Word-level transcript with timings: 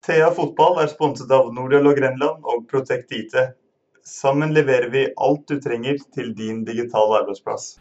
Thea 0.00 0.30
Fotball 0.32 0.78
er 0.80 0.88
sponset 0.88 1.28
av 1.36 1.50
Nordial 1.52 1.90
og 1.90 1.98
Grenland 1.98 2.46
og 2.48 2.62
Protect 2.70 3.10
IT. 3.12 3.34
Sammen 4.06 4.54
leverer 4.56 4.88
vi 4.94 5.02
alt 5.20 5.42
du 5.50 5.58
trenger 5.60 5.98
til 6.14 6.30
din 6.36 6.62
digitale 6.64 7.18
arbeidsplass. 7.20 7.74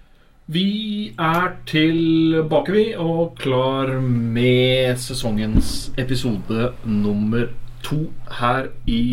Vi 0.51 1.13
er 1.16 1.53
tilbake, 1.69 2.74
vi, 2.75 2.83
og 3.00 3.37
klar 3.40 3.93
med 4.03 5.00
sesongens 5.00 5.93
episode 6.01 6.74
nummer 6.83 7.47
to 7.87 8.02
her 8.41 8.67
i 8.83 9.04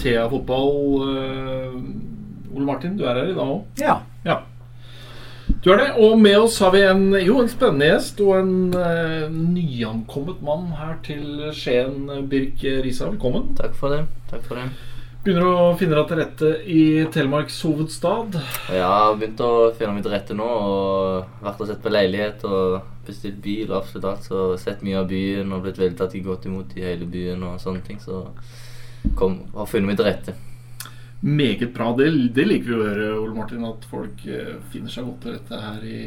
Thea 0.00 0.26
Fotball. 0.32 1.06
Eh, 1.06 2.56
Ole 2.56 2.66
Martin, 2.66 2.96
du 2.98 3.06
er 3.06 3.20
her 3.20 3.30
i 3.30 3.36
dag 3.36 3.46
òg? 3.46 3.62
Ja. 3.78 4.00
ja. 4.26 4.40
Du 5.62 5.70
er 5.70 5.78
det. 5.78 5.90
Og 6.02 6.16
med 6.18 6.40
oss 6.42 6.56
har 6.58 6.72
vi 6.74 6.80
en, 6.82 7.04
jo, 7.22 7.36
en 7.38 7.50
spennende 7.50 7.92
gjest 7.92 8.18
og 8.24 8.32
en 8.40 8.54
uh, 8.74 9.28
nyankommet 9.30 10.40
mann 10.42 10.72
her 10.74 10.96
til 11.06 11.52
Skien. 11.54 12.08
Birk 12.30 12.64
Risa, 12.82 13.06
velkommen. 13.12 13.52
Takk 13.60 13.76
for 13.78 13.94
det. 13.94 14.00
Takk 14.32 14.42
for 14.48 14.58
det. 14.58 14.66
Begynner 15.22 15.46
å 15.46 15.70
finne 15.78 15.94
deg 15.94 16.08
til 16.10 16.18
rette 16.18 16.50
i 16.66 16.82
Telemarks 17.14 17.60
hovedstad? 17.62 18.40
Ja, 18.74 19.12
begynt 19.14 19.38
å 19.46 19.70
finne 19.78 19.94
meg 19.94 20.02
til 20.02 20.16
rette 20.16 20.34
nå. 20.34 20.50
og 20.50 21.44
Vært 21.46 21.62
og 21.62 21.70
sett 21.70 21.84
på 21.84 21.94
leilighet 21.94 22.42
og 22.48 22.80
bestilt 23.06 23.38
bil 23.44 23.68
og 23.68 23.84
absolutt 23.84 24.10
alt. 24.10 24.26
Så 24.26 24.48
sett 24.58 24.82
mye 24.82 24.98
av 24.98 25.10
byen 25.14 25.54
og 25.54 25.62
blitt 25.62 25.78
veldig 25.78 26.00
tatt 26.02 26.18
godt 26.26 26.50
imot 26.50 26.74
i 26.74 26.88
hele 26.90 27.06
byen 27.06 27.46
og 27.52 27.62
sånne 27.62 27.86
ting. 27.86 28.02
Så 28.02 28.24
kom, 29.14 29.44
har 29.54 29.70
funnet 29.70 29.92
meg 29.92 30.02
til 30.02 30.10
rette. 30.10 30.42
Meget 31.22 31.74
bra. 31.74 31.92
Det, 31.96 32.08
det, 32.34 32.44
liker 32.48 32.66
vi 32.66 32.74
å 32.74 32.82
høre, 32.82 33.10
Ole 33.20 33.36
Martin, 33.36 33.62
at 33.68 33.84
folk 33.90 34.24
uh, 34.26 34.56
finner 34.72 34.90
seg 34.90 35.06
godt 35.06 35.22
til 35.22 35.36
rette 35.36 35.60
her 35.62 35.84
i 35.86 36.00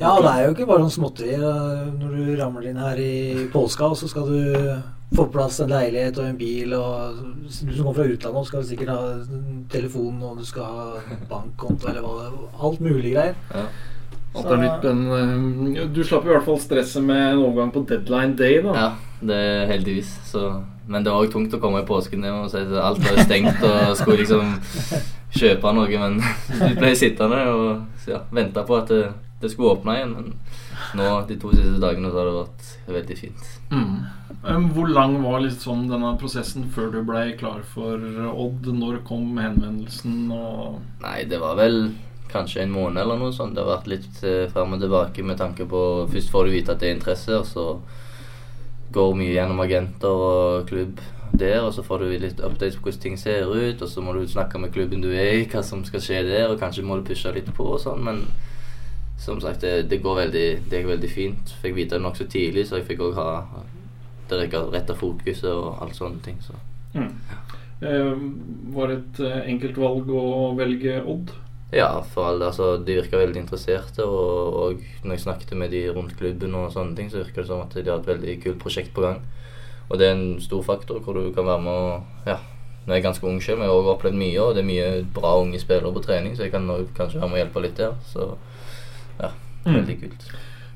Ja, 0.00 0.16
det 0.18 0.32
er 0.32 0.40
jo 0.42 0.56
ikke 0.56 0.66
bare 0.68 0.82
sånn 0.82 0.96
småtteri. 0.96 1.36
Når 1.38 2.16
du 2.16 2.32
ramler 2.40 2.66
inn 2.72 2.82
her 2.82 2.98
i 3.00 3.46
påska, 3.52 3.92
så 3.96 4.10
skal 4.10 4.26
du 4.28 4.40
få 5.14 5.22
på 5.22 5.32
plass 5.36 5.60
en 5.62 5.70
leilighet 5.70 6.18
og 6.18 6.26
en 6.26 6.40
bil. 6.40 6.74
Og 6.74 7.22
du 7.46 7.50
som 7.54 7.70
kommer 7.70 8.00
fra 8.00 8.08
utlandet, 8.10 8.50
skal 8.50 8.64
du 8.64 8.70
sikkert 8.72 8.92
ha 8.92 9.00
telefon, 9.72 10.18
og 10.26 10.42
du 10.42 10.48
skal 10.48 10.80
ha 10.80 11.18
bankkonto 11.30 11.92
eller 11.92 12.04
hva 12.04 12.16
det. 12.24 12.46
Alt 12.66 12.82
mulig 12.84 13.14
greier. 13.14 13.38
Ja. 13.54 13.66
Alt 14.36 14.52
er 14.52 14.60
nytt, 14.60 14.82
men 14.84 15.92
du 15.94 16.02
slapp 16.04 16.26
i 16.26 16.34
hvert 16.34 16.44
fall 16.44 16.58
stresset 16.60 17.04
med 17.06 17.22
en 17.30 17.44
overgang 17.46 17.70
på 17.72 17.86
deadline 17.88 18.36
day, 18.36 18.58
da. 18.64 18.74
Ja, 18.76 18.88
det 19.30 19.38
er 19.54 19.70
heldigvis. 19.70 20.10
Så 20.28 20.50
men 20.86 21.04
det 21.04 21.12
var 21.12 21.24
òg 21.24 21.32
tungt 21.32 21.54
å 21.56 21.60
komme 21.62 21.82
i 21.82 21.86
påsken. 21.88 22.24
Og 22.30 22.50
si 22.52 22.62
alt 22.62 23.02
var 23.02 23.22
stengt 23.24 23.62
og 23.66 23.96
skulle 23.98 24.22
liksom 24.22 24.52
kjøpe 25.36 25.74
noe. 25.76 26.02
Men 26.02 26.20
vi 26.62 26.72
ble 26.78 26.92
sittende 26.98 27.42
og 27.52 28.10
ja, 28.10 28.22
vente 28.34 28.64
på 28.66 28.78
at 28.78 28.92
det, 28.92 29.02
det, 29.42 29.50
skulle 29.52 29.74
åpne 29.74 29.98
igjen. 29.98 30.14
Men 30.16 30.32
nå 30.96 31.10
de 31.28 31.38
to 31.42 31.52
siste 31.54 31.82
dagene 31.82 32.12
så 32.12 32.22
har 32.22 32.30
det 32.30 32.38
vært 32.38 32.72
veldig 32.96 33.18
fint. 33.18 33.52
Mm. 33.72 33.98
Hvor 34.76 34.90
lang 34.94 35.16
var 35.24 35.40
liksom 35.42 35.86
denne 35.90 36.14
prosessen 36.20 36.68
før 36.74 36.92
du 36.94 37.00
ble 37.06 37.28
klar 37.40 37.64
for 37.74 38.02
Odd? 38.30 38.70
Når 38.78 39.00
kom 39.08 39.32
henvendelsen? 39.42 40.26
Og 40.30 40.78
Nei, 41.02 41.22
det 41.26 41.42
var 41.42 41.58
vel 41.58 41.88
kanskje 42.30 42.62
en 42.62 42.74
måned 42.74 43.02
eller 43.02 43.18
noe 43.18 43.34
sånt. 43.34 43.56
Det 43.56 43.64
har 43.64 43.78
vært 43.78 43.90
litt 43.90 44.22
eh, 44.26 44.46
fram 44.52 44.74
og 44.76 44.82
tilbake 44.82 45.24
med 45.26 45.38
tanke 45.40 45.66
på 45.68 45.80
Først 46.12 46.32
får 46.32 46.46
du 46.46 46.54
vite 46.54 46.74
at 46.74 46.82
det 46.82 46.90
er 46.90 46.98
interesse, 46.98 47.38
og 47.38 47.46
så 47.48 47.66
går 48.94 49.14
mye 49.18 49.34
gjennom 49.34 49.60
agenter 49.64 50.24
og 50.28 50.66
klubb 50.70 51.00
der, 51.36 51.60
og 51.60 51.72
så 51.74 51.82
får 51.84 52.02
du 52.02 52.12
litt 52.22 52.40
updates 52.40 52.78
på 52.78 52.86
hvordan 52.86 53.02
ting 53.02 53.16
ser 53.20 53.48
ut, 53.50 53.82
og 53.82 53.88
så 53.88 54.02
må 54.04 54.14
du 54.14 54.26
snakke 54.28 54.58
med 54.62 54.72
klubben 54.72 55.02
du 55.04 55.10
er 55.10 55.40
i, 55.40 55.46
hva 55.50 55.62
som 55.66 55.84
skal 55.84 56.02
skje 56.02 56.22
der, 56.28 56.46
og 56.48 56.60
kanskje 56.60 56.84
må 56.86 56.96
du 56.96 57.06
pushe 57.08 57.32
litt 57.34 57.50
på 57.56 57.66
og 57.74 57.80
sånn, 57.82 58.04
men 58.06 58.22
som 59.18 59.40
sagt, 59.40 59.60
det, 59.64 59.90
det 59.90 60.02
går 60.04 60.20
veldig, 60.22 60.46
det 60.70 60.78
er 60.78 60.88
veldig 60.90 61.10
fint. 61.10 61.52
Fikk 61.62 61.76
vite 61.76 61.96
det 61.96 62.04
nokså 62.04 62.28
tidlig, 62.30 62.66
så 62.68 62.80
jeg 62.80 62.88
fikk 62.90 63.02
òg 63.08 63.16
ha 63.16 63.28
det 64.30 64.48
rette 64.52 64.96
fokuset 64.98 65.50
og 65.52 65.82
alt 65.82 65.96
sånne 65.96 66.20
ting. 66.24 66.36
Så. 66.44 66.56
Mm. 66.94 67.12
Eh, 67.86 68.12
var 68.76 68.90
det 68.90 68.98
et 68.98 69.20
eh, 69.24 69.40
enkelt 69.54 69.80
valg 69.80 70.10
å 70.12 70.52
velge 70.58 71.00
Odd? 71.02 71.32
Ja, 71.74 71.88
for 72.12 72.28
alle, 72.28 72.46
altså, 72.46 72.76
de 72.78 72.94
virka 73.00 73.18
veldig 73.18 73.40
interesserte. 73.42 74.04
Og, 74.04 74.56
og, 74.62 74.84
når 75.04 75.16
jeg 75.16 75.24
snakket 75.24 75.56
med 75.58 75.70
de 75.74 75.86
rundt 75.90 76.16
klubben, 76.18 76.54
og 76.54 76.72
sånne 76.72 76.96
ting, 76.96 77.10
så 77.10 77.24
virka 77.24 77.42
det 77.42 77.50
som 77.50 77.64
at 77.64 77.74
de 77.74 77.90
har 77.90 78.02
et 78.02 78.12
veldig 78.12 78.36
kult 78.44 78.60
prosjekt 78.62 78.94
på 78.94 79.02
gang. 79.02 79.22
Og 79.88 79.98
det 79.98 80.08
er 80.08 80.14
en 80.16 80.40
stor 80.42 80.62
faktor 80.66 81.02
hvor 81.02 81.14
du 81.14 81.32
kan 81.34 81.46
være 81.46 81.62
med 81.62 81.72
og 81.72 82.26
ja, 82.26 82.40
Nå 82.86 82.92
er 82.92 83.00
jeg 83.00 83.02
ganske 83.02 83.26
ung 83.26 83.40
selv, 83.42 83.58
men 83.58 83.66
jeg 83.66 83.72
har 83.72 83.80
også 83.80 83.94
opplevd 83.96 84.14
mye, 84.14 84.42
og 84.42 84.52
det 84.54 84.60
er 84.62 84.66
mye 84.68 84.90
bra 85.14 85.32
unge 85.40 85.58
spillere 85.58 85.90
på 85.90 86.04
trening, 86.04 86.36
så 86.36 86.44
jeg 86.44 86.52
kan 86.52 86.68
kanskje 86.94 87.18
være 87.18 87.30
med 87.32 87.34
og 87.34 87.40
hjelpe 87.40 87.62
litt 87.64 87.80
der. 87.80 87.96
Så 88.06 88.26
ja, 89.18 89.30
mm. 89.64 89.72
veldig 89.72 89.96
kult. 90.04 90.28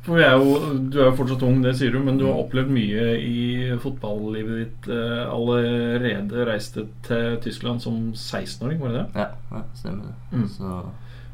For 0.06 0.16
er 0.16 0.32
jo, 0.38 0.56
Du 0.90 1.00
er 1.00 1.10
jo 1.10 1.16
fortsatt 1.18 1.44
ung, 1.44 1.60
det 1.64 1.74
sier 1.78 1.92
du, 1.92 2.00
men 2.04 2.18
du 2.20 2.26
har 2.28 2.40
opplevd 2.40 2.72
mye 2.72 3.04
i 3.20 3.42
fotballivet 3.82 4.62
ditt 4.62 4.88
eh, 4.94 5.22
allerede. 5.28 6.46
Reiste 6.48 6.86
til 7.06 7.36
Tyskland 7.44 7.84
som 7.84 8.10
16-åring, 8.14 8.80
var 8.80 8.94
det 8.94 9.02
det? 9.02 9.22
Ja, 9.22 9.28
ja 9.52 9.62
stemmer 9.76 10.08
det. 10.08 10.16
Mm. 10.32 10.48
Så 10.56 10.80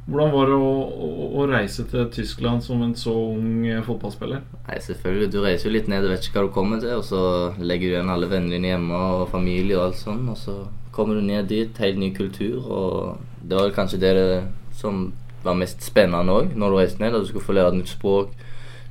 hvordan 0.06 0.30
var 0.30 0.50
det 0.50 0.56
å, 0.62 0.72
å, 0.86 1.06
å, 1.34 1.44
reise 1.50 1.82
til 1.90 2.04
Tyskland 2.14 2.62
som 2.62 2.82
en 2.84 2.92
så 2.98 3.10
ung 3.10 3.64
eh, 3.66 3.82
fotballspiller? 3.86 4.42
Nei, 4.68 4.80
selvfølgelig. 4.84 5.30
Du 5.34 5.40
reiser 5.42 5.66
jo 5.66 5.74
litt 5.74 5.88
ned, 5.90 6.04
du 6.06 6.12
vet 6.12 6.26
ikke 6.26 6.38
hva 6.38 6.46
du 6.46 6.54
kommer 6.54 6.82
til. 6.82 6.94
Og 6.98 7.06
så 7.06 7.22
legger 7.58 7.90
du 7.90 7.96
igjen 7.96 8.12
alle 8.14 8.30
vennene 8.30 8.54
dine 8.54 8.70
hjemme 8.74 9.00
og 9.16 9.24
familie 9.32 9.78
og 9.78 9.88
alt 9.88 9.98
sånn. 10.02 10.26
Og 10.30 10.38
så 10.38 10.58
kommer 10.94 11.18
du 11.18 11.26
ned 11.26 11.50
dit, 11.50 11.82
helt 11.82 11.98
ny 11.98 12.12
kultur. 12.14 12.60
Og 12.66 13.46
det 13.46 13.58
var 13.58 13.74
kanskje 13.74 14.02
det, 14.02 14.12
det 14.18 14.78
som 14.78 15.08
var 15.46 15.58
mest 15.58 15.82
spennende 15.86 16.38
òg, 16.38 16.54
når 16.54 16.70
du 16.70 16.78
reiste 16.78 17.02
ned. 17.02 17.14
At 17.14 17.26
du 17.26 17.32
skulle 17.32 17.46
få 17.46 17.58
lære 17.58 17.74
et 17.74 17.80
nytt 17.80 17.94
språk 17.96 18.34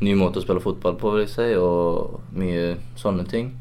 ny 0.04 0.16
måte 0.20 0.42
å 0.42 0.46
spille 0.46 0.64
fotball 0.64 0.98
på, 1.00 1.14
vil 1.16 1.26
jeg 1.26 1.34
si, 1.34 1.50
og 1.60 2.20
mye 2.36 2.76
sånne 3.00 3.28
ting. 3.32 3.54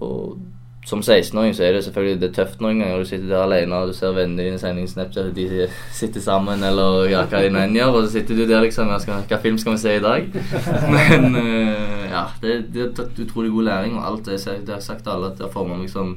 Og 0.00 0.40
som 0.86 1.00
16-åring 1.00 1.52
så 1.54 1.64
er 1.66 1.74
det 1.76 1.84
selvfølgelig 1.84 2.20
det 2.20 2.28
er 2.30 2.36
tøft 2.38 2.62
noen 2.64 2.80
ganger. 2.80 3.02
Du 3.02 3.08
sitter 3.08 3.28
der 3.28 3.42
alene 3.44 3.76
og 3.76 3.90
du 3.90 3.96
ser 3.96 4.14
vennene 4.16 4.46
dine 4.46 4.60
sende 4.60 4.86
Snapchat, 4.88 5.34
de 5.36 5.68
sitter 5.92 6.24
sammen 6.24 6.64
eller 6.64 7.10
ja, 7.10 7.24
hva 7.28 7.42
de 7.44 7.50
enn 7.52 7.76
gjør, 7.76 7.98
og 7.98 8.06
så 8.06 8.14
sitter 8.16 8.38
du 8.40 8.46
der 8.48 8.64
liksom 8.64 8.92
skal, 9.02 9.24
Hva 9.28 9.40
film 9.42 9.58
skal 9.60 9.76
vi 9.76 9.82
se 9.84 9.96
i 9.98 10.04
dag? 10.04 10.28
Men 10.94 11.36
uh, 11.36 12.06
ja, 12.08 12.24
det, 12.42 12.58
det 12.72 12.86
er 12.86 12.94
tatt 12.96 13.20
utrolig 13.20 13.52
god 13.52 13.68
læring, 13.68 13.98
og 13.98 14.06
alt 14.08 14.30
det, 14.30 14.40
det 14.66 14.76
har 14.78 14.84
sagt 14.84 15.04
til 15.04 15.14
alle 15.14 15.32
at 15.32 15.38
det 15.38 15.46
har 15.46 15.54
forma 15.54 15.76
meg 15.76 15.92
som 15.92 16.16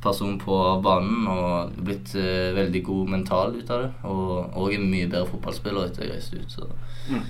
person 0.00 0.38
på 0.40 0.56
banen 0.82 1.26
og 1.28 1.74
blitt 1.84 2.14
uh, 2.16 2.50
veldig 2.56 2.82
god 2.84 3.10
mental 3.14 3.54
ut 3.54 3.70
av 3.70 3.84
det. 3.84 3.90
Og 4.10 4.58
òg 4.58 4.74
en 4.74 4.90
mye 4.90 5.06
bedre 5.06 5.28
fotballspiller 5.30 5.86
etter 5.86 6.06
jeg 6.06 6.16
reiste 6.16 6.40
ut. 6.40 6.56
Så 6.56 6.66
mm. 7.12 7.26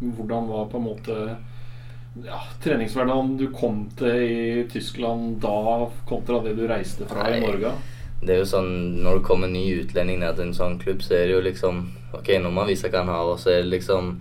Hvordan 0.00 0.48
var 0.48 0.68
på 0.72 0.80
en 0.80 0.86
måte 0.86 1.16
ja, 2.24 2.40
treningshverdagen 2.62 3.36
du 3.38 3.46
kom 3.54 3.84
til 3.98 4.24
i 4.24 4.64
Tyskland 4.72 5.38
da, 5.42 5.86
kontra 6.08 6.40
det 6.44 6.56
du 6.58 6.66
reiste 6.68 7.06
fra 7.08 7.28
Nei, 7.28 7.38
i 7.38 7.44
Norge? 7.44 7.74
Det 8.20 8.34
er 8.34 8.42
jo 8.42 8.48
sånn, 8.48 8.72
Når 9.04 9.20
det 9.20 9.26
kommer 9.28 9.48
en 9.48 9.56
ny 9.56 9.64
utlending 9.80 10.20
ned 10.20 10.36
til 10.36 10.50
en 10.50 10.56
sånn 10.56 10.76
klubb, 10.82 11.04
så 11.04 11.16
er 11.16 11.28
det 11.28 11.38
jo 11.38 11.46
liksom 11.46 11.86
Ok, 12.16 12.34
nå 12.36 12.50
må 12.50 12.62
man 12.62 12.70
vise 12.72 12.90
hva 12.90 13.04
han 13.04 13.12
har, 13.12 13.30
og 13.30 13.38
så 13.40 13.54
er 13.54 13.64
det 13.64 13.74
liksom 13.76 14.18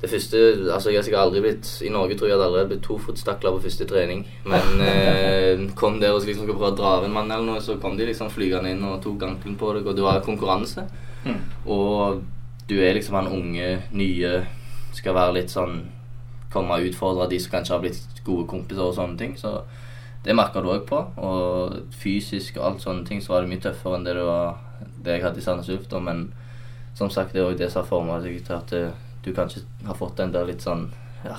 det 0.00 0.10
første, 0.12 0.40
altså 0.74 0.90
Jeg 0.90 0.98
har 0.98 1.04
sikkert 1.06 1.22
aldri 1.22 1.40
blitt 1.40 1.70
I 1.86 1.92
Norge 1.92 2.18
tror 2.18 2.28
jeg 2.28 2.36
hadde 2.36 2.48
allerede 2.50 2.70
blitt 2.74 2.84
tofotstakla 2.84 3.54
på 3.54 3.62
første 3.64 3.86
trening. 3.88 4.26
Men 4.44 4.82
eh, 4.90 5.62
kom 5.78 5.96
der 6.02 6.12
og 6.12 6.20
liksom 6.20 6.44
skulle 6.44 6.58
prøve 6.58 6.74
å 6.74 6.76
dra 6.76 6.90
av 6.98 7.06
en 7.06 7.14
mann, 7.14 7.32
eller 7.32 7.48
noe, 7.48 7.62
så 7.64 7.78
kom 7.80 7.96
de 7.96 8.10
liksom 8.10 8.28
flygende 8.34 8.74
inn 8.74 8.84
og 8.84 9.00
tok 9.04 9.24
ankelen 9.24 9.56
på 9.56 9.72
deg. 9.72 9.88
Og 9.88 9.96
det 9.96 10.04
var 10.04 10.20
konkurranse. 10.26 10.84
Mm. 11.24 11.40
Og 11.72 12.20
du 12.68 12.76
er 12.76 12.98
liksom 12.98 13.16
han 13.16 13.32
unge, 13.32 13.70
nye 13.96 14.34
skal 14.96 15.16
være 15.16 15.38
litt 15.40 15.52
sånn 15.52 15.84
Komme 16.52 16.76
og 16.78 16.86
utfordre 16.88 17.26
de 17.28 17.40
som 17.42 17.52
kanskje 17.52 17.74
har 17.74 17.80
blitt 17.82 18.20
gode 18.24 18.46
kompiser 18.48 18.86
og 18.86 18.94
sånne 18.96 19.18
ting. 19.18 19.32
Så 19.36 19.50
det 20.24 20.34
merka 20.34 20.62
du 20.62 20.70
òg 20.72 20.84
på. 20.88 21.00
Og 21.20 21.74
fysisk 21.92 22.56
og 22.56 22.68
alt 22.68 22.84
sånne 22.84 23.02
ting 23.04 23.20
så 23.20 23.34
var 23.34 23.44
det 23.44 23.50
mye 23.50 23.64
tøffere 23.64 23.98
enn 23.98 24.06
det, 24.06 24.14
det, 25.02 25.16
jeg 25.18 25.24
hadde 25.26 25.42
i 25.42 25.44
Sandnes 25.44 25.68
Ulf. 25.74 25.90
Men 26.00 26.28
som 26.96 27.10
sagt, 27.12 27.34
det 27.34 27.42
er 27.42 27.50
òg 27.50 27.58
det 27.58 27.68
som 27.72 27.82
har 27.82 27.90
forma 27.90 28.20
deg 28.24 28.38
til 28.46 28.56
at 28.56 28.72
eh, 28.78 28.94
du 29.26 29.32
kanskje 29.36 29.66
har 29.84 29.98
fått 29.98 30.16
den 30.22 30.32
der 30.32 30.46
litt 30.48 30.64
sånn 30.64 30.86
Ja, 31.26 31.36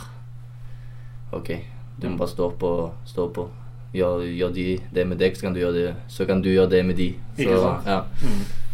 OK, 1.32 1.50
du 1.98 2.10
må 2.12 2.20
bare 2.20 2.36
stå 2.36 2.52
på. 2.60 2.72
Stå 3.08 3.28
på. 3.34 3.48
Gjør, 3.96 4.22
gjør 4.28 4.54
de 4.54 4.70
det 4.94 5.08
med 5.08 5.20
deg, 5.24 5.36
så 5.36 5.48
kan 5.48 5.56
du 5.56 5.64
gjøre 5.64 5.76
det, 5.80 5.92
så 6.12 6.28
kan 6.28 6.44
du 6.44 6.52
gjøre 6.52 6.76
det 6.76 6.86
med 6.86 7.00
de. 7.00 7.14
Så, 7.36 7.48
Ikke 7.48 7.60
sant? 7.64 7.88
Ja. 7.88 8.02
Mm. 8.22 8.67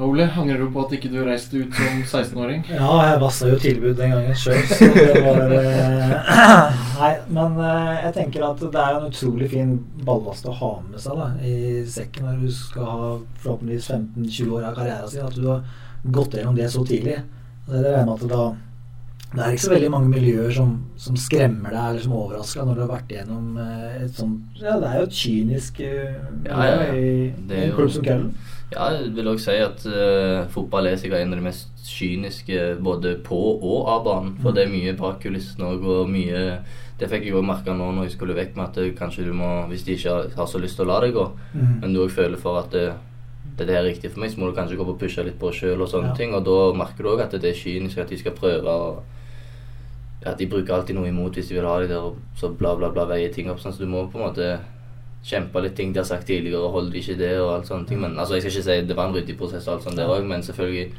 Ole, 0.00 0.24
angrer 0.36 0.62
du 0.62 0.70
på 0.72 0.84
at 0.86 0.92
ikke 0.96 1.10
du 1.12 1.18
reiste 1.26 1.60
ut 1.60 1.74
som 1.76 1.98
16-åring? 2.00 2.62
Ja, 2.72 2.88
jeg 3.04 3.20
vassa 3.20 3.50
jo 3.50 3.58
tilbud 3.60 3.98
den 3.98 4.14
gangen 4.14 4.38
sjøl, 4.38 4.62
så 4.70 4.88
det 4.96 5.20
var 5.26 5.52
eh, 5.56 6.14
Nei, 7.00 7.10
men 7.28 7.58
eh, 7.60 7.90
jeg 8.06 8.14
tenker 8.16 8.46
at 8.48 8.62
det 8.64 8.80
er 8.80 8.96
en 8.96 9.10
utrolig 9.10 9.50
fin 9.52 9.74
ballast 10.06 10.48
å 10.48 10.56
ha 10.56 10.72
med 10.86 11.02
seg 11.04 11.20
da, 11.20 11.28
i 11.44 11.84
sekken 11.90 12.30
når 12.30 12.40
du 12.46 12.48
skal 12.54 12.88
ha 12.88 13.10
forhåpentligvis 13.42 13.90
15-20 13.92 14.56
år 14.56 14.66
av 14.70 14.80
karrieren 14.80 15.12
sin. 15.12 15.28
At 15.28 15.36
du 15.36 15.46
har 15.50 15.62
gått 16.16 16.38
gjennom 16.38 16.56
det 16.56 16.70
så 16.72 16.84
tidlig. 16.88 17.20
Det 17.68 17.84
regner 17.84 18.08
med 18.08 18.16
at 18.16 18.32
da 18.32 18.44
det 19.30 19.42
er 19.44 19.52
ikke 19.54 19.62
så 19.62 19.70
veldig 19.70 19.90
mange 19.94 20.08
miljøer 20.10 20.50
som, 20.54 20.70
som 20.98 21.16
skremmer 21.20 21.70
deg 21.70 21.84
eller 21.92 22.02
som 22.02 22.14
overrasker 22.18 22.60
deg 22.60 22.66
når 22.70 22.78
du 22.78 22.80
har 22.82 22.88
vært 22.90 23.12
igjennom 23.14 23.58
eh, 23.62 23.98
et 24.04 24.16
sånt 24.18 24.58
Ja, 24.58 24.72
det 24.82 24.88
er 24.88 24.96
jo 24.98 25.06
et 25.06 25.18
kynisk 25.20 25.78
eh, 25.86 26.16
miljø 26.32 26.50
Ja, 26.50 26.64
ja, 26.66 26.80
ja. 26.82 26.94
i 26.94 27.12
Det 27.50 27.60
en 27.68 27.76
klubb 27.76 27.92
som 27.94 28.06
Køllen. 28.08 28.32
Ja, 28.70 28.88
jeg 28.94 29.12
vil 29.16 29.26
også 29.26 29.50
si 29.50 29.62
at 29.64 29.84
uh, 29.90 30.44
fotball 30.54 30.86
er 30.86 30.98
sikkert 30.98 31.24
en 31.24 31.32
av 31.34 31.40
de 31.40 31.46
mest 31.48 31.80
kyniske 31.90 32.76
både 32.78 33.16
på 33.26 33.38
og 33.56 33.88
av 33.90 34.04
banen. 34.06 34.36
For 34.42 34.54
det 34.54 34.62
er 34.62 34.70
mye 34.70 34.92
bak 34.94 35.16
kulissene 35.24 35.66
òg, 35.72 35.82
og 35.90 36.10
mye 36.12 36.42
Det 37.00 37.08
fikk 37.10 37.24
jeg 37.26 37.34
òg 37.34 37.46
merke 37.48 37.74
nå 37.74 37.88
når 37.96 38.06
jeg 38.06 38.14
skulle 38.14 38.36
vekk 38.36 38.54
med 38.58 38.66
at 38.68 38.78
det, 38.78 38.92
kanskje 38.98 39.24
du 39.26 39.32
må 39.34 39.48
Hvis 39.72 39.82
de 39.86 39.96
ikke 39.96 40.10
har, 40.14 40.28
har 40.36 40.46
så 40.46 40.60
lyst 40.62 40.78
til 40.78 40.86
å 40.86 40.90
la 40.92 41.00
det 41.02 41.14
gå, 41.16 41.24
mm. 41.54 41.78
men 41.80 41.94
du 41.94 42.02
òg 42.04 42.12
føler 42.14 42.38
for 42.38 42.60
at 42.60 42.70
det, 42.76 42.92
det 43.58 43.66
er 43.66 43.82
det 43.82 43.86
riktig 43.88 44.12
for 44.12 44.22
meg, 44.22 44.30
så 44.34 44.38
må 44.42 44.50
du 44.50 44.54
kanskje 44.58 44.78
gå 44.78 44.86
på 44.86 44.94
og 44.94 45.00
pushe 45.02 45.24
litt 45.26 45.38
på 45.40 45.50
sjøl 45.54 45.80
og 45.82 45.90
sånne 45.90 46.12
Ja. 46.12 46.18
ting. 46.18 46.34
Og 46.38 46.44
da 46.46 46.58
merker 46.78 47.02
du 47.02 47.10
òg 47.14 47.24
at 47.26 47.34
det 47.34 47.50
er 47.50 47.58
kynisk 47.58 47.98
at 47.98 48.12
de 48.12 48.18
skal 48.20 48.38
prøve 48.38 48.70
å 48.70 49.00
ja, 50.24 50.34
De 50.34 50.46
bruker 50.46 50.74
alltid 50.74 50.94
noe 50.96 51.08
imot 51.08 51.34
hvis 51.34 51.48
de 51.48 51.54
vil 51.56 51.64
ha 51.66 51.78
deg 51.80 51.88
der, 51.88 51.98
og 52.10 52.16
så 52.36 52.50
bla, 52.52 52.74
bla, 52.76 52.90
bla 52.90 53.06
veier 53.08 53.32
ting 53.32 53.48
opp. 53.50 53.60
Sånn, 53.62 53.72
så 53.72 53.80
du 53.84 53.86
må 53.88 54.06
på 54.12 54.18
en 54.20 54.26
måte 54.28 54.58
kjempe 55.24 55.60
litt 55.62 55.74
ting 55.76 55.92
de 55.92 56.00
har 56.00 56.04
sagt 56.08 56.26
tidligere, 56.26 56.60
og 56.64 56.72
holder 56.72 56.92
de 56.92 56.98
ikke 57.02 57.18
det, 57.18 57.32
og 57.40 57.50
alt 57.54 57.66
sånne 57.68 57.86
ting. 57.88 58.00
Men 58.00 58.18
altså, 58.18 58.34
jeg 58.36 58.42
skal 58.42 58.52
ikke 58.52 58.66
si 58.68 58.86
det 58.88 58.96
var 58.96 59.08
en 59.08 59.14
ryddig 59.18 59.36
prosess 59.38 59.66
og 59.68 59.74
alt 59.74 59.82
sånt 59.88 59.96
der 60.00 60.08
òg, 60.08 60.24
men 60.26 60.42
selvfølgelig 60.42 60.92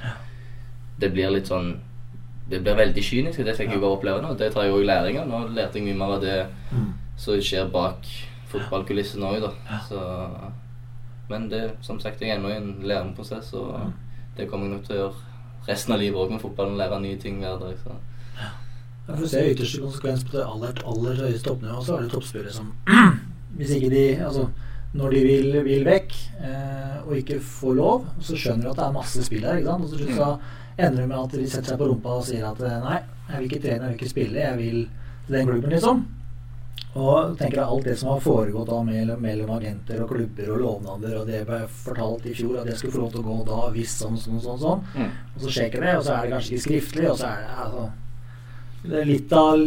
Det 1.01 1.09
blir 1.13 1.31
litt 1.33 1.47
sånn 1.49 1.79
Det 2.49 2.59
blir 2.61 2.75
veldig 2.75 3.01
kynisk, 3.03 3.39
og 3.39 3.45
det 3.45 3.55
fikk 3.57 3.71
jeg 3.71 3.79
jo 3.81 3.93
oppleve 3.95 4.21
nå. 4.21 4.33
Det 4.37 4.51
tar 4.53 4.63
jeg 4.67 4.73
òg 4.73 4.83
læring 4.85 5.17
av. 5.21 5.27
Nå 5.27 5.39
lærte 5.55 5.79
jeg 5.79 5.85
mye 5.87 5.97
mer 5.97 6.15
av 6.17 6.21
det 6.21 6.45
Mm. 6.71 6.93
som 7.17 7.33
skjer 7.39 7.69
bak 7.71 8.05
fotballkulissene 8.51 9.23
òg, 9.23 9.41
da. 9.41 9.79
Så 9.87 9.99
Men 11.29 11.47
det 11.49 11.71
som 11.81 11.99
sagt, 11.99 12.19
jeg 12.21 12.29
er 12.29 12.35
ennå 12.39 12.49
i 12.49 12.57
en 12.57 12.75
læringsprosess, 12.83 13.53
og 13.53 13.93
det 14.37 14.49
kommer 14.49 14.67
jeg 14.67 14.75
nok 14.75 14.85
til 14.85 14.95
å 14.95 14.99
gjøre 14.99 15.13
resten 15.67 15.93
av 15.93 15.99
livet 15.99 16.19
òg 16.19 16.31
med 16.31 16.41
fotballen. 16.41 16.77
Lære 16.77 16.99
nye 17.01 17.15
ting 17.17 17.39
hver 17.39 17.57
dag. 17.59 17.77
Så. 17.83 17.91
For 19.15 19.27
å 19.27 19.31
se 19.31 19.43
ytterste 19.51 19.83
konsekvens 19.83 20.25
på 20.27 20.37
det 20.37 20.45
aller, 20.47 20.81
aller 20.93 21.21
høyeste 21.25 21.47
toppnivået, 21.49 21.87
så 21.87 21.97
er 21.97 22.05
det 22.05 22.13
toppspillere 22.15 22.55
som 22.55 22.71
Hvis 23.59 23.75
ikke 23.77 23.91
de 23.91 24.05
Altså, 24.25 24.47
når 24.97 25.13
de 25.15 25.19
vil, 25.23 25.59
vil 25.65 25.85
vekk 25.87 26.15
eh, 26.43 26.97
og 27.05 27.13
ikke 27.17 27.39
får 27.43 27.77
lov, 27.77 28.09
så 28.23 28.35
skjønner 28.39 28.67
de 28.67 28.71
at 28.73 28.79
det 28.81 28.87
er 28.87 28.97
masse 28.97 29.23
spill 29.27 29.45
der. 29.45 29.59
ikke 29.59 29.71
sant? 29.71 29.85
Og 29.85 29.91
så 29.91 29.99
til 30.01 30.15
slutt 30.15 30.81
ender 30.81 31.01
det 31.01 31.09
med 31.11 31.19
at 31.19 31.35
de 31.35 31.45
setter 31.51 31.73
seg 31.73 31.79
på 31.79 31.91
rumpa 31.91 32.17
og 32.19 32.25
sier 32.27 32.47
at 32.47 32.63
eh, 32.65 32.79
nei, 32.83 32.97
jeg 33.27 33.37
vil 33.37 33.47
ikke 33.47 33.61
trene, 33.63 33.77
jeg 33.77 33.87
vil 33.91 33.99
ikke 33.99 34.11
spille, 34.11 34.41
jeg 34.41 34.59
vil 34.59 34.81
til 35.27 35.37
den 35.37 35.47
klubben, 35.47 35.71
liksom. 35.75 36.03
Og 36.91 37.37
tenker 37.39 37.61
jeg 37.61 37.71
alt 37.71 37.85
det 37.87 37.93
som 38.01 38.09
har 38.11 38.23
foregått 38.23 38.67
da 38.67 38.81
mellom, 38.83 39.21
mellom 39.23 39.51
agenter 39.55 40.01
og 40.03 40.09
klubber 40.11 40.49
og 40.51 40.59
lovnader, 40.59 41.13
og 41.21 41.29
det 41.29 41.45
ble 41.47 41.61
fortalt 41.71 42.25
i 42.27 42.33
fjor 42.35 42.57
at 42.59 42.67
jeg 42.67 42.81
skulle 42.81 42.97
få 42.97 43.03
lov 43.05 43.13
til 43.13 43.21
å 43.21 43.27
gå 43.29 43.37
da 43.47 43.59
hvis 43.77 43.93
sånn, 44.01 44.17
sånn, 44.19 44.41
sånn, 44.43 44.59
sånn. 44.59 44.83
Mm. 44.97 45.13
Og 45.35 45.45
så 45.45 45.53
sjekker 45.55 45.85
det, 45.85 45.93
og 46.01 46.03
så 46.03 46.17
er 46.17 46.25
det 46.25 46.33
kanskje 46.35 46.51
ikke 46.51 46.65
skriftlig, 46.65 47.07
og 47.13 47.21
så 47.21 47.29
er 47.31 47.45
det 47.45 47.53
altså 47.65 47.85
Det 47.87 48.00
litt 48.83 49.31
av 49.33 49.59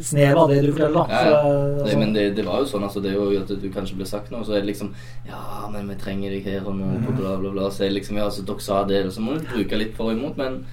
snev 0.00 0.38
av 0.38 0.48
det 0.52 0.60
du 0.62 0.68
forteller, 0.72 0.94
da. 0.94 1.06
Ja, 1.10 1.30
ja. 1.30 1.38
altså, 1.80 1.86
Nei, 1.88 1.96
men 2.04 2.12
det, 2.14 2.24
det 2.36 2.44
var 2.46 2.60
jo 2.62 2.68
sånn, 2.70 2.84
altså. 2.86 3.00
Det 3.02 3.10
er 3.10 3.16
jo 3.18 3.40
at 3.40 3.48
du 3.48 3.68
kanskje 3.74 3.96
blir 3.98 4.06
sagt 4.06 4.30
noe, 4.30 4.44
så 4.46 4.54
er 4.54 4.60
det 4.62 4.68
liksom 4.70 4.92
Ja, 5.26 5.66
men 5.72 5.88
vi 5.90 5.96
trenger 5.98 6.30
deg 6.30 6.44
her 6.46 6.66
og 6.66 6.76
nå, 6.78 6.86
Mhm. 6.86 7.16
bla, 7.18 7.36
bla, 7.42 7.50
bla. 7.50 7.70
Så 7.70 7.82
er 7.84 7.88
det 7.90 7.96
liksom 8.02 8.16
Ja, 8.16 8.28
så 8.30 8.44
dere 8.46 8.60
sa 8.60 8.84
det, 8.84 9.02
så 9.12 9.20
må 9.20 9.34
du 9.38 9.44
bruke 9.50 9.76
litt 9.78 9.94
for 9.96 10.10
og 10.12 10.16
imot. 10.18 10.36
Men 10.36 10.64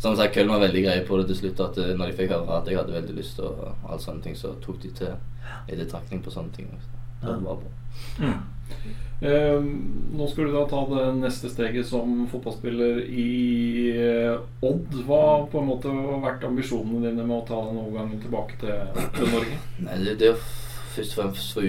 som 0.00 0.16
sagt, 0.16 0.34
Køllen 0.34 0.48
var 0.50 0.60
veldig 0.66 0.82
greie 0.84 1.06
på 1.06 1.18
det 1.20 1.26
til 1.28 1.36
slutt. 1.36 1.60
At 1.70 1.78
eh, 1.78 1.94
når 1.94 2.10
de 2.10 2.16
fikk 2.18 2.30
høre 2.34 2.56
at 2.58 2.66
jeg 2.66 2.78
hadde 2.78 2.92
veldig 2.98 3.16
lyst 3.16 3.36
til 3.36 3.44
og 3.44 3.76
alt 3.90 4.00
sånne 4.02 4.22
ting, 4.22 4.34
så 4.34 4.54
tok 4.64 4.80
de 4.82 4.88
til 4.90 5.14
i 5.68 5.76
betraktning 5.76 6.22
på 6.24 6.30
sånne 6.32 6.52
ting. 6.56 6.66
Også. 6.74 6.88
Det 7.20 7.36
var 7.44 7.60
på. 7.60 7.72
Mm. 8.20 8.38
Eh, 9.20 9.64
nå 10.16 10.26
skal 10.30 10.46
du 10.48 10.54
da 10.54 10.62
ta 10.68 10.80
det 10.88 11.02
neste 11.18 11.50
steget 11.52 11.84
som 11.90 12.22
fotballspiller 12.32 13.02
i 13.04 13.90
eh, 13.92 14.64
Odd. 14.64 14.96
Hva 15.04 15.18
har 15.26 15.44
på 15.52 15.60
en 15.60 15.68
måte 15.68 15.92
vært 16.24 16.46
ambisjonene 16.48 17.02
dine 17.04 17.26
med 17.26 17.42
å 17.42 17.44
ta 17.50 17.58
den 17.66 17.82
overgangen 17.82 18.22
tilbake 18.22 18.56
til, 18.62 19.02
til 19.18 19.28
Norge? 19.34 19.58
Nei, 19.84 19.98
det, 20.06 20.14
det 20.22 20.30
er 20.32 20.40
først 20.94 21.12
og 21.12 21.20
fremst 21.20 21.52
få 21.52 21.66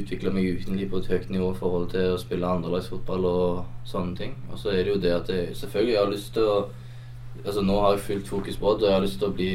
utvikle 0.00 0.32
meg 0.32 0.62
utenlig 0.62 0.88
på 0.88 1.02
et 1.02 1.10
høyt 1.12 1.28
nivå 1.34 1.50
i 1.52 1.58
forhold 1.58 1.90
til 1.92 2.14
å 2.14 2.20
spille 2.22 2.54
andrelagsfotball 2.56 3.28
og 3.28 3.90
sånne 3.92 4.16
ting. 4.18 4.32
Og 4.48 4.56
så 4.62 4.72
er 4.72 4.86
det 4.86 4.94
jo 4.94 5.02
det 5.02 5.12
at 5.18 5.32
jeg 5.34 5.58
selvfølgelig 5.58 5.94
jeg 5.94 6.04
har 6.04 6.14
lyst 6.14 6.36
til 6.38 6.52
å 6.52 6.60
Altså 7.46 7.62
Nå 7.62 7.74
har 7.78 7.92
jeg 7.94 8.00
fullt 8.02 8.28
fokus 8.32 8.56
på 8.58 8.66
Odd, 8.66 8.80
og 8.82 8.88
jeg 8.88 8.96
har 8.96 9.04
lyst 9.04 9.20
til 9.20 9.28
å 9.28 9.34
bli 9.36 9.50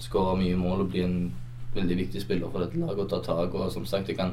skåre 0.00 0.38
mye 0.40 0.56
mål 0.56 0.86
og 0.86 0.92
bli 0.94 1.02
en 1.04 1.16
veldig 1.74 1.98
viktig 1.98 2.22
spiller 2.22 2.48
for 2.48 2.64
dette 2.64 2.80
laget 2.80 3.02
og 3.02 3.10
ta 3.10 3.18
tak. 3.26 3.52
Og 3.52 3.68
som 3.74 3.84
sagt, 3.84 4.08
jeg 4.08 4.16
kan 4.16 4.32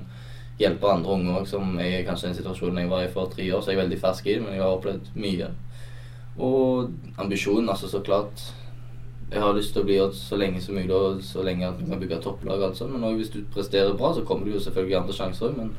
hjelpe 0.60 0.90
andre 0.90 1.12
unge 1.18 1.38
òg, 1.40 1.48
som 1.50 1.78
jeg 1.80 2.00
er 2.00 2.08
kanskje 2.08 2.28
i 2.28 2.32
den 2.32 2.40
situasjonen 2.42 2.84
jeg 2.84 2.92
var 2.92 3.06
i 3.06 3.14
for 3.14 3.32
tre 3.32 3.46
år, 3.54 3.62
så 3.62 3.72
jeg 3.72 3.80
er 3.80 3.84
veldig 3.84 4.02
fersk 4.02 4.28
i 4.28 4.36
det, 4.36 4.42
men 4.44 4.58
jeg 4.58 4.64
har 4.64 4.76
opplevd 4.76 5.14
mye. 5.16 5.50
Og 6.38 6.92
ambisjonen, 7.22 7.70
altså 7.70 7.88
så 7.88 8.02
klart 8.02 8.52
Jeg 9.34 9.42
har 9.42 9.54
lyst 9.54 9.74
til 9.74 9.82
å 9.82 9.86
bli 9.86 9.96
Odd 9.98 10.14
så 10.14 10.38
lenge 10.38 10.60
som 10.62 10.76
mulig, 10.78 10.94
og 10.94 11.22
så 11.26 11.42
lenge 11.42 11.66
at 11.66 11.80
vi 11.80 11.88
kan 11.90 11.98
bygge 11.98 12.20
topplag 12.22 12.60
og 12.60 12.68
alt 12.68 12.78
sånt. 12.78 12.94
Men 12.94 13.16
hvis 13.18 13.32
du 13.34 13.40
presterer 13.54 13.96
bra, 13.98 14.12
så 14.14 14.22
kommer 14.22 14.46
det 14.46 14.54
jo 14.54 14.60
selvfølgelig 14.62 14.98
andre 15.00 15.16
sjanser 15.18 15.48
òg, 15.48 15.56
men 15.58 15.72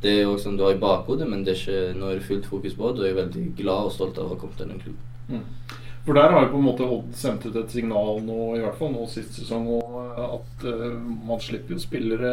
det 0.00 0.12
er 0.12 0.22
jo 0.22 0.38
som 0.40 0.56
du 0.56 0.64
har 0.64 0.72
i 0.72 0.80
bakhodet, 0.80 1.28
men 1.28 1.44
det 1.44 1.52
er 1.52 1.60
ikke, 1.60 1.98
nå 1.98 2.08
er 2.08 2.16
det 2.16 2.28
fullt 2.28 2.48
fokus 2.48 2.76
på 2.78 2.94
det, 2.96 3.04
jeg 3.04 3.12
er 3.12 3.20
veldig 3.20 3.44
glad 3.58 3.90
og 3.90 3.92
stolt 3.92 4.20
av 4.20 4.30
å 4.30 4.32
ha 4.32 4.40
kommet 4.40 4.56
til 4.56 4.72
den 4.72 4.80
klubben. 4.80 5.04
Mm. 5.28 5.83
For 6.04 6.16
der 6.18 6.34
har 6.34 6.44
jo 6.44 6.50
på 6.52 6.58
en 6.60 6.66
måte 6.66 6.84
Odd 6.84 7.14
sendt 7.16 7.46
ut 7.48 7.54
et 7.56 7.72
signal 7.72 8.18
nå, 8.26 8.38
i 8.58 8.60
hvert 8.60 8.76
fall 8.76 8.90
nå 8.92 9.06
sist 9.08 9.38
sesong, 9.38 9.70
og 9.72 10.18
at 10.20 10.66
eh, 10.68 10.98
man 11.24 11.40
slipper 11.40 11.76
jo 11.76 11.80
spillere 11.80 12.32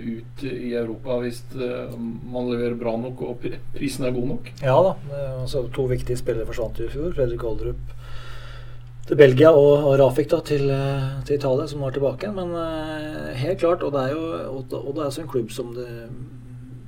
ut 0.00 0.44
i 0.48 0.72
Europa 0.72 1.18
hvis 1.20 1.42
eh, 1.58 1.92
man 1.98 2.48
leverer 2.48 2.78
bra 2.80 2.96
nok 2.96 3.20
og 3.28 3.48
prisen 3.74 4.08
er 4.08 4.16
god 4.16 4.30
nok. 4.34 4.52
Ja 4.64 4.78
da. 4.88 4.94
Altså, 5.42 5.66
to 5.76 5.84
viktige 5.92 6.16
spillere 6.20 6.48
forsvant 6.48 6.80
i 6.80 6.88
fjor. 6.92 7.12
Fredrik 7.18 7.44
Oldrup 7.44 7.92
til 9.08 9.18
Belgia 9.18 9.50
og, 9.52 9.84
og 9.84 9.96
Rafik 10.00 10.30
da, 10.30 10.38
til, 10.46 10.68
eh, 10.70 11.08
til 11.26 11.36
Italia, 11.36 11.66
som 11.68 11.82
var 11.84 11.94
tilbake. 11.94 12.30
Men 12.32 12.54
eh, 12.56 13.32
helt 13.42 13.60
klart, 13.60 13.82
og 13.82 13.92
det 13.92 14.06
er 14.06 14.14
jo 14.14 14.22
Odd, 14.60 14.76
Odd 14.78 15.00
er 15.00 15.08
også 15.10 15.24
en 15.24 15.32
klubb 15.32 15.52
som 15.52 15.74
det 15.76 15.88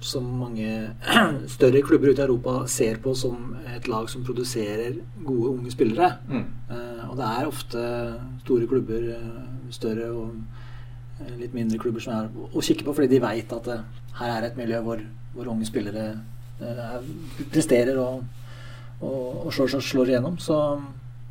som 0.05 0.27
mange 0.39 0.95
større 1.57 1.83
klubber 1.87 2.13
ute 2.13 2.23
i 2.23 2.27
Europa 2.27 2.59
ser 2.71 3.01
på 3.03 3.15
som 3.19 3.55
et 3.75 3.89
lag 3.89 4.09
som 4.13 4.25
produserer 4.27 4.99
gode 5.25 5.55
unge 5.57 5.73
spillere. 5.73 6.11
Mm. 6.29 6.45
Uh, 6.71 7.05
og 7.11 7.19
det 7.21 7.31
er 7.31 7.49
ofte 7.49 7.83
store 8.45 8.67
klubber, 8.67 9.03
eh, 9.15 9.71
større 9.71 10.11
og 10.11 10.33
eh, 11.21 11.35
litt 11.39 11.55
mindre 11.55 11.79
klubber 11.79 12.03
som 12.03 12.15
er 12.17 12.31
å 12.51 12.63
kikke 12.63 12.85
på, 12.85 12.95
fordi 12.97 13.13
de 13.13 13.21
veit 13.23 13.53
at 13.55 13.69
eh, 13.71 13.85
her 14.19 14.33
er 14.33 14.49
et 14.49 14.59
miljø 14.59 14.81
hvor, 14.83 15.03
hvor 15.35 15.51
unge 15.51 15.67
spillere 15.67 16.05
uh, 16.61 16.99
presterer 17.51 17.97
og, 17.99 18.25
og, 19.01 19.47
og 19.47 19.55
slår, 19.55 19.73
slår, 19.73 19.87
slår 19.89 20.13
igjennom. 20.13 20.37
Så, 20.43 20.59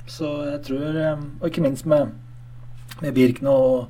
så 0.08 0.32
jeg 0.50 0.64
tror 0.68 0.98
Og 1.40 1.46
ikke 1.48 1.64
minst 1.64 1.88
med, 1.88 2.12
med 3.02 3.14
Birken 3.16 3.48
og, 3.48 3.88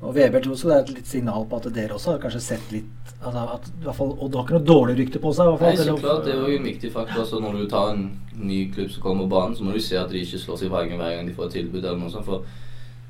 og 0.00 0.16
Vebert 0.16 0.46
også, 0.46 0.68
det 0.68 0.76
er 0.76 0.82
et 0.82 0.96
litt 0.96 1.10
signal 1.10 1.46
på 1.46 1.60
at 1.60 1.70
dere 1.74 1.98
også 1.98 2.16
har 2.16 2.22
kanskje 2.24 2.42
sett 2.42 2.74
litt 2.74 3.01
altså, 3.22 3.44
at, 3.54 3.68
i 3.80 3.84
hvert 3.84 3.96
fall, 3.96 4.10
Og 4.18 4.30
du 4.30 4.36
har 4.38 4.44
ikke 4.44 4.58
noe 4.58 4.68
dårlig 4.68 4.96
rykte 4.98 5.22
på 5.22 5.32
seg? 5.36 5.52
Fall, 5.60 5.76
Nei, 5.76 5.86
så 5.86 5.96
klart, 5.96 6.24
Det 6.24 6.34
er 6.34 6.40
jo 6.40 6.58
en 6.58 6.68
viktig 6.68 6.92
faktor. 6.92 7.22
Altså, 7.24 7.40
når 7.40 7.58
du 7.60 7.64
tar 7.70 7.92
en 7.94 8.04
ny 8.34 8.58
klubb 8.74 8.90
som 8.90 9.02
kommer 9.02 9.24
på 9.24 9.34
banen, 9.36 9.56
så 9.56 9.64
må 9.64 9.72
du 9.72 9.80
se 9.80 9.98
at 9.98 10.10
de 10.10 10.22
ikke 10.22 10.40
slår 10.42 10.60
seg 10.60 10.70
i 10.70 10.74
veggen 10.74 11.00
hver 11.00 11.16
gang 11.16 11.28
de 11.28 11.34
får 11.34 11.48
et 11.50 11.56
tilbud. 11.58 11.84
eller 11.84 11.98
noe 12.00 12.12
sånt. 12.12 12.26
For, 12.26 12.44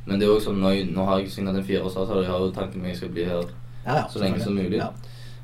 men 0.07 0.19
det 0.19 0.27
er 0.27 0.33
jo 0.33 0.39
også 0.41 0.55
nå, 0.57 0.73
nå 0.93 1.05
har 1.09 1.21
jeg 1.21 1.31
signert 1.31 1.61
en 1.61 1.69
fireårsavtale, 1.69 2.25
jeg 2.27 2.33
har 2.33 2.47
jo 2.47 2.51
tanken 2.57 2.81
om 2.81 2.89
jeg 2.91 2.99
skal 2.99 3.13
bli 3.15 3.25
her 3.25 3.45
ja, 3.85 3.97
ja, 3.97 4.09
så 4.11 4.23
lenge 4.23 4.41
som 4.43 4.55
mulig. 4.59 4.79
Ja. 4.79 4.91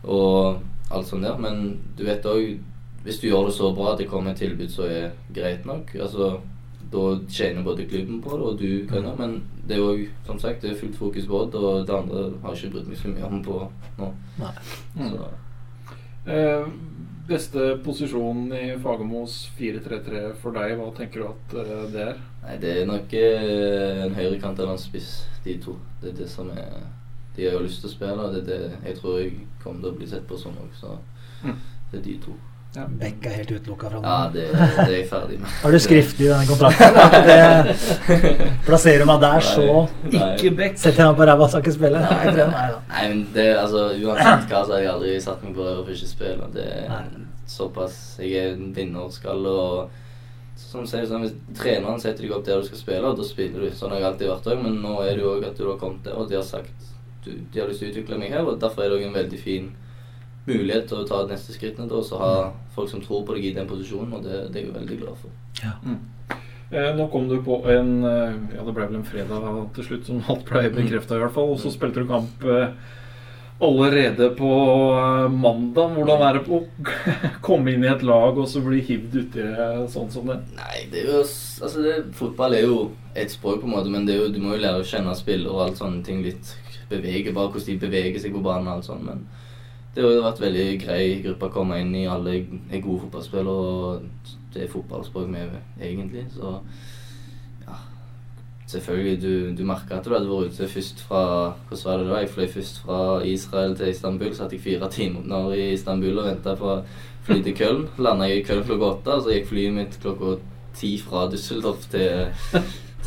Og 0.05 0.63
alt 0.91 1.09
sånt 1.09 1.27
der. 1.27 1.39
Men 1.39 1.79
du 1.99 2.05
vet 2.05 2.27
òg 2.27 2.59
Hvis 3.05 3.21
du 3.23 3.29
gjør 3.29 3.47
det 3.47 3.55
så 3.55 3.69
bra 3.73 3.93
at 3.93 4.01
det 4.03 4.09
kommer 4.11 4.35
et 4.35 4.41
tilbud 4.43 4.69
som 4.69 4.85
er 4.85 5.13
greit 5.33 5.65
nok, 5.65 5.95
altså 6.03 6.41
da 6.93 7.03
tjener 7.29 7.63
både 7.67 7.85
klubben 7.91 8.23
på 8.25 8.31
det, 8.37 8.47
og 8.49 8.59
du 8.59 8.87
kan 8.89 9.05
det. 9.05 9.15
Men 9.19 9.43
det 9.69 9.77
er 9.77 9.83
jo 9.83 10.07
som 10.27 10.39
sagt 10.41 10.63
det 10.63 10.71
er 10.73 10.81
fullt 10.81 10.97
fokus 10.97 11.27
på 11.29 11.43
det, 11.53 11.61
og 11.61 11.87
det 11.87 11.95
andre 11.95 12.23
har 12.43 12.55
jeg 12.55 12.65
ikke 12.65 12.75
brydd 12.79 12.89
meg 12.89 12.97
så 13.03 13.09
mye 13.13 13.29
om 13.29 13.43
på 13.45 13.59
nå. 13.99 14.13
Nei. 14.39 14.55
Mm. 14.97 15.11
Så 15.13 15.29
Eh, 16.29 16.67
beste 17.29 17.79
posisjon 17.85 18.51
i 18.53 18.75
Fagermos 18.83 19.37
4-3-3 19.57 20.35
for 20.43 20.53
deg, 20.53 20.75
hva 20.77 20.91
tenker 20.97 21.23
du 21.23 21.27
at 21.31 21.55
eh, 21.63 21.87
det 21.95 22.03
er? 22.05 22.19
Nei, 22.43 22.57
det 22.61 22.73
er 22.83 22.89
nok 22.91 23.15
eh, 23.17 24.03
en 24.05 24.17
høyrekant 24.19 24.59
eller 24.61 24.75
en 24.75 24.83
spiss, 24.83 25.23
de 25.47 25.55
to. 25.65 25.79
Det 26.03 26.11
er 26.13 26.19
det 26.19 26.29
som 26.29 26.51
er 26.53 26.83
De 27.37 27.47
har 27.49 27.63
lyst 27.65 27.81
til 27.81 27.89
å 27.89 27.95
spille, 27.95 28.19
og 28.19 28.35
det 28.35 28.43
er 28.43 28.49
det 28.51 28.91
jeg 28.91 28.99
tror 28.99 29.19
jeg 29.23 29.33
kommer 29.63 29.81
til 29.87 29.93
å 29.93 29.97
bli 30.01 30.09
sett 30.11 30.27
på 30.29 30.37
sånn 30.37 30.59
òg, 30.61 30.73
så 30.77 30.99
Mm. 31.45 31.55
det 31.93 32.01
er 32.01 32.05
de 32.05 32.19
to. 32.19 32.33
Beck 32.77 33.25
er 33.25 33.33
helt 33.39 33.51
utelukka 33.51 33.89
fra 33.89 33.99
nå. 33.99 34.05
Ja, 34.05 34.17
det, 34.33 34.43
det 34.53 34.83
er 34.85 34.91
jeg 34.93 35.07
ferdig 35.09 35.39
med. 35.41 35.53
Har 35.63 35.73
du 35.73 35.79
skriftlig 35.81 36.27
i 36.27 36.29
denne 36.29 36.49
kontrakten? 36.51 36.99
Det, 37.29 38.49
plasserer 38.67 39.01
du 39.03 39.09
meg 39.09 39.23
der, 39.23 39.47
så 39.47 39.65
Nei. 39.65 40.27
Ikke 40.37 40.53
Beck! 40.59 40.77
setter 40.77 41.03
jeg 41.03 41.15
meg 41.15 41.17
på 41.19 41.29
ræva 41.31 41.47
og 41.47 41.51
skal 41.55 41.65
ikke 41.65 41.75
spille? 41.79 42.03
Nei, 42.05 42.35
det, 42.37 42.45
nei. 42.53 42.67
Nei, 42.91 43.07
men 43.09 43.23
det, 43.35 43.47
altså, 43.63 43.87
Uansett 43.97 44.53
hva, 44.53 44.61
så 44.69 44.77
har 44.77 44.85
jeg 44.85 44.93
aldri 44.93 45.15
satt 45.25 45.47
meg 45.47 45.57
på 45.57 45.65
ræva 45.65 45.81
for 45.81 45.97
ikke 45.97 46.11
å 46.11 46.13
spille. 46.13 46.51
Det 46.59 46.69
er 46.85 47.09
såpass 47.49 47.97
Jeg 48.21 48.37
er 48.45 48.53
en 48.53 48.71
vinnerskalle 48.77 49.57
og 49.65 50.05
som 50.59 50.85
sier 50.91 51.09
sånn, 51.09 51.25
Hvis 51.25 51.35
treneren 51.57 52.01
setter 52.03 52.27
deg 52.27 52.37
opp 52.37 52.47
der 52.47 52.61
du 52.61 52.69
skal 52.69 52.81
spille, 52.83 53.09
og 53.09 53.17
da 53.17 53.25
spiller 53.25 53.65
du. 53.65 53.73
Sånn 53.79 53.95
har 53.95 54.03
jeg 54.03 54.11
alltid 54.13 54.33
vært 54.35 54.53
òg, 54.53 54.63
men 54.67 54.81
nå 54.85 54.97
er 55.07 55.15
det 55.17 55.25
jo 55.25 55.35
òg 55.39 55.49
at 55.49 55.57
du 55.57 55.65
har 55.71 55.81
kommet 55.81 56.05
der, 56.05 56.19
og 56.19 56.29
de 56.29 56.37
har 56.37 56.45
sagt 56.47 56.89
du, 57.25 57.31
de 57.33 57.61
har 57.63 57.71
lyst 57.71 57.81
til 57.83 57.89
å 57.89 57.95
utvikle 57.95 58.19
meg 58.21 58.35
her, 58.35 58.45
og 58.45 58.59
derfor 58.61 58.85
er 58.85 58.93
det 58.93 58.99
òg 59.01 59.07
en 59.09 59.17
veldig 59.17 59.41
fin 59.41 59.71
mulighet 60.49 60.89
til 60.91 61.03
å 61.03 61.07
ta 61.09 61.23
et 61.25 61.35
neste 61.35 61.55
skrittene. 61.57 61.89
da, 61.89 62.01
Og 62.01 62.09
så 62.09 62.21
ha 62.21 62.35
folk 62.75 62.91
som 62.91 63.05
tror 63.05 63.25
på 63.29 63.37
deg 63.37 63.51
i 63.51 63.57
den 63.57 63.69
posisjonen, 63.71 64.19
og 64.19 64.27
det, 64.27 64.47
det 64.53 64.63
er 64.63 64.69
jeg 64.69 64.77
veldig 64.81 65.01
glad 65.05 65.21
for. 65.23 65.35
Mm. 65.85 66.01
Eh, 66.71 66.91
nå 66.97 67.07
kom 67.09 67.31
du 67.31 67.39
på 67.41 67.63
en 67.73 68.05
eh, 68.05 68.35
Ja, 68.59 68.65
det 68.67 68.75
ble 68.77 68.85
vel 68.91 68.99
en 68.99 69.09
fredag 69.09 69.45
til 69.77 69.87
slutt, 69.87 70.07
som 70.09 70.21
alt 70.29 70.45
ble 70.49 70.69
bekrefta 70.75 71.17
i 71.17 71.23
hvert 71.23 71.37
fall. 71.37 71.55
Og 71.55 71.61
så 71.63 71.73
spilte 71.73 72.05
du 72.05 72.11
kamp 72.11 72.45
eh, 72.45 72.75
allerede 73.65 74.29
på 74.37 74.51
mandag. 75.33 75.97
Hvordan 75.97 76.25
er 76.27 76.39
det 76.39 76.45
å 76.53 76.61
komme 77.47 77.73
inn 77.73 77.87
i 77.87 77.91
et 77.91 78.05
lag 78.07 78.37
og 78.37 78.47
så 78.51 78.61
bli 78.65 78.83
hivd 78.85 79.17
uti 79.17 79.49
sånn 79.95 80.13
som 80.13 80.29
det? 80.29 80.43
Nei, 80.59 80.85
det 80.93 81.05
er 81.07 81.13
jo 81.15 81.25
Altså, 81.59 81.83
det, 81.83 81.97
fotball 82.15 82.55
er 82.55 82.69
jo 82.69 82.77
et 83.19 83.33
språk, 83.33 83.65
på 83.65 83.67
en 83.67 83.73
måte, 83.75 83.91
men 83.91 84.05
det 84.07 84.15
er 84.15 84.21
jo, 84.21 84.29
du 84.31 84.39
må 84.39 84.53
jo 84.55 84.63
lære 84.63 84.85
å 84.85 84.87
kjenne 84.87 85.17
spillere 85.19 85.51
og 85.51 85.65
alt 85.65 85.81
sånne 85.81 86.05
ting 86.07 86.21
litt. 86.23 86.53
Bevege, 86.89 87.33
bare 87.35 87.51
hvordan 87.51 87.67
de 87.67 87.81
beveger 87.83 88.23
seg 88.23 88.37
på 88.37 88.45
banen 88.45 88.69
og 88.69 88.79
alt 88.79 88.87
sånt. 88.87 89.03
Men 89.09 89.25
det 89.95 90.05
har 90.05 90.13
jo 90.15 90.25
vært 90.25 90.41
veldig 90.43 90.67
grei 90.83 91.03
gruppe 91.25 91.49
å 91.49 91.53
komme 91.53 91.79
inn 91.83 91.95
i. 91.97 92.07
Alle 92.07 92.37
er 92.39 92.83
gode 92.85 93.07
fotballspillere, 93.07 93.51
og 93.51 94.35
det 94.55 94.65
er 94.65 94.73
fotballspråk 94.73 95.31
med, 95.33 95.55
egentlig. 95.81 96.27
Så 96.35 96.59
ja 97.67 97.79
Selvfølgelig, 98.69 99.21
du, 99.23 99.55
du 99.57 99.63
merka 99.65 99.97
at 99.97 100.05
du 100.05 100.13
hadde 100.13 100.29
vært 100.29 100.53
ute 100.53 100.67
først 100.69 100.99
fra 101.01 101.21
Hvordan 101.71 101.85
var 101.87 102.03
det 102.03 102.09
da? 102.11 102.19
Jeg 102.21 102.33
fløy 102.35 102.49
først 102.53 102.81
fra 102.85 102.99
Israel 103.25 103.77
til 103.79 103.89
Istanbul. 103.95 104.35
Satt 104.37 104.53
jeg 104.53 104.61
fire 104.61 104.91
timer 104.93 105.55
i 105.57 105.71
Istanbul 105.73 106.21
og 106.21 106.29
venta 106.29 106.53
på 106.59 106.75
fly 107.25 107.39
til 107.47 107.57
Köln. 107.57 107.87
Landa 107.97 108.29
jeg 108.29 108.43
i 108.43 108.45
Köln 108.45 108.67
klokka 108.69 108.91
åtte, 108.93 109.15
og 109.17 109.25
så 109.25 109.33
gikk 109.33 109.49
flyet 109.55 109.75
mitt 109.79 109.97
klokka 110.03 110.37
ti 110.77 110.93
fra 111.01 111.25
Düsseldorf 111.33 111.89
til, 111.91 112.29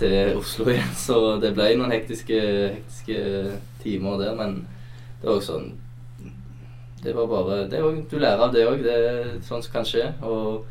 til 0.01 0.41
Oslo 0.41 0.65
igjen. 0.73 0.97
Så 0.97 1.19
det 1.43 1.53
ble 1.53 1.69
noen 1.77 1.93
hektiske, 1.93 2.41
hektiske 2.79 3.21
timer 3.85 4.17
der, 4.23 4.33
men 4.41 4.63
det 5.21 5.29
var 5.29 5.37
også 5.37 5.59
sånn 5.59 5.71
Det 7.03 7.15
var 7.15 7.25
bare 7.27 7.63
det 7.71 7.79
òg. 7.81 8.03
Du 8.11 8.17
lærer 8.19 8.43
av 8.45 8.51
det 8.53 8.65
òg. 8.67 8.83
Det 8.83 8.93
er 8.93 9.31
sånt 9.41 9.63
som 9.65 9.73
kan 9.73 9.85
skje. 9.87 10.11
Og 10.21 10.65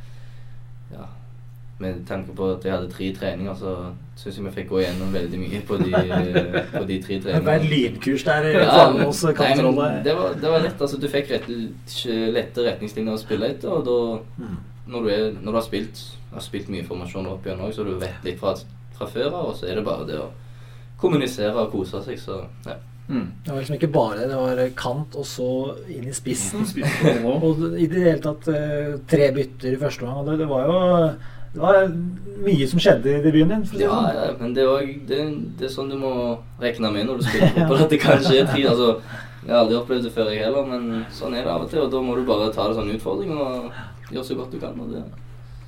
ja 0.92 1.06
Med 1.80 2.02
tanke 2.06 2.34
på 2.36 2.46
at 2.52 2.64
jeg 2.64 2.72
hadde 2.74 2.90
tre 2.92 3.06
treninger, 3.16 3.54
så 3.56 3.70
syns 4.20 4.36
jeg 4.36 4.44
vi 4.44 4.50
fikk 4.58 4.66
gå 4.68 4.80
gjennom 4.82 5.14
veldig 5.14 5.38
mye 5.40 5.60
på 5.64 5.78
de, 5.80 5.92
på 6.76 6.82
de 6.90 6.98
tre 7.02 7.14
Det 7.16 7.22
ble 7.22 7.30
et 7.32 7.44
treningene. 7.46 7.70
lynkurs 7.70 8.24
der 8.28 8.48
i 8.48 8.50
Ja, 8.52 8.66
Fagermos 8.68 9.22
nei, 9.24 9.30
men 9.32 9.38
kantrolle. 9.38 9.86
det, 10.04 10.16
var, 10.18 10.34
det 10.42 10.50
var 10.52 10.60
lett. 10.66 10.80
altså 10.84 10.98
Du 11.00 11.06
fikk 11.08 11.30
rett, 11.32 11.48
lette 12.36 12.66
retningslinjer 12.66 13.16
å 13.16 13.22
spille 13.22 13.48
etter. 13.54 13.72
Og 13.72 13.84
da, 13.88 13.96
Mm. 14.42 14.58
når, 14.92 15.02
du 15.02 15.08
er, 15.14 15.24
når 15.40 15.52
du 15.52 15.58
har 15.58 15.64
spilt, 15.70 16.02
har 16.34 16.40
spilt 16.44 16.68
mye 16.68 16.84
formasjoner 16.84 17.30
opp 17.32 17.46
igjen 17.46 17.60
òg, 17.64 17.72
så 17.72 17.84
du 17.88 17.94
vet 17.98 18.24
litt 18.28 18.38
fra, 18.38 18.52
fra 18.98 19.06
før 19.06 19.28
av, 19.32 19.48
og 19.48 19.56
så 19.56 19.66
er 19.70 19.74
det 19.80 19.84
bare 19.88 20.06
det 20.06 20.18
å 20.20 20.28
kommunisere 21.00 21.54
og 21.56 21.72
kose 21.72 22.02
seg, 22.04 22.18
så 22.20 22.42
ja. 22.66 22.76
Mm. 23.10 23.26
Det 23.44 23.50
var 23.50 23.58
liksom 23.58 23.74
ikke 23.76 23.88
bare 23.92 24.22
det. 24.30 24.36
Var 24.38 24.60
kant 24.78 25.16
og 25.18 25.24
så 25.26 25.46
inn 25.90 26.06
i 26.06 26.14
spissen. 26.14 26.62
spissen. 26.68 27.24
Og 27.42 27.58
i 27.74 27.88
det 27.90 28.04
hele 28.04 28.20
tatt 28.22 28.46
eh, 28.54 28.92
tre 29.10 29.32
bytter 29.34 29.72
i 29.74 29.80
første 29.80 30.06
omgang. 30.06 30.28
Det, 30.28 30.36
det 30.44 30.48
var 30.50 30.68
jo 30.70 30.76
det 31.50 31.58
var 31.58 31.88
mye 32.46 32.66
som 32.70 32.78
skjedde 32.78 33.10
i 33.10 33.22
debuten 33.24 33.50
din. 33.50 33.80
Ja, 33.82 33.90
sånn. 33.90 34.20
ja, 34.20 34.26
men 34.38 34.52
det 34.54 34.62
er, 34.62 34.68
også, 34.70 34.92
det, 35.08 35.18
det 35.58 35.66
er 35.66 35.72
sånn 35.74 35.88
du 35.90 35.96
må 35.98 36.12
regne 36.62 36.92
med 36.94 37.08
når 37.08 37.18
du 37.18 37.24
spiller 37.26 37.50
fotball. 37.56 37.82
At 37.88 37.90
det 37.96 37.98
kan 38.04 38.22
skje 38.22 38.44
tre. 38.52 38.62
Altså, 38.70 38.92
jeg 39.40 39.50
har 39.50 39.64
aldri 39.64 39.78
opplevd 39.80 40.06
det 40.06 40.12
før, 40.14 40.30
jeg 40.30 40.44
heller, 40.44 40.68
men 40.70 41.02
sånn 41.16 41.34
er 41.34 41.42
det 41.48 41.50
av 41.50 41.64
og 41.66 41.72
til. 41.72 41.82
Og 41.82 41.90
da 41.90 42.04
må 42.06 42.14
du 42.14 42.22
bare 42.28 42.52
ta 42.54 42.68
det 42.70 42.78
som 42.78 42.86
en 42.86 42.94
utfordring 42.94 43.34
og 43.34 44.14
gjøre 44.14 44.26
så 44.30 44.38
godt 44.38 44.54
du 44.54 44.60
kan. 44.62 44.78
Og 44.78 44.94
det 44.94 45.02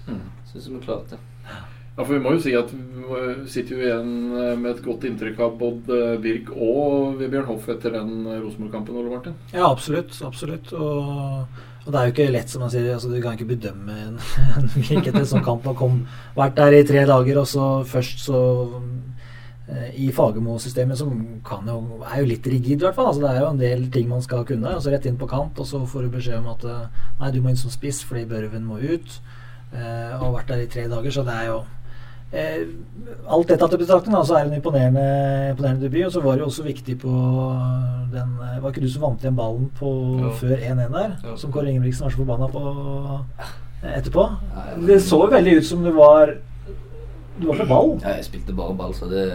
Mm. 0.02 0.18
syns 0.50 0.64
jeg 0.66 0.72
vi 0.74 0.80
klarte. 0.86 1.16
Ja, 1.96 2.04
for 2.06 2.14
Vi 2.14 2.22
må 2.24 2.30
jo 2.32 2.40
si 2.40 2.54
at 2.56 2.70
vi 2.72 3.48
sitter 3.52 3.76
jo 3.76 3.82
igjen 3.84 4.12
eh, 4.32 4.54
med 4.56 4.70
et 4.70 4.84
godt 4.84 5.02
inntrykk 5.04 5.42
av 5.44 5.58
både 5.60 5.98
Birk 6.24 6.48
og 6.54 7.18
Vebjørn 7.18 7.50
Hoff 7.50 7.68
etter 7.68 7.92
den 7.98 8.22
Rosenborg-kampen. 8.24 8.96
Ole 8.96 9.12
Martin. 9.12 9.34
Ja, 9.52 9.66
absolutt. 9.68 10.14
absolutt. 10.24 10.72
Og, 10.72 11.42
og 11.84 11.90
det 11.90 11.98
er 11.98 12.08
jo 12.08 12.14
ikke 12.14 12.30
lett, 12.32 12.48
som 12.48 12.64
man 12.64 12.72
sier. 12.72 12.88
Altså, 12.94 13.10
du 13.12 13.18
kan 13.20 13.36
ikke 13.36 13.50
bedømme 13.50 13.96
en, 14.06 14.16
en 14.56 14.70
Birk 14.72 15.10
etter 15.10 15.20
en 15.20 15.28
sånn 15.34 15.44
kamp. 15.44 15.68
har 15.68 15.98
vært 16.38 16.56
der 16.62 16.78
i 16.78 16.86
tre 16.88 17.04
dager, 17.10 17.42
og 17.42 17.50
så 17.50 17.66
først 17.92 18.24
så 18.24 18.40
eh, 19.68 19.92
i 20.06 20.08
Fagermo-systemet, 20.16 21.02
som 21.02 21.12
jo, 21.12 21.76
er 22.08 22.22
jo 22.22 22.30
litt 22.32 22.48
rigid, 22.54 22.78
i 22.78 22.86
hvert 22.86 22.96
fall. 22.96 23.10
Altså, 23.12 23.26
det 23.26 23.34
er 23.34 23.42
jo 23.42 23.52
en 23.52 23.62
del 23.66 23.84
ting 23.92 24.08
man 24.08 24.24
skal 24.24 24.48
kunne. 24.48 24.78
Altså 24.78 24.94
Rett 24.96 25.10
inn 25.12 25.20
på 25.20 25.28
kant, 25.28 25.60
og 25.60 25.68
så 25.68 25.84
får 25.84 26.08
du 26.08 26.16
beskjed 26.16 26.40
om 26.40 26.48
at 26.54 26.64
eh, 26.64 27.06
nei, 27.20 27.34
du 27.36 27.42
må 27.44 27.52
inn 27.52 27.60
som 27.60 27.74
spiss 27.74 28.00
fordi 28.08 28.24
Børven 28.32 28.64
må 28.64 28.80
ut. 28.80 29.20
Eh, 29.72 30.10
og 30.22 30.38
vært 30.38 30.56
der 30.56 30.64
i 30.64 30.72
tre 30.72 30.88
dager, 30.88 31.12
så 31.12 31.28
det 31.28 31.36
er 31.36 31.52
jo 31.52 31.60
eh, 32.32 32.66
Alt 33.28 33.48
dette 33.48 33.68
til 33.68 33.78
betraktning, 33.78 34.16
så 34.26 34.34
er 34.38 34.44
det 34.44 34.52
en 34.52 34.58
imponerende, 34.58 35.02
imponerende 35.52 35.82
debut. 35.84 36.06
Og 36.06 36.12
så 36.12 36.20
var 36.24 36.32
det 36.32 36.40
jo 36.40 36.46
også 36.50 36.62
viktig 36.66 36.98
på 37.02 37.10
den 38.12 38.30
eh, 38.42 38.62
Var 38.62 38.70
ikke 38.72 38.84
du 38.84 38.88
som 38.92 39.02
vant 39.06 39.20
igjen 39.24 39.36
ballen 39.36 39.68
på 39.78 39.90
Jo. 40.22 40.30
før 40.40 40.56
1-1 40.56 40.92
der? 40.96 41.12
Jo. 41.26 41.36
Som 41.36 41.52
Kåre 41.52 41.70
Ingebrigtsen 41.70 42.04
var 42.06 42.10
så 42.14 42.22
forbanna 42.22 42.48
på 42.52 42.62
eh, 43.82 43.98
etterpå? 43.98 44.24
Ja, 44.54 44.64
ja. 44.70 44.80
Det 44.86 44.98
så 45.02 45.20
jo 45.24 45.30
veldig 45.32 45.56
ut 45.58 45.66
som 45.66 45.84
du 45.84 45.90
var 45.96 46.34
Du 47.40 47.46
var 47.48 47.56
på 47.62 47.66
ball. 47.68 47.92
Ja, 48.02 48.16
jeg 48.16 48.24
spilte 48.24 48.52
bare 48.54 48.74
ball, 48.76 48.94
så 48.94 49.06
det, 49.10 49.26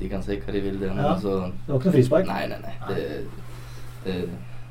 de 0.00 0.08
kan 0.08 0.22
si 0.22 0.36
hva 0.40 0.52
de 0.52 0.60
vil. 0.60 0.80
Det, 0.80 0.90
Ja. 0.96 1.12
altså, 1.14 1.36
Det 1.66 1.68
var 1.72 1.78
ikke 1.80 1.88
noe 1.90 1.94
frispark. 1.96 2.26
Nei, 2.26 2.46
nei, 2.50 2.58
nei. 2.60 2.74
Det, 2.88 3.06
det, 4.04 4.16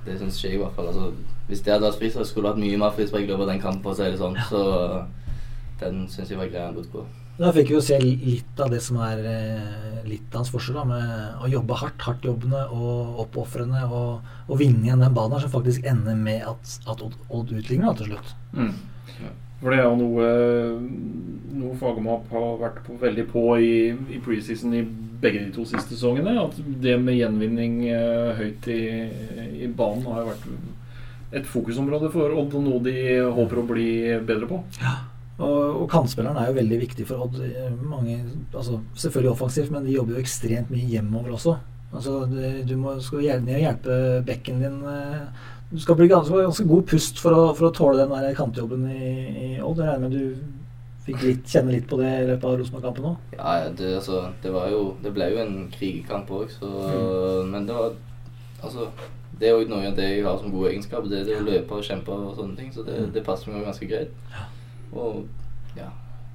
det 0.06 0.20
syns 0.20 0.38
ikke 0.38 0.48
jeg, 0.51 0.60
i 0.60 0.62
hvert 0.63 0.75
fall. 0.75 0.88
Altså, 0.91 1.12
hvis 1.48 1.62
det 1.65 1.74
hadde 1.74 1.86
vært 1.88 1.98
frispark, 2.00 2.25
skulle 2.30 2.48
det 2.48 2.53
hatt 2.56 2.63
mye 2.63 2.77
mer 2.77 2.94
frispark 2.96 3.24
i 3.25 3.32
løpet 3.32 3.48
av 3.48 3.51
den 3.53 3.62
kampen. 3.63 3.82
for 3.84 3.91
å 3.91 3.98
si 3.98 4.03
det 4.12 4.20
sånn. 4.22 4.38
Så 4.50 4.62
den 5.82 6.06
syns 6.08 6.30
jeg 6.30 6.38
var 6.39 6.51
grei 6.53 6.68
å 6.70 6.74
gå 6.77 6.84
på. 6.94 7.03
Da 7.41 7.50
fikk 7.55 7.71
vi 7.71 7.74
jo 7.74 7.81
se 7.81 7.98
litt 8.03 8.60
av 8.62 8.69
det 8.69 8.83
som 8.86 9.00
er 9.01 9.21
eh, 9.25 10.01
litt 10.05 10.29
av 10.29 10.43
hans 10.43 10.51
forskjell, 10.53 10.77
da, 10.77 10.83
med 10.86 11.41
å 11.41 11.50
jobbe 11.50 11.77
hardt, 11.79 12.03
hardtjobbende 12.05 12.67
og 12.69 13.21
oppofrende, 13.24 13.81
og, 13.89 14.27
og 14.45 14.60
vinne 14.60 14.86
igjen 14.86 15.01
den 15.01 15.15
banen 15.15 15.41
som 15.41 15.53
faktisk 15.53 15.88
ender 15.89 16.17
med 16.17 16.45
at, 16.45 16.75
at 16.86 17.01
Odd, 17.01 17.53
utligner 17.57 17.89
da, 17.89 17.95
til 17.98 18.12
slutt. 18.12 18.36
Mm. 18.53 18.75
Ja. 19.24 19.33
For 19.62 19.74
det 19.74 19.79
er 19.79 19.88
jo 19.88 19.98
noe, 19.98 20.27
noe 21.63 21.79
Fagermap 21.81 22.29
har 22.33 22.48
vært 22.62 22.81
på, 22.86 22.98
veldig 23.01 23.25
på 23.33 23.45
i, 23.57 23.74
i 23.89 24.21
preseason 24.21 24.77
i 24.77 24.86
begge 25.21 25.41
de 25.48 25.51
to 25.55 25.65
siste 25.69 25.95
sesongene. 25.95 26.38
At 26.41 26.57
det 26.81 26.98
med 27.01 27.17
gjenvinning 27.17 27.79
eh, 27.89 28.36
høyt 28.38 28.69
i, 28.69 28.81
i 29.65 29.69
banen 29.69 30.05
har 30.10 30.21
jo 30.21 30.29
vært 30.29 31.39
et 31.41 31.48
fokusområde 31.50 32.12
for 32.13 32.38
Odd, 32.38 32.53
og 32.57 32.67
noe 32.67 32.83
de 32.86 33.00
håper 33.33 33.62
å 33.62 33.65
bli 33.74 33.89
bedre 34.29 34.50
på. 34.50 34.62
Og, 35.41 35.81
og 35.81 35.88
kantspilleren 35.89 36.38
er 36.38 36.50
jo 36.51 36.57
veldig 36.60 36.79
viktig 36.83 37.05
for 37.10 37.25
Odd. 37.25 37.39
Eh, 37.45 37.71
Mange, 37.81 38.19
altså, 38.53 38.79
selvfølgelig 38.93 39.31
offensivt, 39.33 39.71
men 39.74 39.88
de 39.88 39.95
jobber 39.95 40.17
jo 40.17 40.24
ekstremt 40.24 40.71
mye 40.74 40.89
hjemover 40.91 41.36
også. 41.38 41.55
Altså, 41.91 42.21
du, 42.29 42.38
du 42.69 42.75
må, 42.79 42.95
skal 43.03 43.25
gjerne 43.25 43.57
hjelpe 43.60 43.95
bekken 44.27 44.62
din 44.63 44.77
eh, 44.88 45.50
Du 45.71 45.79
skal 45.81 45.98
bli 46.00 46.07
ganske, 46.12 46.36
ganske 46.36 46.65
god 46.67 46.86
pust 46.88 47.19
for 47.19 47.36
å, 47.36 47.43
for 47.57 47.67
å 47.67 47.75
tåle 47.75 48.00
den 48.00 48.13
der 48.13 48.38
kantjobben 48.38 48.86
i, 48.91 49.12
i 49.31 49.50
Odd. 49.60 49.81
Jeg 49.81 49.89
regner 49.89 50.07
med 50.07 50.15
du 50.15 50.62
fikk 51.01 51.24
litt, 51.25 51.48
kjenne 51.50 51.74
litt 51.74 51.88
på 51.89 51.98
det 51.98 52.12
i 52.21 52.27
løpet 52.29 52.45
av 52.45 52.60
Rosenborg-kampen 52.60 53.10
òg. 53.10 53.33
Ja, 53.33 53.55
det, 53.74 53.95
altså, 53.98 54.21
det 54.43 54.53
var 54.53 54.69
jo 54.69 54.83
Det 55.01 55.13
ble 55.15 55.31
jo 55.33 55.41
en 55.41 55.55
krigerkamp 55.74 56.29
òg, 56.38 56.53
så 56.53 56.69
Men 57.50 57.65
det 57.65 57.75
var 57.75 57.98
Altså, 58.62 58.91
det 59.41 59.50
er 59.50 59.55
jo 59.57 59.69
noe 59.71 59.88
av 59.89 59.95
det 59.98 60.05
jeg 60.05 60.25
har 60.25 60.36
som 60.38 60.51
gode 60.53 60.69
egenskaper. 60.69 61.10
Det, 61.10 61.24
det 61.25 61.39
å 61.39 61.45
løpe 61.48 61.79
og 61.79 61.86
kjempe 61.88 62.13
og 62.13 62.36
sånne 62.38 62.60
ting, 62.60 62.67
så 62.75 62.83
det, 62.86 63.00
det 63.15 63.24
passer 63.25 63.50
meg 63.50 63.65
ganske 63.65 63.88
greit. 63.89 64.12
Og 64.91 65.25
ja, 65.77 65.89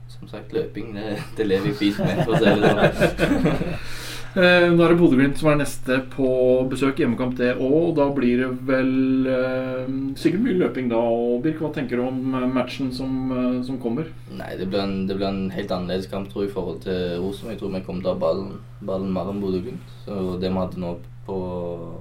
som 0.09 0.29
sagt, 0.31 0.53
løping, 0.57 0.95
det, 0.97 1.17
det 1.37 1.47
lever 1.47 1.73
jeg 1.73 1.81
fint 1.81 2.03
med, 2.03 2.25
for 2.25 2.37
å 2.37 2.41
si 2.41 2.53
det 2.53 2.75
sånn. 2.75 3.73
Eh, 4.37 4.67
er 4.69 4.77
det 4.77 4.99
Bodø-Glimt 5.01 5.39
som 5.41 5.49
er 5.49 5.63
neste 5.63 5.97
på 6.13 6.27
besøk. 6.69 6.99
Hjemmekamp, 7.01 7.39
det 7.39 7.55
òg. 7.55 7.95
Da 7.97 8.05
blir 8.13 8.43
det 8.43 8.49
vel 8.69 9.31
eh, 9.33 9.87
sikkert 10.21 10.43
mye 10.45 10.59
løping 10.61 10.91
da. 10.91 10.99
Og 11.01 11.39
Birk, 11.47 11.63
hva 11.65 11.71
tenker 11.73 11.97
du 11.97 12.03
om 12.05 12.37
eh, 12.37 12.45
matchen 12.53 12.91
som, 12.93 13.15
eh, 13.33 13.63
som 13.65 13.79
kommer? 13.81 14.11
Nei, 14.29 14.51
det 14.61 14.69
blir, 14.69 14.83
en, 14.83 15.07
det 15.09 15.17
blir 15.17 15.31
en 15.31 15.49
helt 15.55 15.73
annerledes 15.73 16.11
kamp 16.13 16.29
tror 16.29 16.45
jeg, 16.45 16.53
i 16.53 16.57
forhold 16.59 16.85
til 16.85 17.01
Rosenborg. 17.23 17.55
Jeg 17.55 17.63
tror 17.63 17.73
vi 17.79 17.83
kommer 17.89 18.05
til 18.05 18.13
å 18.13 18.13
ha 18.13 18.25
ballen, 18.27 18.53
ballen 18.93 19.17
mer 19.17 19.33
enn 19.33 19.41
Bodø-Glimt. 19.41 19.97
Det 20.05 20.53
vi 20.53 20.55
hadde 20.61 20.85
nå 20.85 20.93
på 21.25 21.41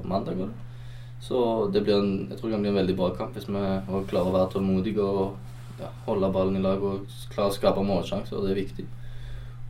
mandag. 0.03 0.43
Også. 0.43 0.51
Så 1.23 1.41
det 1.71 1.85
blir 1.87 2.01
en, 2.01 2.13
jeg 2.27 2.41
tror 2.41 2.51
det 2.51 2.57
kan 2.57 2.67
bli 2.67 2.73
en 2.75 2.81
veldig 2.83 2.99
bra 2.99 3.13
kamp 3.15 3.39
hvis 3.39 3.47
vi 3.47 3.63
klarer 4.11 4.27
å 4.27 4.35
være 4.35 4.51
tålmodige 4.57 5.07
og 5.07 5.54
ja, 5.79 5.89
holde 6.05 6.29
ballen 6.33 6.59
i 6.59 6.63
lag 6.63 6.83
og 6.83 7.09
klare 7.33 7.51
å 7.51 7.55
skape 7.55 7.83
målsjanser. 7.85 8.41
Det 8.43 8.53
er 8.53 8.61
viktig. 8.61 8.85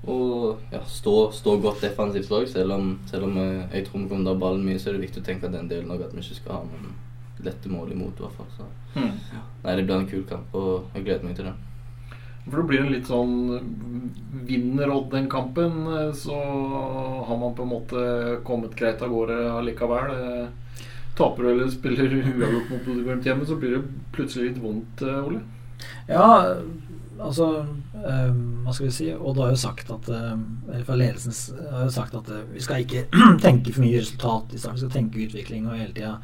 Og 0.05 0.59
ja, 0.71 0.83
stå, 0.85 1.15
stå 1.33 1.55
godt 1.63 1.81
defensivt 1.81 2.31
òg. 2.35 2.47
Selv, 2.51 2.75
om, 2.75 2.91
selv 3.09 3.25
om 3.29 3.37
eh, 3.41 3.63
jeg 3.73 3.87
tror 3.87 4.03
vi 4.03 4.09
kommer 4.11 4.25
til 4.25 4.31
å 4.31 4.35
ha 4.35 4.41
ballen 4.43 4.65
mye, 4.67 4.79
så 4.81 4.91
er 4.91 4.97
det 4.97 5.07
viktig 5.07 5.23
å 5.23 5.27
tenke 5.31 5.49
den 5.53 5.69
delen 5.71 5.91
òg, 5.95 6.03
at 6.05 6.13
vi 6.13 6.21
ikke 6.21 6.37
skal 6.41 6.59
ha 6.59 6.65
noen 6.67 6.91
lette 7.45 7.71
mål 7.71 7.93
imot. 7.95 8.19
i 8.19 8.25
hvert 8.25 8.37
fall. 8.37 8.51
Så. 8.57 8.67
Nei, 9.63 9.75
det 9.75 9.85
blir 9.87 9.95
en 9.97 10.09
kul 10.11 10.27
kamp, 10.29 10.53
og 10.55 10.91
jeg 10.95 11.07
gleder 11.07 11.25
meg 11.25 11.39
til 11.39 11.49
det. 11.49 11.55
For 12.45 12.61
det 12.61 12.67
blir 12.69 12.83
en 12.83 12.91
litt 12.93 13.07
sånn 13.09 13.31
Vinner 14.45 14.91
Odd 14.93 15.07
den 15.15 15.25
kampen, 15.33 15.79
eh, 15.89 16.11
så 16.13 16.37
har 17.25 17.41
man 17.41 17.55
på 17.57 17.65
en 17.65 17.73
måte 17.73 18.03
kommet 18.45 18.77
greit 18.77 19.01
av 19.01 19.09
gårde 19.09 19.39
allikevel. 19.55 20.13
Eh, 20.13 20.85
Taper 21.15 21.43
du 21.45 21.49
eller 21.49 21.69
spiller 21.71 22.11
uavgjort 22.11 22.71
mot 22.73 22.81
Bodø-Glimt 22.83 23.25
hjemme, 23.25 23.45
så 23.47 23.55
blir 23.55 23.77
det 23.77 23.85
plutselig 24.13 24.49
litt 24.49 24.57
vondt, 24.59 25.01
Ole. 25.01 25.39
Ja, 26.09 26.55
altså 27.19 27.47
um, 27.65 28.41
Hva 28.65 28.73
skal 28.73 28.87
vi 28.87 28.93
si? 28.93 29.07
Odd 29.13 29.39
har 29.41 29.53
jo 29.53 29.59
sagt 29.59 29.91
at 29.93 30.09
eh, 30.13 30.33
Eller 30.71 30.83
fra 30.87 30.97
ledelsen 30.99 31.33
har 31.71 31.85
jo 31.87 31.93
sagt 31.95 32.17
at 32.17 32.29
eh, 32.33 32.43
vi 32.53 32.63
skal 32.65 32.83
ikke 32.83 33.05
tenke 33.45 33.73
for 33.73 33.85
mye 33.85 34.01
resultat 34.01 34.53
i 34.53 34.59
starten. 34.61 34.79
Vi 34.79 34.83
skal 34.85 34.93
tenke 34.97 35.23
utvikling 35.25 35.69
og 35.69 35.77
hele 35.79 35.93
tida. 35.95 36.17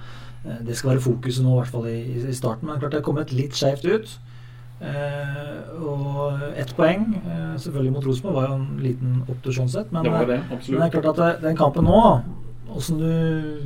Eh, 0.46 0.60
det 0.68 0.78
skal 0.78 0.94
være 0.96 1.06
fokuset 1.08 1.46
nå, 1.46 1.54
i 1.56 1.62
hvert 1.62 1.74
fall 1.76 1.88
i, 1.92 2.02
i 2.32 2.36
starten. 2.38 2.68
Men 2.70 2.82
klart 2.82 2.94
det 2.96 3.02
har 3.02 3.08
kommet 3.08 3.34
litt 3.36 3.58
skjevt 3.58 3.88
ut. 3.90 4.20
Uh, 4.82 5.82
og 5.86 6.40
ett 6.58 6.72
poeng, 6.74 7.04
uh, 7.22 7.52
selvfølgelig 7.62 7.92
mot 7.94 8.06
Rosenborg, 8.08 8.34
var 8.40 8.48
jo 8.48 8.56
en 8.56 8.80
liten 8.82 9.20
opptur 9.30 9.54
sånn 9.54 9.70
sett. 9.70 9.92
Men, 9.94 10.08
Det 10.08 10.24
det, 10.32 10.38
men 10.50 10.80
det 10.80 10.88
er 10.88 10.96
klart 10.96 11.10
at 11.12 11.20
det- 11.20 11.42
den 11.44 11.60
kampen 11.60 11.86
nå, 11.86 12.00
åssen 12.74 12.98
du 12.98 13.12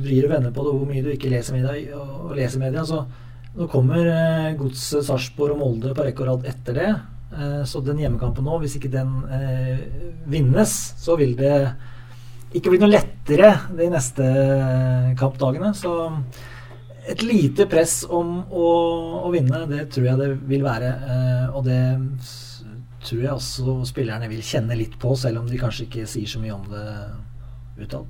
vrir 0.04 0.26
og 0.26 0.34
vender 0.34 0.52
på 0.52 0.66
det, 0.66 0.74
hvor 0.76 0.90
mye 0.90 1.04
du 1.06 1.08
ikke 1.14 1.30
leser 1.32 1.56
media, 1.56 1.96
og, 1.96 2.10
og 2.26 2.36
leser 2.36 2.60
media 2.60 2.84
så 2.84 3.06
Nå 3.56 3.66
kommer 3.72 4.04
eh, 4.04 4.54
Godset, 4.58 5.04
Sarpsborg 5.06 5.54
og 5.54 5.62
Molde 5.62 5.94
på 5.96 6.04
rekke 6.04 6.24
og 6.24 6.28
rad 6.28 6.48
etter 6.50 6.76
det. 6.76 6.88
Eh, 7.32 7.62
så 7.68 7.80
den 7.84 8.02
hjemmekampen 8.02 8.44
nå, 8.44 8.58
hvis 8.60 8.76
ikke 8.76 8.92
den 8.92 9.14
eh, 9.32 9.86
vinnes, 10.28 10.74
så 11.00 11.16
vil 11.16 11.32
det 11.38 11.54
ikke 12.56 12.74
bli 12.74 12.82
noe 12.82 12.92
lettere 12.92 13.54
de 13.72 13.88
neste 13.92 14.26
kampdagene. 15.16 15.72
Så 15.76 15.94
et 17.08 17.24
lite 17.24 17.68
press 17.70 18.02
om 18.04 18.42
å, 18.44 18.66
å 19.24 19.32
vinne, 19.32 19.64
det 19.70 19.86
tror 19.94 20.10
jeg 20.10 20.20
det 20.20 20.30
vil 20.50 20.64
være. 20.66 20.92
Og 21.54 21.64
det 21.66 21.80
tror 23.06 23.22
jeg 23.22 23.32
også 23.32 23.76
spillerne 23.88 24.28
vil 24.30 24.44
kjenne 24.44 24.76
litt 24.76 24.96
på, 25.00 25.14
selv 25.16 25.40
om 25.40 25.48
de 25.48 25.60
kanskje 25.60 25.86
ikke 25.86 26.08
sier 26.10 26.28
så 26.28 26.42
mye 26.42 26.56
om 26.56 26.66
det 26.72 26.86
utad. 27.86 28.08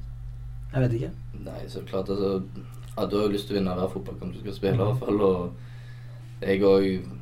Jeg 0.72 0.86
vet 0.86 0.96
ikke. 0.98 1.12
Nei, 1.46 1.60
så 1.70 1.84
klart 1.86 2.10
altså 2.10 2.40
ja, 2.96 3.06
Du 3.06 3.16
har 3.16 3.26
jo 3.26 3.32
lyst 3.32 3.48
til 3.48 3.56
å 3.56 3.58
vinne 3.60 3.74
hver 3.76 3.92
fotballkamp 3.92 4.34
du 4.34 4.40
skal 4.40 4.56
spille, 4.56 4.74
i 4.74 4.84
hvert 4.84 5.02
fall. 5.04 5.20
Og 5.20 6.42
jeg 6.42 6.62
òg 6.64 7.12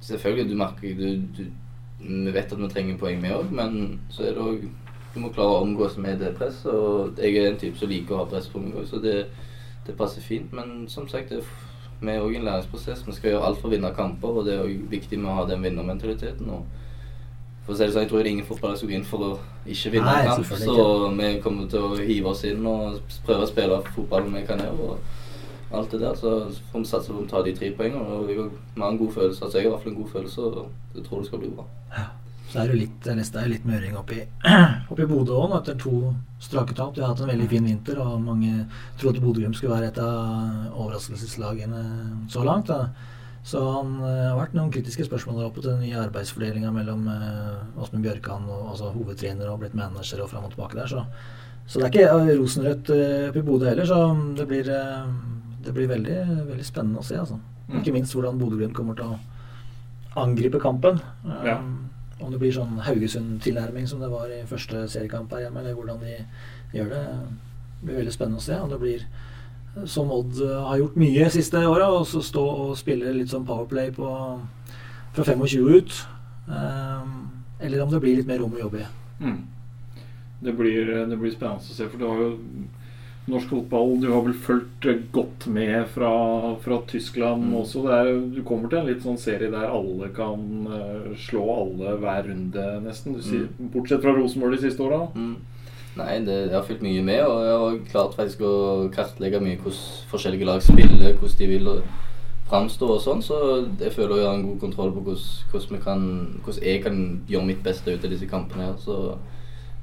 Selvfølgelig, 0.00 0.50
du 0.50 0.56
merker 0.56 0.94
du, 0.96 1.08
du, 1.36 1.44
Vi 2.00 2.32
vet 2.32 2.52
at 2.52 2.58
vi 2.58 2.68
trenger 2.72 2.96
poeng, 2.98 3.22
vi 3.22 3.32
òg, 3.36 3.50
men 3.52 4.00
så 4.08 4.24
er 4.24 4.36
det 4.36 4.44
òg 4.44 4.62
Du 5.14 5.18
må 5.20 5.32
klare 5.34 5.58
å 5.58 5.64
omgås 5.64 5.98
med 5.98 6.20
det 6.22 6.36
presset. 6.38 6.70
Og 6.72 7.18
jeg 7.18 7.36
er 7.36 7.50
en 7.50 7.58
type 7.58 7.78
som 7.78 7.90
liker 7.90 8.14
å 8.14 8.22
ha 8.22 8.28
press 8.30 8.46
på 8.48 8.62
meg 8.62 8.76
òg, 8.78 8.86
så 8.86 9.00
det, 9.02 9.26
det 9.86 9.96
passer 9.98 10.22
fint. 10.22 10.52
Men 10.54 10.86
som 10.88 11.08
sagt, 11.10 11.34
det, 11.34 11.42
vi 12.00 12.12
er 12.12 12.22
òg 12.22 12.36
en 12.38 12.46
læringsprosess. 12.46 13.02
Vi 13.08 13.16
skal 13.16 13.34
gjøre 13.34 13.48
alt 13.48 13.58
for 13.58 13.68
å 13.68 13.72
vinne 13.74 13.90
kamper, 13.96 14.38
og 14.38 14.46
det 14.46 14.54
er 14.54 14.62
òg 14.62 14.86
viktig 14.92 15.18
med 15.18 15.32
å 15.32 15.40
ha 15.40 15.48
den 15.50 15.66
vinnermentaliteten. 15.66 16.52
Og 16.54 16.79
for 17.70 17.76
å 17.76 17.78
si 17.78 17.86
det 17.86 17.94
sånn, 17.94 18.02
Jeg 18.02 18.10
tror 18.10 18.26
ingen 18.26 18.46
fotballer 18.48 18.76
som 18.76 18.90
går 18.90 18.98
inn 18.98 19.06
for 19.06 19.24
å 19.24 19.30
ikke 19.70 19.94
vinne 19.94 20.10
Nei, 20.10 20.20
en 20.26 20.30
kamp. 20.34 20.52
Så 20.58 20.76
vi 21.16 21.30
kommer 21.44 21.70
til 21.70 21.86
å 21.86 21.96
hive 21.96 22.32
oss 22.34 22.44
inn 22.48 22.66
og 22.66 23.00
prøve 23.26 23.46
å 23.46 23.50
spille 23.50 23.82
fotballen 23.94 24.34
vi 24.34 24.46
kan 24.48 24.58
gjøre. 24.58 24.90
Og 24.90 25.76
alt 25.78 25.90
det 25.94 26.00
der. 26.02 26.16
Så 26.18 26.32
får 26.72 26.82
vi 26.82 26.90
satse 26.90 27.14
på 27.14 27.22
å 27.22 27.28
ta 27.30 27.42
de 27.46 27.54
tre 27.54 27.70
poengene. 27.78 28.16
Og 28.16 28.26
vi 28.26 28.38
har 28.40 28.88
en 28.90 28.98
god 28.98 29.12
følelse. 29.14 29.44
Altså, 29.44 29.58
jeg 29.58 29.68
har 29.68 29.70
i 29.70 29.74
hvert 29.76 29.84
fall 29.84 29.92
en 29.92 30.00
god 30.00 30.10
følelse, 30.16 30.40
og 30.40 30.96
jeg 30.96 31.06
tror 31.06 31.22
det 31.22 31.30
skal 31.30 31.44
bli 31.44 31.52
bra. 31.54 31.68
Så 32.50 32.58
er 32.58 32.72
det 32.72 32.80
litt, 32.80 33.06
neste 33.14 33.38
er 33.38 33.52
litt 33.52 33.66
møring 33.68 33.94
oppi, 33.94 34.24
oppi 34.90 35.04
Bodø 35.06 35.36
òg, 35.38 35.52
etter 35.60 35.76
to 35.78 36.10
strake 36.42 36.74
tap. 36.74 36.96
De 36.96 37.04
har 37.04 37.12
hatt 37.12 37.22
en 37.22 37.30
veldig 37.30 37.46
fin 37.52 37.68
vinter, 37.68 38.00
og 38.02 38.18
mange 38.24 38.64
trodde 38.98 39.22
Bodø-Glimt 39.22 39.54
skulle 39.54 39.76
være 39.76 39.92
et 39.92 40.00
av 40.02 40.74
overraskelseslagene 40.74 41.84
så 42.32 42.42
langt. 42.42 42.72
Da. 42.72 42.88
Så 43.50 43.60
han 43.66 43.96
eh, 44.06 44.26
har 44.28 44.36
vært 44.38 44.52
noen 44.54 44.70
kritiske 44.70 45.08
spørsmål 45.08 45.40
der 45.40 45.48
oppe 45.48 45.62
til 45.62 45.72
den 45.72 45.82
nye 45.82 45.98
arbeidsfordelinga 46.04 46.70
mellom 46.74 47.06
eh, 47.10 47.80
Åsmund 47.82 48.04
Bjørkan, 48.06 48.46
og, 48.46 48.68
altså 48.74 48.92
hovedtrener, 48.94 49.48
og 49.50 49.62
blitt 49.64 49.74
manager 49.78 50.22
og 50.22 50.30
fram 50.30 50.46
og 50.46 50.52
tilbake 50.54 50.78
der. 50.78 50.90
Så, 50.92 51.02
så 51.66 51.80
det 51.80 51.88
er 51.88 51.94
ikke 51.94 52.04
eh, 52.30 52.38
rosenrødt 52.38 52.92
oppe 52.94 53.42
i 53.42 53.46
Bodø 53.48 53.66
heller, 53.72 53.88
så 53.90 53.98
det 54.38 54.46
blir, 54.50 54.70
det 55.64 55.74
blir 55.74 55.90
veldig, 55.90 56.18
veldig 56.52 56.66
spennende 56.68 57.02
å 57.02 57.06
se. 57.06 57.18
Altså. 57.18 57.40
Mm. 57.66 57.80
Ikke 57.80 57.94
minst 57.96 58.14
hvordan 58.14 58.38
Bodø-Glimt 58.38 58.76
kommer 58.76 58.98
til 58.98 59.10
å 59.16 59.18
angripe 60.20 60.62
kampen. 60.62 61.02
Ja. 61.46 61.58
Om 62.20 62.30
det 62.30 62.38
blir 62.42 62.54
sånn 62.54 62.78
Haugesund-tilnærming 62.84 63.86
som 63.90 64.02
det 64.02 64.12
var 64.12 64.30
i 64.30 64.44
første 64.46 64.84
seriekamp 64.92 65.32
her 65.34 65.46
hjemme, 65.46 65.62
eller 65.64 65.74
hvordan 65.78 66.02
de 66.04 66.16
gjør 66.76 66.94
det, 66.94 67.04
blir 67.80 68.02
veldig 68.02 68.14
spennende 68.14 68.42
å 68.42 68.46
se. 68.46 68.58
Om 68.60 68.74
det 68.74 68.80
blir 68.82 69.06
som 69.86 70.10
Odd 70.10 70.40
uh, 70.42 70.56
har 70.68 70.80
gjort 70.80 70.98
mye 71.00 71.28
siste 71.30 71.60
åra, 71.66 71.90
og 71.94 72.06
så 72.10 72.22
stå 72.24 72.42
og 72.42 72.76
spille 72.78 73.12
litt 73.14 73.30
sånn 73.32 73.46
Powerplay 73.48 73.92
på, 73.94 74.08
fra 75.14 75.24
25 75.24 75.68
ut. 75.76 75.94
Um, 76.50 77.14
eller 77.60 77.84
om 77.84 77.90
det 77.92 78.00
blir 78.02 78.18
litt 78.18 78.28
mer 78.28 78.40
rom 78.42 78.56
å 78.56 78.64
jobbe 78.64 78.82
i. 78.82 78.90
Mm. 79.20 79.40
Det, 80.40 80.52
blir, 80.56 80.92
det 81.10 81.16
blir 81.20 81.32
spennende 81.34 81.60
å 81.62 81.76
se, 81.76 81.86
for 81.86 82.00
du 82.00 82.06
har 82.08 82.22
jo 82.24 82.30
norsk 83.30 83.50
fotball 83.52 83.92
Du 84.00 84.08
har 84.10 84.22
vel 84.24 84.34
fulgt 84.34 84.86
eh, 84.88 85.02
godt 85.12 85.46
med 85.52 85.84
fra, 85.94 86.56
fra 86.64 86.80
Tyskland 86.88 87.44
Mm. 87.50 87.54
også. 87.60 87.82
Det 87.86 87.98
er, 87.98 88.08
du 88.34 88.42
kommer 88.42 88.68
til 88.68 88.80
en 88.80 88.88
litt 88.88 89.04
sånn 89.04 89.18
serie 89.20 89.50
der 89.52 89.68
alle 89.70 90.08
kan 90.16 90.40
eh, 90.66 91.12
slå 91.20 91.44
alle 91.52 91.94
hver 92.00 92.26
runde, 92.30 92.66
nesten. 92.84 93.14
Du 93.14 93.22
sier, 93.22 93.46
Bortsett 93.74 94.02
fra 94.02 94.16
Rosenborg 94.16 94.56
de 94.56 94.64
siste 94.64 94.82
åra. 94.82 95.04
Mm. 95.14 95.36
Nei, 95.98 96.20
det, 96.22 96.36
jeg 96.46 96.54
har 96.54 96.66
fulgt 96.66 96.84
mye 96.86 97.02
med, 97.02 97.24
og 97.26 97.40
jeg 97.42 97.56
har 97.58 97.80
klart 97.90 98.14
faktisk 98.14 98.44
å 98.46 98.52
kartlegge 98.94 99.40
mye 99.42 99.58
hvordan 99.58 99.80
forskjellige 100.12 100.46
lag 100.46 100.62
spiller, 100.62 101.16
hvordan 101.18 101.38
de 101.40 101.48
vil 101.50 101.70
framstå 102.50 102.92
og 102.94 103.02
sånn. 103.02 103.24
Så 103.24 103.40
jeg 103.80 103.92
føler 103.96 104.20
jeg 104.20 104.28
har 104.28 104.38
en 104.38 104.46
god 104.46 104.60
kontroll 104.62 104.94
på 104.94 105.02
hvordan, 105.08 106.54
jeg 106.62 106.84
kan 106.84 107.02
gjøre 107.30 107.48
mitt 107.48 107.64
beste 107.66 107.90
ut 107.90 108.06
av 108.06 108.14
disse 108.14 108.30
kampene. 108.30 108.70
her, 108.70 108.78
så 108.78 109.18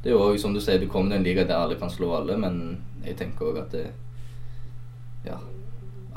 det 0.04 0.14
er 0.14 0.16
jo 0.16 0.40
som 0.40 0.54
du 0.56 0.62
sier, 0.64 0.80
du 0.80 0.88
kommer 0.88 1.12
til 1.12 1.20
en 1.20 1.28
liga 1.28 1.44
der 1.44 1.60
alle 1.60 1.76
kan 1.76 1.92
slå 1.92 2.14
alle, 2.16 2.38
men 2.40 2.80
jeg 3.04 3.18
tenker 3.20 3.52
òg 3.52 3.64
at 3.66 3.72
det 3.72 3.88
Ja. 5.26 5.38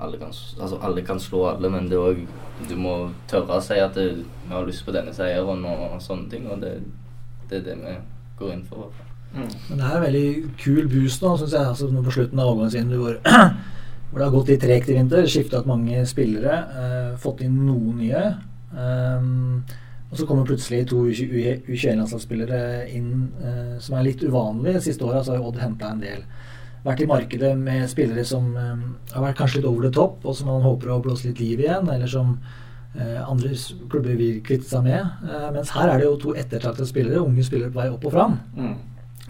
Alle 0.00 0.16
kan, 0.16 0.30
altså 0.32 0.78
alle 0.80 1.02
kan 1.02 1.18
slå 1.20 1.44
alle, 1.46 1.68
men 1.68 1.90
det 1.90 1.92
er 1.92 1.98
også, 1.98 2.26
du 2.68 2.76
må 2.76 3.10
tørre 3.28 3.58
å 3.58 3.60
si 3.60 3.76
at 3.76 3.96
vi 3.96 4.24
har 4.48 4.64
lyst 4.64 4.86
på 4.86 4.94
denne 4.96 5.12
seieren 5.12 5.64
og 5.64 6.00
sånne 6.00 6.30
ting. 6.30 6.48
Og 6.48 6.62
det, 6.62 6.78
det 7.50 7.58
er 7.58 7.66
det 7.66 7.76
vi 7.82 7.96
går 8.38 8.52
inn 8.54 8.64
for. 8.64 9.09
Men 9.34 9.78
det 9.78 9.84
er 9.86 9.96
en 9.96 10.06
veldig 10.06 10.28
kul 10.60 10.88
boost 10.90 11.22
nå, 11.22 11.34
syns 11.38 11.54
jeg. 11.54 11.66
Altså, 11.72 11.90
på 11.90 12.16
slutten 12.16 12.40
av 12.42 12.52
overgangsvinduet 12.54 13.02
hvor, 13.02 13.20
hvor 14.10 14.22
det 14.22 14.26
har 14.26 14.34
gått 14.34 14.54
litt 14.54 14.64
tregt 14.64 14.90
i 14.90 14.96
vinter. 14.98 15.28
Skifta 15.30 15.62
ut 15.62 15.70
mange 15.70 16.02
spillere. 16.10 16.56
Eh, 16.82 17.12
fått 17.22 17.44
inn 17.46 17.60
noen 17.68 18.00
nye. 18.02 18.24
Um, 18.70 19.62
og 20.10 20.18
så 20.18 20.26
kommer 20.26 20.46
plutselig 20.46 20.88
to 20.90 21.04
U21-landslagsspillere 21.06 22.88
inn 22.90 23.28
eh, 23.46 23.76
som 23.82 23.94
er 23.96 24.08
litt 24.08 24.24
uvanlige. 24.26 24.82
Siste 24.82 25.06
åra 25.06 25.22
har 25.22 25.38
Odd 25.38 25.60
henta 25.62 25.92
en 25.92 26.02
del. 26.02 26.24
Vært 26.82 27.04
i 27.04 27.06
markedet 27.06 27.52
med 27.60 27.86
spillere 27.92 28.24
som 28.26 28.50
eh, 28.58 28.82
har 29.14 29.22
vært 29.28 29.38
kanskje 29.38 29.60
litt 29.60 29.68
over 29.70 29.86
the 29.86 29.92
top, 29.94 30.18
og 30.24 30.34
som 30.34 30.50
man 30.50 30.66
håper 30.66 30.90
å 30.90 30.98
blåse 31.04 31.28
litt 31.28 31.42
liv 31.42 31.62
igjen, 31.62 31.86
eller 31.94 32.10
som 32.10 32.34
eh, 32.98 33.20
andre 33.22 33.54
klubber 33.92 34.18
vil 34.18 34.40
kvitte 34.46 34.66
seg 34.66 34.88
med. 34.88 35.06
Eh, 35.30 35.48
mens 35.54 35.70
her 35.76 35.92
er 35.92 36.02
det 36.02 36.08
jo 36.08 36.18
to 36.24 36.34
ettertraktede 36.34 36.90
spillere, 36.90 37.22
unge 37.22 37.46
spillere 37.46 37.70
på 37.70 37.84
vei 37.84 37.90
opp 37.94 38.10
og 38.10 38.16
fram. 38.16 38.38
Mm. 38.58 38.74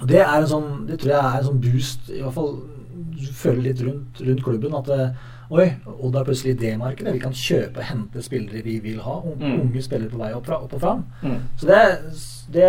Det, 0.09 0.21
er 0.23 0.37
en 0.39 0.49
sånn, 0.49 0.71
det 0.89 1.01
tror 1.01 1.13
jeg 1.13 1.25
er 1.25 1.39
en 1.41 1.49
sånn 1.51 1.61
boost, 1.65 2.09
i 2.13 2.23
hvert 2.23 2.37
fall 2.37 2.55
du 3.21 3.27
føler 3.37 3.63
litt 3.69 3.83
rundt, 3.85 4.21
rundt 4.25 4.43
klubben, 4.45 4.75
at 4.79 4.89
det 4.89 5.03
oi, 5.51 5.67
Odd 5.91 6.15
er 6.15 6.27
plutselig 6.29 6.55
det 6.61 6.77
markedet. 6.79 7.13
Vi 7.17 7.23
kan 7.23 7.35
kjøpe 7.35 7.83
og 7.83 7.89
hente 7.89 8.23
spillere 8.23 8.63
vi 8.63 8.77
vil 8.85 9.01
ha. 9.03 9.17
Unge, 9.19 9.49
Mm. 9.49 9.61
Unge 9.65 9.83
spillere 9.83 10.13
på 10.13 10.21
vei 10.21 10.31
opp, 10.37 10.49
opp 10.49 10.77
og 10.77 10.81
fram. 10.81 11.03
Mm. 11.23 11.41
Så 11.59 11.67
det, 11.67 11.81
det 12.55 12.69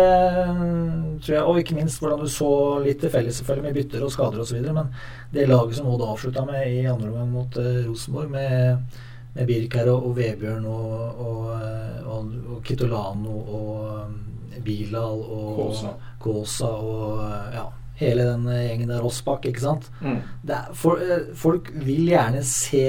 tror 1.22 1.34
jeg, 1.36 1.44
og 1.44 1.60
ikke 1.60 1.76
minst 1.78 2.02
hvordan 2.02 2.20
du 2.20 2.28
så 2.28 2.50
litt 2.82 3.00
til 3.00 3.12
felles 3.14 3.38
selvfølgelig 3.38 3.68
med 3.68 3.78
bytter 3.78 4.02
og 4.02 4.12
skader 4.12 4.42
osv. 4.42 4.58
Men 4.74 4.90
det 5.32 5.48
laget 5.48 5.78
som 5.78 5.88
Odd 5.92 6.02
avslutta 6.08 6.44
med 6.48 6.66
i 6.72 6.84
andre 6.90 7.12
omgang 7.12 7.30
mot 7.32 7.56
uh, 7.56 7.86
Rosenborg, 7.86 8.30
med, 8.34 8.98
med 9.34 9.46
Birk 9.46 9.78
her 9.78 9.92
og, 9.94 10.10
og 10.10 10.16
Vebjørn 10.18 10.66
og, 10.66 11.22
og, 11.28 11.46
eh, 11.54 12.02
og, 12.04 12.34
og 12.56 12.62
Kitolano 12.66 13.38
og 13.38 13.78
eh, 14.02 14.58
Bilal 14.62 15.22
og 15.22 15.54
Kaasa. 15.56 15.94
Kaasa 16.22 16.68
og 16.78 17.22
eh, 17.26 17.54
ja, 17.56 17.64
hele 18.02 18.26
den 18.28 18.46
eh, 18.50 18.66
gjengen 18.68 18.92
der, 18.92 19.00
Rossbakk, 19.04 19.48
ikke 19.50 19.64
sant. 19.64 19.88
Mm. 20.00 20.20
Det 20.48 20.58
er, 20.58 20.74
for, 20.78 21.00
eh, 21.02 21.30
folk 21.38 21.70
vil 21.74 22.12
gjerne 22.12 22.42
se 22.46 22.86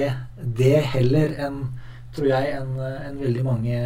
det 0.59 0.75
heller 0.93 1.35
enn, 1.47 1.63
tror 2.15 2.29
jeg, 2.29 2.59
enn 2.59 2.75
en 2.83 3.21
veldig 3.21 3.45
mange 3.47 3.79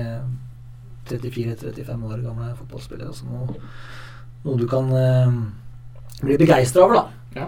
34-35 1.07 2.10
år 2.12 2.25
gamle 2.25 2.49
fotballspillere. 2.57 3.13
Altså 3.13 3.29
noe, 3.29 3.62
noe 4.43 4.60
du 4.60 4.67
kan 4.69 4.91
eh, 4.97 5.39
bli 6.23 6.39
begeistra 6.39 6.86
over, 6.88 7.01
da. 7.01 7.41
Ja. 7.41 7.47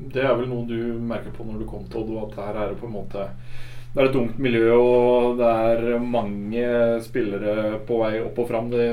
Det 0.00 0.22
er 0.24 0.32
vel 0.38 0.48
noe 0.48 0.64
du 0.68 0.78
merker 1.04 1.32
på 1.34 1.44
når 1.44 1.60
du 1.60 1.66
kom 1.68 1.84
til 1.90 2.04
Oddo, 2.04 2.22
at 2.24 2.38
her 2.40 2.56
er 2.56 2.70
det 2.72 2.80
på 2.80 2.88
en 2.88 2.96
måte 2.96 3.26
Det 3.90 3.98
er 3.98 4.06
et 4.06 4.16
ungt 4.20 4.38
miljø, 4.38 4.66
og 4.78 5.38
det 5.40 5.46
er 5.50 5.96
mange 5.98 6.66
spillere 7.02 7.80
på 7.88 7.98
vei 8.04 8.20
opp 8.22 8.38
og 8.38 8.46
fram. 8.46 8.68
Det, 8.70 8.84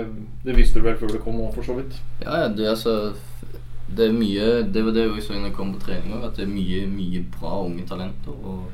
det 0.46 0.56
visste 0.58 0.82
du 0.82 0.88
vel 0.88 0.98
før 0.98 1.14
du 1.14 1.20
kom 1.22 1.38
òg, 1.44 1.52
for 1.54 1.68
så 1.68 1.76
vidt. 1.78 2.00
Ja, 2.24 2.40
ja, 2.44 2.48
det 2.50 2.72
altså 2.72 3.14
Det 3.88 4.10
er 4.10 4.16
mye 4.18 4.48
Det 4.68 4.82
var 4.84 4.92
det 4.92 5.06
jeg 5.06 5.22
så 5.24 5.38
når 5.38 5.46
jeg 5.48 5.56
kom 5.56 5.70
på 5.76 5.86
trening 5.86 6.18
at 6.26 6.36
det 6.36 6.44
er 6.44 6.52
mye, 6.52 6.82
mye 6.90 7.22
bra 7.38 7.62
unge 7.64 7.86
talenter. 7.88 8.34
Og 8.34 8.66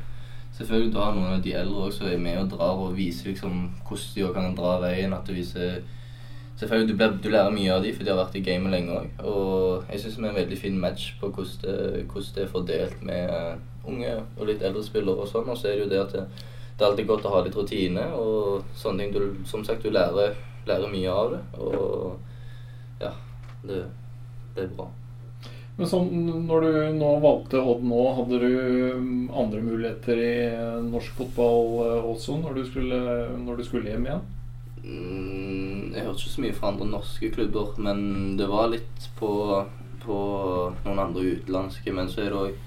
selvfølgelig 0.55 0.93
da 0.95 1.03
har 1.03 1.17
noen 1.17 1.35
av 1.35 1.43
de 1.43 1.57
eldre 1.59 1.89
også 1.89 2.07
er 2.07 2.23
med 2.23 2.39
og 2.39 2.55
drar 2.55 2.79
og 2.87 2.95
viser 2.97 3.33
liksom 3.33 3.59
hvordan 3.83 4.15
de 4.15 4.31
kan 4.37 4.55
dra 4.57 4.77
veien. 4.85 5.13
At 5.13 5.27
det 5.27 5.37
viser 5.41 5.83
Selvfølgelig, 6.59 6.89
du, 6.89 6.95
blir, 6.97 7.13
du 7.23 7.29
lærer 7.33 7.53
mye 7.53 7.73
av 7.73 7.83
dem, 7.83 7.95
for 7.95 8.05
de 8.05 8.11
har 8.13 8.19
vært 8.19 8.35
i 8.37 8.43
gamet 8.45 8.73
lenge 8.75 8.97
òg. 8.97 9.21
Og 9.25 9.91
jeg 9.91 10.03
syns 10.03 10.17
vi 10.19 10.25
er 10.27 10.31
en 10.31 10.39
veldig 10.39 10.59
fin 10.61 10.79
match 10.79 11.13
på 11.19 11.29
hvordan 11.33 11.61
det, 11.63 12.03
hvordan 12.11 12.35
det 12.35 12.43
er 12.43 12.51
fordelt 12.51 13.05
med 13.09 13.35
eh, 13.37 13.53
unge 13.89 14.15
og 14.21 14.47
litt 14.47 14.61
eldre 14.63 14.83
spillere 14.85 15.25
og 15.25 15.31
sånn. 15.31 15.49
Og 15.49 15.57
så 15.59 15.71
er 15.71 15.77
det 15.77 15.85
jo 15.85 15.91
det 15.93 16.01
at 16.03 16.17
det, 16.17 16.25
det 16.77 16.85
er 16.85 16.89
alltid 16.91 17.09
godt 17.09 17.29
å 17.29 17.33
ha 17.33 17.43
litt 17.45 17.57
rutine 17.57 18.05
og 18.17 18.75
sånne 18.77 19.05
ting. 19.05 19.15
Du, 19.15 19.45
som 19.49 19.65
sagt, 19.65 19.85
du 19.85 19.93
lærer, 19.93 20.37
lærer 20.69 20.93
mye 20.93 21.15
av 21.23 21.33
det. 21.33 21.45
Og 21.57 23.01
ja, 23.01 23.15
det, 23.65 23.85
det 24.53 24.67
er 24.67 24.75
bra. 24.77 24.91
Men 25.73 25.89
sånn, 25.89 26.09
når 26.45 26.65
du 26.67 26.75
nå 26.99 27.11
valgte 27.23 27.61
Odd 27.65 27.81
nå, 27.89 28.01
hadde 28.19 28.39
du 28.43 28.49
mm, 29.01 29.23
andre 29.33 29.61
muligheter 29.65 30.19
i 30.21 30.33
eh, 30.51 30.83
norsk 30.85 31.15
fotball 31.17 31.71
eh, 31.87 32.09
også 32.11 32.37
når 32.43 32.59
du 32.59 32.65
skulle, 32.67 32.99
når 33.41 33.57
du 33.57 33.65
skulle 33.65 33.89
hjem 33.89 34.05
igjen? 34.05 34.27
Mm, 34.83 35.62
jeg 35.93 36.05
hørte 36.05 36.21
ikke 36.23 36.35
så 36.35 36.43
mye 36.43 36.57
fra 36.57 36.69
andre 36.73 36.89
norske 36.89 37.31
klubber, 37.33 37.73
men 37.77 38.37
det 38.39 38.49
var 38.49 38.71
litt 38.73 39.09
på, 39.19 39.31
på 40.03 40.19
noen 40.85 41.01
andre 41.07 41.25
utenlandske. 41.35 41.93
Men 41.95 42.11
så 42.11 42.25
er 42.25 42.31
det 42.33 42.39
òg 42.43 42.61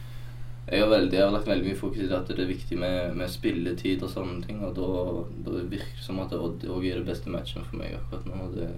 jeg 0.66 0.82
har, 0.82 0.88
veldig, 0.90 1.14
jeg 1.14 1.22
har 1.22 1.30
lagt 1.30 1.46
veldig 1.46 1.68
mye 1.68 1.78
fokus 1.78 2.00
i 2.02 2.14
at 2.16 2.26
det 2.26 2.42
er 2.42 2.48
viktig 2.50 2.76
med, 2.82 3.12
med 3.14 3.30
spilletid 3.30 4.00
og 4.02 4.10
sånne 4.10 4.40
ting. 4.42 4.64
Og 4.66 4.72
da, 4.74 5.58
virker 5.70 5.92
det 5.94 6.02
som 6.02 6.18
at 6.24 6.34
Odd 6.34 6.66
òg 6.66 6.88
er 6.88 6.98
det 6.98 7.06
beste 7.06 7.30
matchen 7.30 7.62
for 7.68 7.78
meg 7.78 7.94
akkurat 7.94 8.26
nå. 8.26 8.40
Og 8.48 8.56
det, 8.56 8.72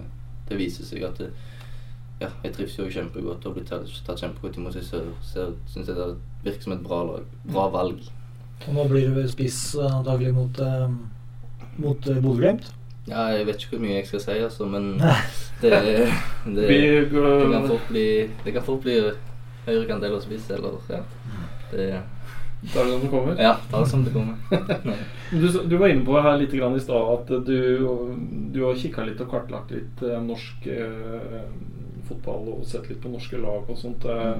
det 0.51 0.59
viser 0.59 0.85
seg 0.85 1.07
at 1.07 1.17
det, 1.23 1.31
ja, 2.21 2.29
jeg 2.43 2.53
trives 2.53 2.77
jo 2.77 2.85
kjempegodt 2.93 3.47
og 3.49 3.57
blir 3.57 3.65
tatt, 3.65 3.89
kjempegodt 3.89 4.59
imot. 4.61 4.77
Jeg 4.77 4.85
syns 4.85 5.89
det 5.89 5.97
virker 6.45 6.67
som 6.67 6.77
et 6.77 6.85
bra, 6.85 7.01
lag, 7.09 7.29
bra 7.49 7.65
valg. 7.73 8.05
Og 8.67 8.75
nå 8.75 8.85
blir 8.91 9.09
du 9.15 9.23
spiss 9.31 9.63
antagelig 9.81 10.35
mot, 10.35 10.61
uh, 10.61 10.91
mot 11.79 12.05
uh, 12.11 12.21
Bodø-Glimt? 12.21 12.69
Ja, 13.07 13.29
jeg 13.33 13.47
vet 13.47 13.63
ikke 13.63 13.77
hvor 13.77 13.85
mye 13.85 13.95
jeg 13.95 14.07
skal 14.09 14.21
si, 14.21 14.37
altså, 14.43 14.67
men 14.69 14.91
det, 15.61 15.71
det, 15.71 16.09
det 16.55 17.51
kan 17.53 17.67
fort 17.67 17.89
bli 17.89 18.07
Det 18.45 18.53
kan 18.53 18.65
fort 18.65 18.85
bli 18.85 18.99
høyrekant 19.65 20.03
eller 20.03 20.21
spiss, 20.23 20.49
eller 20.51 20.79
ja. 20.89 21.01
Det, 21.71 21.87
tar 22.73 22.85
det 22.85 22.91
som 22.91 23.01
det 23.01 23.09
kommer. 23.09 23.41
ja, 23.41 23.55
tar 23.71 23.79
det 23.79 23.89
som 23.89 24.05
det 24.05 24.13
kommer. 24.13 24.35
Du, 25.31 25.45
du 25.69 25.77
var 25.77 25.87
inne 25.87 26.05
på 26.05 26.21
her 26.21 26.39
litt 26.41 26.53
grann 26.57 26.75
i 26.75 26.81
stad 26.81 27.11
at 27.13 27.27
du, 27.45 27.59
du 28.49 28.63
har 28.63 28.79
kikka 28.81 29.05
litt 29.05 29.19
og 29.21 29.29
kartlagt 29.29 29.69
litt 29.69 30.01
eh, 30.01 30.17
norsk 30.25 30.65
eh, 30.73 31.43
fotball 32.09 32.47
og 32.55 32.63
sett 32.65 32.89
litt 32.89 32.97
på 33.03 33.11
norske 33.13 33.37
lag 33.37 33.69
og 33.69 33.77
sånt. 33.77 34.07
Eh, 34.09 34.39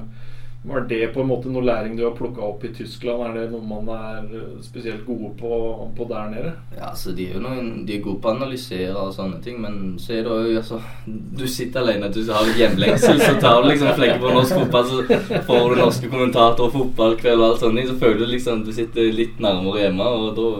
var 0.62 0.80
det 0.80 1.06
på 1.14 1.22
en 1.22 1.28
måte 1.30 1.48
noe 1.48 1.64
læring 1.64 1.94
du 1.96 2.02
har 2.04 2.12
plukka 2.12 2.42
opp 2.44 2.64
i 2.68 2.72
Tyskland? 2.76 3.22
Er 3.24 3.36
det 3.36 3.44
noe 3.52 3.64
man 3.64 3.86
er 3.94 4.26
eh, 4.36 4.58
spesielt 4.60 5.06
gode 5.06 5.30
på, 5.40 5.60
på 5.96 6.06
der 6.10 6.26
nede? 6.34 6.50
Ja, 6.74 6.90
altså 6.90 7.14
De 7.16 7.30
er 7.30 7.38
jo 7.38 7.44
noen, 7.46 7.70
de 7.88 7.96
er 7.96 8.02
gode 8.04 8.20
på 8.20 8.28
å 8.28 8.34
analysere 8.34 8.92
og 8.92 9.14
sånne 9.16 9.40
ting, 9.44 9.56
men 9.64 9.96
så 10.02 10.18
er 10.18 10.28
det 10.28 10.34
jo 10.36 10.60
altså 10.60 10.82
Du 11.08 11.46
sitter 11.48 11.80
alene, 11.80 12.12
du 12.12 12.20
har 12.28 12.44
litt 12.44 12.60
hjemlengsel, 12.60 13.22
så 13.24 13.38
tar 13.40 13.62
du 13.62 13.70
liksom 13.70 13.96
flekker 13.96 14.20
på 14.20 14.34
norsk 14.36 14.58
fotball, 14.58 14.92
så 14.92 15.40
får 15.48 15.64
du 15.64 15.80
norske 15.80 16.12
kommentatorer, 16.12 16.76
fotballkveld 16.76 17.40
og 17.40 17.48
alt 17.48 17.64
sånt, 17.64 17.82
så 17.88 17.98
føler 18.04 18.20
du 18.26 18.34
liksom 18.34 18.64
du 18.66 18.72
sitter 18.76 19.08
litt 19.16 19.40
nærmere 19.40 19.86
hjemme, 19.86 20.12
og 20.20 20.36
da 20.36 20.50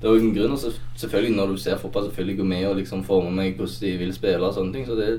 det 0.00 0.08
er 0.08 0.14
jo 0.16 0.20
en 0.24 0.32
grunn. 0.32 0.52
Og 0.56 0.62
selvfølgelig, 0.96 1.36
når 1.36 1.50
du 1.50 1.56
ser 1.60 1.76
fotball, 1.76 2.06
selvfølgelig 2.06 2.36
går 2.38 2.46
med 2.48 2.66
og 2.70 2.78
liksom 2.78 3.02
forme 3.04 3.34
meg 3.36 3.58
hvordan 3.58 3.82
de 3.82 3.90
vil 4.00 4.14
spille 4.16 4.46
og 4.46 4.54
sånne 4.56 4.72
ting. 4.72 4.86
Så 4.88 4.96
det, 4.96 5.10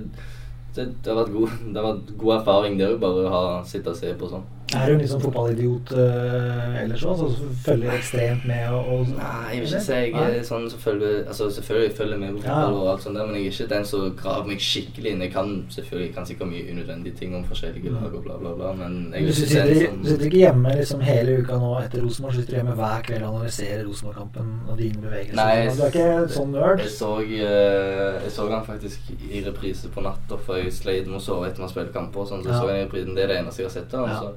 det, 0.76 0.88
det 1.04 1.12
har 1.12 1.22
vært 1.24 1.34
god, 1.36 1.56
det 1.72 1.82
har 1.82 1.88
vært 1.90 2.12
god 2.24 2.36
erfaring, 2.40 2.80
det 2.80 2.90
òg, 2.90 3.00
bare 3.04 3.26
å 3.26 3.34
ha, 3.36 3.44
sitte 3.68 3.94
og 3.94 4.00
se 4.00 4.14
på 4.18 4.32
sånn. 4.32 4.48
Er 4.78 4.94
litt 4.98 5.10
sånn 5.12 5.22
fotballidiot 5.24 5.92
uh, 5.98 6.78
ellers 6.82 7.04
òg? 7.04 7.22
Altså, 7.26 7.48
følger 7.66 7.96
ekstremt 7.98 8.46
med 8.48 8.70
og, 8.72 8.92
og 8.94 9.10
Nei, 9.18 9.56
jeg 9.56 9.64
vil 9.64 9.68
ikke 9.72 9.82
si 9.86 9.98
jeg 9.98 10.14
Nei. 10.16 10.28
er 10.38 10.46
sånn 10.48 10.68
som 10.72 10.80
følger 10.80 11.18
Altså 11.28 11.50
selvfølgelig 11.58 11.98
jeg 11.98 12.20
med 12.22 12.38
på 12.38 12.44
Ja. 12.46 12.56
fotball 12.62 12.78
og 12.82 12.90
alt 12.94 13.04
sånt 13.06 13.18
der, 13.20 13.26
men 13.26 13.36
jeg 13.36 13.46
er 13.48 13.52
ikke 13.52 13.68
den 13.74 13.86
som 13.86 14.06
graver 14.22 14.48
meg 14.48 14.64
skikkelig 14.64 15.12
inn. 15.12 15.22
Jeg 15.26 15.34
kan 15.34 15.52
selvfølgelig 15.76 16.14
kan 16.16 16.26
sikkert 16.30 16.52
mye 16.54 16.64
unødvendige 16.72 17.16
ting 17.20 17.36
om 17.36 17.44
forskjellige 17.50 17.92
lag 17.96 18.14
og 18.16 18.24
bla, 18.24 18.38
bla, 18.42 18.54
bla, 18.56 18.72
men 18.80 18.96
jeg 19.14 19.24
vil 19.26 19.34
ikke 19.34 19.40
si 19.42 19.48
sitter, 19.52 19.90
en 19.90 20.02
du 20.02 20.08
sitter 20.08 20.18
sånn 20.18 20.28
ikke 20.32 20.42
hjemme 20.46 20.76
liksom 20.80 21.04
hele 21.10 21.38
uka 21.42 21.60
nå 21.62 21.72
etter 21.82 22.06
Rosenborg? 22.06 22.38
Sitter 22.40 22.54
du 22.56 22.60
hjemme 22.62 22.78
hver 22.80 23.06
kveld 23.10 23.24
og 23.28 23.36
analyserer 23.36 23.84
Rosenborg-kampen 23.90 24.54
og 24.70 24.78
dine 24.80 25.04
bevegelser? 25.04 25.42
Nei, 25.42 25.68
du 25.76 25.84
er 25.84 25.92
ikke 25.92 26.34
sånn 26.38 26.56
nerd? 26.56 26.84
Jeg 26.86 26.94
så, 26.96 27.12
eh, 27.26 28.22
jeg 28.24 28.32
så 28.38 28.48
han 28.52 28.66
faktisk 28.66 29.12
i 29.32 29.44
reprise 29.46 29.90
på 29.94 30.04
natta, 30.06 30.38
for 30.46 30.60
jeg 30.62 30.74
sleit 30.76 31.08
med 31.08 31.20
å 31.20 31.24
sove 31.24 31.48
etter 31.50 31.64
man 31.64 31.70
spiller 31.72 31.92
kamper. 31.94 32.22
og 32.22 32.28
sånn, 32.28 32.44
så 32.44 32.50
Ja. 32.52 32.62
så 32.62 32.68
jeg 32.70 32.88
reprisen. 32.88 33.16
Det 33.16 33.24
er 33.24 33.28
det 33.28 33.38
eneste 33.42 33.64
jeg 33.64 33.70
har 33.70 33.76
sett 33.82 33.94
av. 33.94 34.08
Ja. 34.10 34.34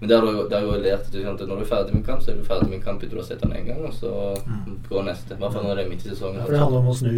Men 0.00 0.08
det 0.08 0.16
har, 0.18 0.26
du, 0.26 0.48
det 0.48 0.56
har 0.58 0.64
jo 0.66 0.80
lært 0.82 1.06
at 1.14 1.44
når 1.48 1.56
du 1.56 1.62
er 1.62 1.70
ferdig 1.70 1.94
med 1.94 2.00
en 2.02 2.06
kamp, 2.08 2.22
så 2.22 2.32
er 2.32 2.36
du 2.40 2.44
ferdig 2.44 2.68
med 2.68 2.78
en 2.80 2.84
kamp 2.84 3.02
etter 3.02 3.14
du 3.14 3.20
har 3.22 3.28
sett 3.28 3.40
den 3.44 3.52
én 3.56 3.66
gang, 3.68 3.84
og 3.86 3.92
så 3.94 4.10
Mm. 4.46 4.78
går 4.88 5.04
neste. 5.06 5.34
I 5.34 5.38
hvert 5.40 5.52
fall 5.52 5.64
når 5.64 5.76
det 5.76 5.84
er 5.84 5.88
midt 5.88 6.04
i 6.06 6.08
sesongen. 6.10 6.42
For 6.42 6.50
det 6.52 6.60
handler 6.60 6.78
om 6.78 6.88
å 6.92 6.94
snu 6.98 7.14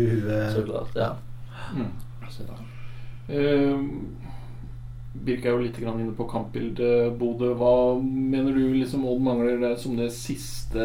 Så 0.53 0.63
klart, 0.69 0.95
ja. 0.95 1.13
Mm. 1.75 1.91
Så, 2.31 2.43
Uh, 3.27 3.83
Birk 5.27 5.45
er 5.45 5.51
jo 5.51 5.63
litt 5.65 5.79
grann 5.81 5.99
inne 5.99 6.13
på 6.15 6.29
kampbildet, 6.31 7.17
Bodø. 7.19 7.55
Hva 7.59 8.01
mener 8.05 8.53
du 8.55 8.75
liksom 8.75 9.05
Odd 9.09 9.23
mangler 9.25 9.59
det 9.59 9.73
som 9.81 9.97
det 9.97 10.13
siste 10.15 10.85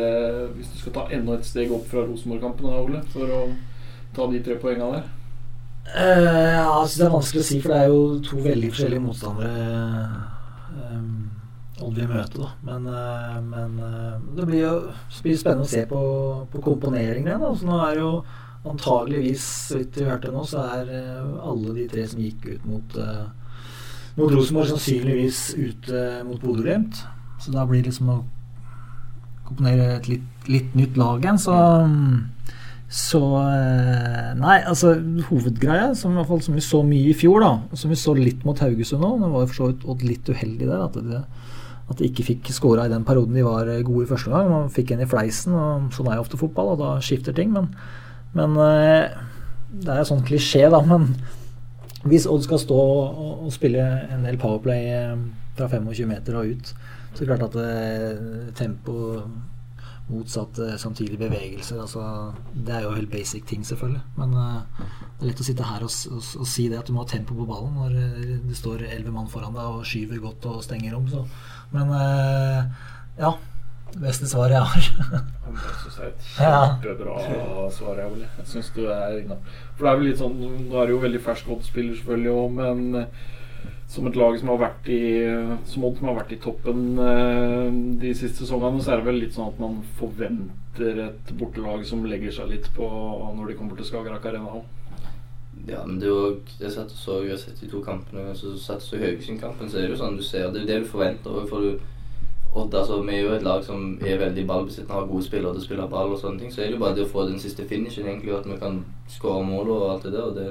Hvis 0.56 0.72
du 0.72 0.78
skal 0.80 0.94
ta 0.96 1.04
enda 1.14 1.36
et 1.38 1.46
steg 1.46 1.72
opp 1.76 1.86
fra 1.92 2.02
Rosenborg-kampen, 2.08 2.66
Ole, 2.66 3.04
for 3.14 3.30
å 3.30 3.42
ta 4.16 4.26
de 4.32 4.40
tre 4.42 4.56
poengene 4.56 5.02
der? 5.02 5.04
Uh, 5.92 6.56
ja, 6.56 6.82
jeg 6.82 6.90
synes 6.90 6.98
det 6.98 7.06
er 7.06 7.16
vanskelig 7.18 7.42
å 7.44 7.48
si, 7.52 7.60
for 7.62 7.74
det 7.74 7.80
er 7.82 7.88
jo 7.92 8.02
to 8.26 8.42
veldig 8.46 8.70
forskjellige 8.74 9.06
motstandere 9.06 9.62
um, 10.96 11.21
Vil 11.82 12.10
møte, 12.10 12.38
da. 12.38 12.50
Men, 12.68 12.86
eh, 12.88 13.38
men 13.42 13.78
eh, 13.82 14.18
det 14.38 14.48
blir 14.48 14.62
jo 14.62 14.74
blir 15.24 15.38
spennende 15.40 15.66
å 15.66 15.72
se 15.72 15.84
på, 15.90 16.02
på 16.52 16.64
komponeringen. 16.66 17.42
Da. 17.42 17.52
Så 17.58 17.68
nå 17.68 17.80
er 17.88 18.02
jo 18.02 18.12
antageligvis, 18.70 19.46
så 19.72 19.80
vidt 19.80 19.98
vi 19.98 20.06
hørte 20.06 20.34
nå, 20.34 20.44
så 20.48 20.66
er 20.78 20.92
eh, 21.00 21.32
alle 21.42 21.76
de 21.80 21.88
tre 21.92 22.06
som 22.10 22.22
gikk 22.22 22.46
ut 22.52 22.68
mot, 22.70 23.00
mot 24.20 24.36
Rosenborg, 24.36 24.70
sannsynligvis 24.76 25.42
ute 25.58 26.06
mot 26.28 26.44
Bodø-Glimt. 26.44 27.02
Så 27.42 27.56
da 27.56 27.66
blir 27.66 27.82
det 27.82 27.90
liksom 27.90 28.14
å 28.14 28.22
komponere 29.48 29.96
et 29.98 30.12
litt, 30.12 30.28
litt 30.52 30.78
nytt 30.78 31.00
lag 31.02 31.26
igjen. 31.26 31.42
Så 31.42 31.58
så 32.92 33.22
Nei, 34.36 34.58
altså 34.68 34.98
hovedgreia, 35.30 35.94
som, 35.96 36.12
i 36.12 36.20
hvert 36.20 36.28
fall, 36.28 36.42
som 36.44 36.58
vi 36.58 36.64
så 36.66 36.82
mye 36.84 37.14
i 37.14 37.16
fjor, 37.16 37.40
da, 37.40 37.52
og 37.72 37.80
som 37.80 37.92
vi 37.94 37.98
så 38.00 38.12
litt 38.18 38.44
mot 38.44 38.60
Haugesund 38.60 39.00
nå 39.00 39.14
Det 39.22 39.30
var 39.32 39.46
jo 39.46 39.52
for 39.54 39.60
så 39.62 39.70
vidt 39.72 40.04
litt 40.10 40.32
uheldig 40.32 40.68
der. 40.68 40.82
At 40.90 40.98
det, 41.00 41.22
at 41.92 42.00
de 42.02 42.08
ikke 42.10 42.26
fikk 42.28 42.52
skåra 42.56 42.88
i 42.88 42.92
den 42.92 43.06
perioden 43.08 43.36
de 43.38 43.44
var 43.46 43.70
gode 43.88 44.06
i 44.06 44.10
første 44.10 44.32
gang. 44.32 44.50
Man 44.52 44.72
fikk 44.74 44.94
en 44.96 45.04
i 45.04 45.10
fleisen, 45.10 45.56
og 45.58 45.92
sånn 45.96 46.10
er 46.12 46.18
jo 46.20 46.26
ofte 46.26 46.40
fotball, 46.40 46.74
og 46.74 46.82
da 46.82 46.96
skifter 47.04 47.36
ting. 47.36 47.52
Men, 47.56 47.70
men 48.38 48.58
eh, 48.64 49.20
det 49.72 49.92
er 49.92 50.02
jo 50.02 50.10
sånn 50.14 50.26
klisjé, 50.28 50.66
da. 50.72 50.82
Men 50.92 51.14
hvis 52.10 52.26
Odd 52.30 52.48
skal 52.48 52.62
stå 52.64 52.80
og, 52.82 53.46
og 53.46 53.54
spille 53.54 53.84
en 54.10 54.26
del 54.26 54.40
powerplay 54.42 54.88
eh, 54.96 55.16
fra 55.58 55.70
25 55.70 56.10
meter 56.10 56.40
og 56.40 56.56
ut, 56.56 56.74
så 57.12 57.22
er 57.22 57.28
det 57.28 57.30
klart 57.30 57.48
at 57.52 57.58
eh, 57.62 58.52
tempo 58.58 58.96
motsatt 60.10 60.58
samtidige 60.82 61.20
bevegelser. 61.22 61.82
Altså, 61.82 62.02
det 62.54 62.74
er 62.76 62.86
jo 62.86 62.96
helt 62.96 63.12
basic 63.12 63.46
ting, 63.48 63.66
selvfølgelig. 63.68 64.02
Men 64.18 64.34
uh, 64.36 64.88
det 65.20 65.26
er 65.26 65.30
lett 65.30 65.44
å 65.44 65.48
sitte 65.48 65.68
her 65.68 65.86
og, 65.86 65.94
og, 66.12 66.26
og 66.42 66.50
si 66.50 66.68
det 66.72 66.80
at 66.80 66.90
du 66.90 66.96
må 66.96 67.06
ha 67.06 67.12
tempo 67.12 67.38
på 67.38 67.48
ballen 67.48 67.78
når 67.78 67.96
eh, 68.02 68.34
det 68.48 68.58
står 68.58 68.88
elleve 68.90 69.14
mann 69.16 69.30
foran 69.32 69.56
deg 69.56 69.78
og 69.78 69.88
skyver 69.88 70.22
godt 70.24 70.50
og 70.52 70.64
stenger. 70.66 70.98
Så. 71.12 71.24
Men 71.76 71.96
uh, 71.96 72.92
ja. 73.22 73.36
Det 73.92 74.00
beste 74.00 74.28
svaret 74.30 74.56
jeg 74.56 74.68
har. 74.72 74.86
Det 75.52 75.98
er 76.00 76.06
et 76.08 76.28
kjempebra 76.38 77.66
svar, 77.76 77.98
jeg. 78.00 78.22
Jeg 78.38 78.48
synes 78.48 78.70
du 78.72 78.86
er 78.88 79.18
innom. 79.18 79.42
For 79.76 79.84
det 79.84 79.92
er 79.92 80.00
vel 80.00 80.08
litt 80.08 80.22
sånn 80.22 80.38
Nå 80.40 80.78
er 80.80 80.88
du 80.88 80.94
jo 80.94 81.02
veldig 81.04 81.20
fersk 81.26 81.50
Odd-spiller, 81.52 81.98
selvfølgelig 82.00 82.32
òg, 82.32 82.54
men 82.56 83.02
eh, 83.02 83.26
som 83.92 84.08
et 84.08 84.16
lag 84.16 84.38
som 84.40 84.54
har 84.54 84.60
vært 84.62 84.90
i 84.94 85.04
Som 85.68 85.84
som 85.84 86.08
har 86.08 86.22
vært 86.22 86.32
i 86.32 86.40
toppen 86.40 87.00
eh, 87.00 87.66
de 88.02 88.14
siste 88.16 88.46
sesongene, 88.46 88.82
så 88.82 88.94
er 88.94 89.02
det 89.02 89.10
vel 89.10 89.20
litt 89.20 89.36
sånn 89.36 89.52
at 89.52 89.60
man 89.60 89.82
forventer 90.00 91.02
et 91.08 91.34
bortelag 91.40 91.84
som 91.86 92.06
legger 92.08 92.32
seg 92.32 92.54
litt 92.54 92.70
på 92.76 92.88
når 93.36 93.52
de 93.52 93.58
kommer 93.60 93.76
til 93.76 93.90
Skagerrak 93.90 94.26
Arena. 94.32 94.62
Ja, 95.68 95.84
men 95.86 96.00
det 96.02 96.08
jo 96.08 96.40
Jeg 96.58 96.72
satt 96.74 96.90
og 96.90 96.98
så 96.98 97.20
Jeg 97.22 97.36
har 97.36 97.42
sett 97.44 97.60
de 97.62 97.70
to 97.70 97.84
kampene, 97.86 98.32
så 98.36 98.56
satt 98.58 98.82
og 98.82 98.88
så 98.88 99.02
Haugesund-kampen, 99.02 99.70
så 99.70 99.78
er 99.78 99.90
det 99.90 99.96
jo 99.96 100.04
sånn 100.04 100.18
du 100.18 100.24
ser 100.26 100.50
Det 100.50 100.62
er 100.62 100.64
jo 100.64 100.72
det 100.72 100.84
du 100.86 100.94
forventer. 100.96 101.42
Og 101.42 101.50
for 101.52 101.66
du 101.66 101.90
Odd, 102.52 102.74
altså, 102.76 102.98
vi 103.08 103.14
er 103.16 103.22
jo 103.22 103.30
et 103.32 103.46
lag 103.48 103.62
som 103.64 103.94
er 104.04 104.18
veldig 104.20 104.44
ballbesittende, 104.48 104.92
har 104.92 105.06
gode 105.08 105.24
spillere 105.24 105.54
til 105.56 105.62
å 105.62 105.64
spille 105.64 105.86
ball 105.88 106.12
og 106.12 106.20
sånne 106.20 106.42
ting. 106.42 106.50
Så 106.52 106.60
er 106.60 106.66
det 106.68 106.76
jo 106.76 106.82
bare 106.82 106.98
det 106.98 107.06
å 107.06 107.12
få 107.14 107.24
den 107.30 107.40
siste 107.40 107.64
finishen, 107.64 108.10
egentlig, 108.10 108.34
og 108.34 108.42
at 108.42 108.50
vi 108.50 108.58
kan 108.60 108.82
skåre 109.08 109.46
mål 109.48 109.70
og 109.72 109.86
alt 109.88 110.04
det 110.04 110.12
der. 110.18 110.26
Og 110.26 110.36
det 110.36 110.50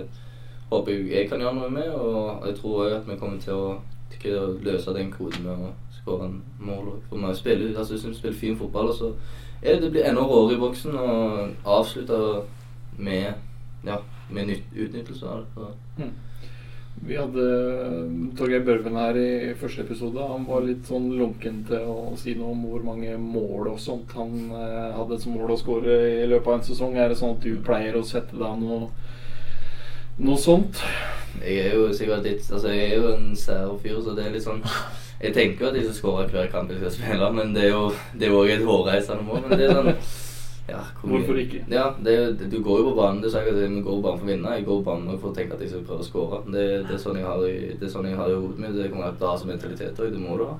håper 0.70 0.92
jeg 0.92 1.10
jeg 1.10 1.28
kan 1.28 1.42
gjøre 1.42 1.58
noe 1.58 1.70
med, 1.74 1.90
og 1.90 2.46
jeg 2.46 2.56
tror 2.60 2.84
òg 2.84 2.96
at 3.00 3.08
vi 3.08 3.18
kommer 3.20 3.42
til 3.42 3.54
å, 3.58 3.76
til 4.20 4.38
å 4.38 4.46
løse 4.64 4.94
den 4.96 5.12
koden 5.14 5.46
med 5.46 5.66
å 5.66 5.72
skåre 5.98 6.30
en 6.30 6.40
mål. 6.62 6.94
For 7.08 7.20
vi 7.20 7.34
spiller, 7.36 7.76
altså, 7.76 7.94
jeg 7.94 8.04
synes 8.04 8.16
vi 8.16 8.22
spiller 8.22 8.42
fin 8.44 8.58
fotball, 8.58 8.92
og 8.92 8.98
så 8.98 9.12
er 9.62 9.76
det 9.76 9.82
det 9.82 9.92
blir 9.96 10.08
enda 10.08 10.24
råere 10.24 10.56
i 10.56 10.60
boksen, 10.60 10.96
og 10.96 11.68
avslutte 11.78 12.18
med 12.98 13.32
ja, 13.84 14.00
med 14.30 14.46
nytt, 14.46 14.74
utnyttelse 14.76 15.26
av 15.28 15.38
det. 15.40 15.46
Så. 15.54 16.10
Vi 17.06 17.16
hadde 17.16 17.44
Torgeir 18.36 18.64
Børven 18.66 18.96
her 18.98 19.16
i 19.16 19.54
første 19.56 19.84
episode. 19.86 20.20
Han 20.20 20.44
var 20.48 20.66
litt 20.66 20.88
sånn 20.88 21.06
lunken 21.16 21.62
til 21.68 21.86
å 21.88 22.16
si 22.20 22.34
noe 22.36 22.52
om 22.52 22.66
hvor 22.66 22.82
mange 22.84 23.14
mål 23.20 23.70
og 23.72 23.78
sånt 23.80 24.12
han 24.18 24.34
eh, 24.50 24.90
hadde 24.98 25.20
som 25.22 25.38
mål 25.38 25.54
å 25.54 25.60
skåre 25.60 25.96
i 26.18 26.26
løpet 26.28 26.50
av 26.50 26.58
en 26.58 26.66
sesong. 26.66 26.98
Er 26.98 27.12
det 27.12 27.16
sånn 27.20 27.38
at 27.38 27.46
du 27.46 27.54
pleier 27.64 27.96
å 27.96 28.04
sette 28.04 28.36
deg 28.36 28.60
noe, 28.60 28.90
noe 30.24 30.40
sånt? 30.40 30.80
Jeg 31.40 31.70
er 31.70 31.76
jo 31.78 31.90
sikkert 31.94 32.26
litt 32.26 32.48
Altså, 32.50 32.72
jeg 32.74 32.88
er 32.90 32.96
jo 32.98 33.12
en 33.14 33.36
sær 33.38 33.76
fyr, 33.80 34.00
så 34.04 34.16
det 34.16 34.26
er 34.26 34.34
litt 34.34 34.44
sånn 34.44 34.62
Jeg 35.22 35.34
tenker 35.36 35.64
jo 35.64 35.70
at 35.70 35.78
jeg 35.78 35.86
skal 35.86 35.98
skåre 35.98 36.26
hver 36.32 36.50
kamp 36.52 36.72
jeg 36.72 36.80
skal 36.80 36.96
spille, 36.96 37.30
men 37.36 37.54
det 37.54 37.68
er 37.68 37.70
jo 37.74 37.86
Det 38.14 38.26
er 38.26 38.34
jo 38.34 38.40
også 38.40 38.56
et 38.56 38.66
hårreisende 38.66 39.26
mål. 39.26 39.46
Men 39.46 39.60
det 39.60 39.68
er 39.68 39.78
sånn 39.78 39.92
ja, 40.70 40.80
Hvorfor 41.02 41.38
ikke? 41.40 41.64
Ja, 41.70 41.88
det 42.04 42.50
du 42.50 42.60
går 42.62 42.78
jo 42.78 42.90
på 42.90 42.96
banen. 43.00 43.22
Du 43.22 43.30
sier 43.30 43.48
at 43.50 43.56
vi 43.58 43.80
går 43.82 43.96
på 43.96 44.04
banen 44.04 44.20
for 44.20 44.26
å 44.26 44.30
vinne. 44.30 44.52
Jeg 44.54 44.66
går 44.68 44.82
på 44.82 44.86
banen 44.86 45.18
for 45.18 45.32
å 45.32 45.34
tenke 45.34 45.56
at 45.56 45.64
jeg 45.64 45.72
skal 45.72 45.86
prøve 45.88 46.04
å 46.04 46.06
skåre. 46.06 46.38
Det, 46.46 46.66
det, 46.86 46.94
er 46.94 47.02
sånn 47.02 47.18
jeg 47.18 47.26
har 47.26 47.42
i, 47.48 47.56
det 47.80 47.88
er 47.88 47.92
sånn 47.94 48.06
jeg 48.06 48.18
har 48.20 48.30
i 48.30 48.36
hodet 48.36 48.62
mitt. 48.62 48.76
Det 48.76 48.90
kommer 48.92 49.08
jeg 49.08 49.18
til 49.18 49.26
å 49.26 49.32
ha 49.32 49.40
som 49.40 49.50
mentalitet 49.50 49.98
òg. 49.98 50.12
Det 50.14 50.22
må 50.22 50.36
du 50.38 50.44
ha. 50.46 50.54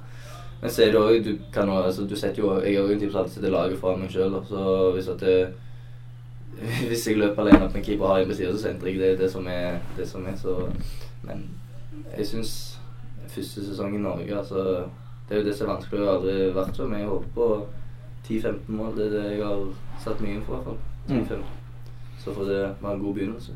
Men 0.61 0.75
så 0.75 0.85
er 0.85 0.91
det 0.93 1.01
òg 1.01 1.23
Du 1.25 1.31
kan 1.55 1.71
også, 1.73 1.85
altså, 1.87 2.03
du 2.11 2.17
setter 2.19 2.43
jo 2.43 2.51
Jeg 2.59 2.75
er 2.75 2.83
jo 2.83 2.93
en 2.93 2.99
type 3.01 3.15
som 3.15 3.23
alltid 3.23 3.37
setter 3.39 3.55
laget 3.55 3.81
fra 3.81 3.95
meg 4.01 4.11
sjøl. 4.13 4.35
Så 4.51 4.65
hvis 4.97 5.13
at 5.15 5.23
det 5.23 5.37
Hvis 6.89 7.07
jeg 7.09 7.17
løper 7.19 7.43
alene 7.43 7.65
opp 7.67 7.75
med 7.75 7.85
keeper 7.85 8.07
har 8.07 8.21
en 8.21 8.29
på 8.29 8.37
sida, 8.37 8.53
så 8.53 8.63
sentrer 8.67 8.91
jeg 8.93 9.01
det, 9.01 9.13
det 9.23 9.31
som 9.33 9.47
er 9.49 9.79
det 9.97 10.09
som 10.09 10.27
er. 10.27 10.37
Så 10.37 10.57
Men 11.25 11.47
jeg 12.17 12.27
syns 12.27 12.53
første 13.31 13.65
sesong 13.65 13.95
i 13.95 14.03
Norge, 14.03 14.37
altså 14.39 14.85
Det 15.29 15.37
er 15.37 15.41
jo 15.43 15.47
det 15.47 15.57
som 15.57 15.69
er 15.69 15.73
vanskelig. 15.75 16.01
Jeg 16.01 16.09
har 16.09 16.17
aldri 16.19 16.53
vært 16.55 16.77
så 16.77 16.87
med. 16.91 16.99
Jeg 16.99 17.09
håper 17.09 17.29
på 17.35 17.67
10-15 18.29 18.77
mål. 18.77 18.95
Det 18.97 19.07
er 19.07 19.11
det 19.17 19.25
jeg 19.39 19.45
har 19.47 19.67
satt 20.05 20.21
mye 20.21 20.35
inn 20.37 20.43
for, 20.47 20.53
i 20.53 20.57
hvert 20.57 20.65
fall. 20.69 20.79
10-15. 21.09 21.45
Så 22.25 22.35
får 22.35 22.49
det 22.51 22.63
være 22.83 22.95
en 22.95 23.05
god 23.05 23.15
begynnelse. 23.15 23.53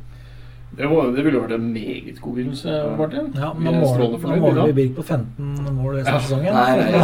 Det, 0.78 0.86
var, 0.90 1.10
det 1.14 1.24
ville 1.24 1.40
vært 1.40 1.52
en 1.54 1.66
meget 1.72 2.20
god 2.20 2.34
begynnelse, 2.34 2.70
Martin. 2.98 3.26
Ja, 3.34 3.50
Nå 3.58 3.70
er 3.70 3.76
måler, 3.80 4.14
nå 4.22 4.38
måler 4.42 4.70
vi. 4.70 4.72
Birk 4.78 4.96
på 4.96 5.02
15 5.02 5.74
mål 5.76 5.98
resten 5.98 6.12
Ja. 6.12 6.16
av 6.16 6.24
sesongen. 6.24 6.54
Nei, 6.54 6.76
nei. 6.78 6.86
Det, 6.88 7.02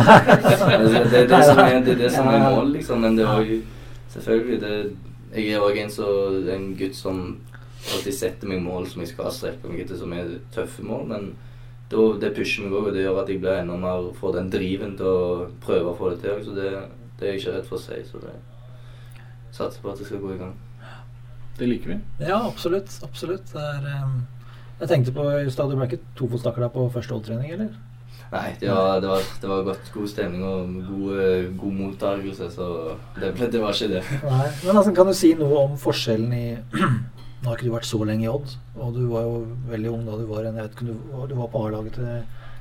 det, 0.94 1.04
det, 1.12 1.20
er 1.20 1.28
det, 1.34 1.42
som 1.44 1.58
er, 1.64 1.76
det 1.84 1.92
er 1.92 2.00
det 2.00 2.10
som 2.14 2.30
er 2.30 2.40
målet, 2.46 2.72
liksom. 2.78 3.04
Men 3.04 3.18
det 3.18 3.26
var 3.28 3.44
jo 3.46 3.60
selvfølgelig 4.14 4.60
det, 4.64 4.80
Jeg 5.34 5.52
er 5.54 5.60
òg 5.62 5.76
en, 5.78 5.90
så- 5.94 6.48
en 6.54 6.74
gutt 6.76 6.94
som 6.98 7.20
alltid 7.94 8.14
setter 8.14 8.48
meg 8.50 8.62
mål 8.62 8.86
som 8.90 9.00
jeg 9.02 9.12
skal 9.12 9.30
strekke 9.32 9.68
meg 9.70 9.80
etter, 9.84 9.96
som 9.96 10.12
er 10.12 10.38
tøffe 10.52 10.82
mål. 10.84 11.06
Men 11.08 11.28
det, 11.90 11.98
det 12.20 12.34
pusher 12.36 12.64
meg 12.66 12.72
òg, 12.78 12.88
og 12.88 12.94
det 12.94 13.04
gjør 13.06 13.20
at 13.22 13.28
jeg 13.32 13.40
blir 13.40 13.60
enda 13.60 13.76
mer 13.80 14.10
får 14.18 14.34
den 14.36 14.50
driven 14.50 14.96
til 14.98 15.06
å 15.06 15.46
prøve 15.64 15.92
å 15.92 15.96
få 15.98 16.10
det 16.14 16.20
til. 16.24 16.42
Så 16.44 16.54
det, 16.58 16.72
det 17.20 17.28
er 17.28 17.32
jeg 17.34 17.40
ikke 17.44 17.54
redd 17.58 17.68
for 17.70 17.78
å 17.78 17.84
si. 17.84 18.00
Så 18.10 18.20
det 18.24 18.34
satser 19.54 19.80
på 19.82 19.90
at 19.92 19.98
det 20.02 20.06
skal 20.10 20.20
gå 20.22 20.34
i 20.34 20.40
gang. 20.40 20.54
Det 21.58 21.68
liker 21.68 21.90
vi. 21.94 21.96
Ja, 22.24 22.38
absolutt. 22.48 22.92
absolutt. 23.04 23.50
Det 23.52 23.60
er, 23.60 23.88
um, 24.04 24.20
jeg 24.80 24.88
tenkte 24.88 25.12
på 25.12 25.24
i 25.42 25.50
stad, 25.52 25.70
du 25.70 25.76
ble 25.76 25.88
ikke 25.90 26.02
tofotstakkla 26.16 26.70
på 26.72 26.86
første 26.94 27.12
holdtrening, 27.16 27.50
eller? 27.56 27.72
Nei, 28.30 28.50
det 28.60 28.68
var, 28.70 29.00
det 29.02 29.08
var, 29.10 29.22
det 29.42 29.48
var 29.50 29.62
godt, 29.66 29.88
god 29.90 30.10
stemning 30.10 30.42
og 30.46 30.74
god, 30.86 31.14
eh, 31.18 31.46
god 31.58 31.72
mottakelse, 31.74 32.46
så 32.54 32.66
det, 33.16 33.32
ble, 33.34 33.48
det 33.50 33.62
var 33.62 33.74
ikke 33.74 33.88
det. 33.96 34.02
Nei. 34.22 34.44
Men 34.62 34.76
altså, 34.76 34.92
kan 34.94 35.10
du 35.10 35.14
si 35.18 35.32
noe 35.38 35.64
om 35.64 35.74
forskjellen 35.80 36.36
i 36.36 36.44
Nå 37.40 37.48
har 37.48 37.56
ikke 37.56 37.70
du 37.70 37.72
vært 37.72 37.88
så 37.88 37.98
lenge 38.04 38.26
i 38.26 38.28
Odd, 38.28 38.50
og 38.76 38.92
du 38.94 39.06
var 39.08 39.24
jo 39.24 39.36
veldig 39.70 39.90
ung 39.94 40.02
da 40.04 40.18
du 40.20 40.26
var 40.28 40.44
en, 40.44 40.58
jeg 40.60 40.66
vet 40.66 40.74
ikke, 40.76 40.92
du, 40.92 41.22
du 41.30 41.34
var 41.38 41.48
på 41.48 41.62
A-laget 41.64 41.94
til 41.96 42.10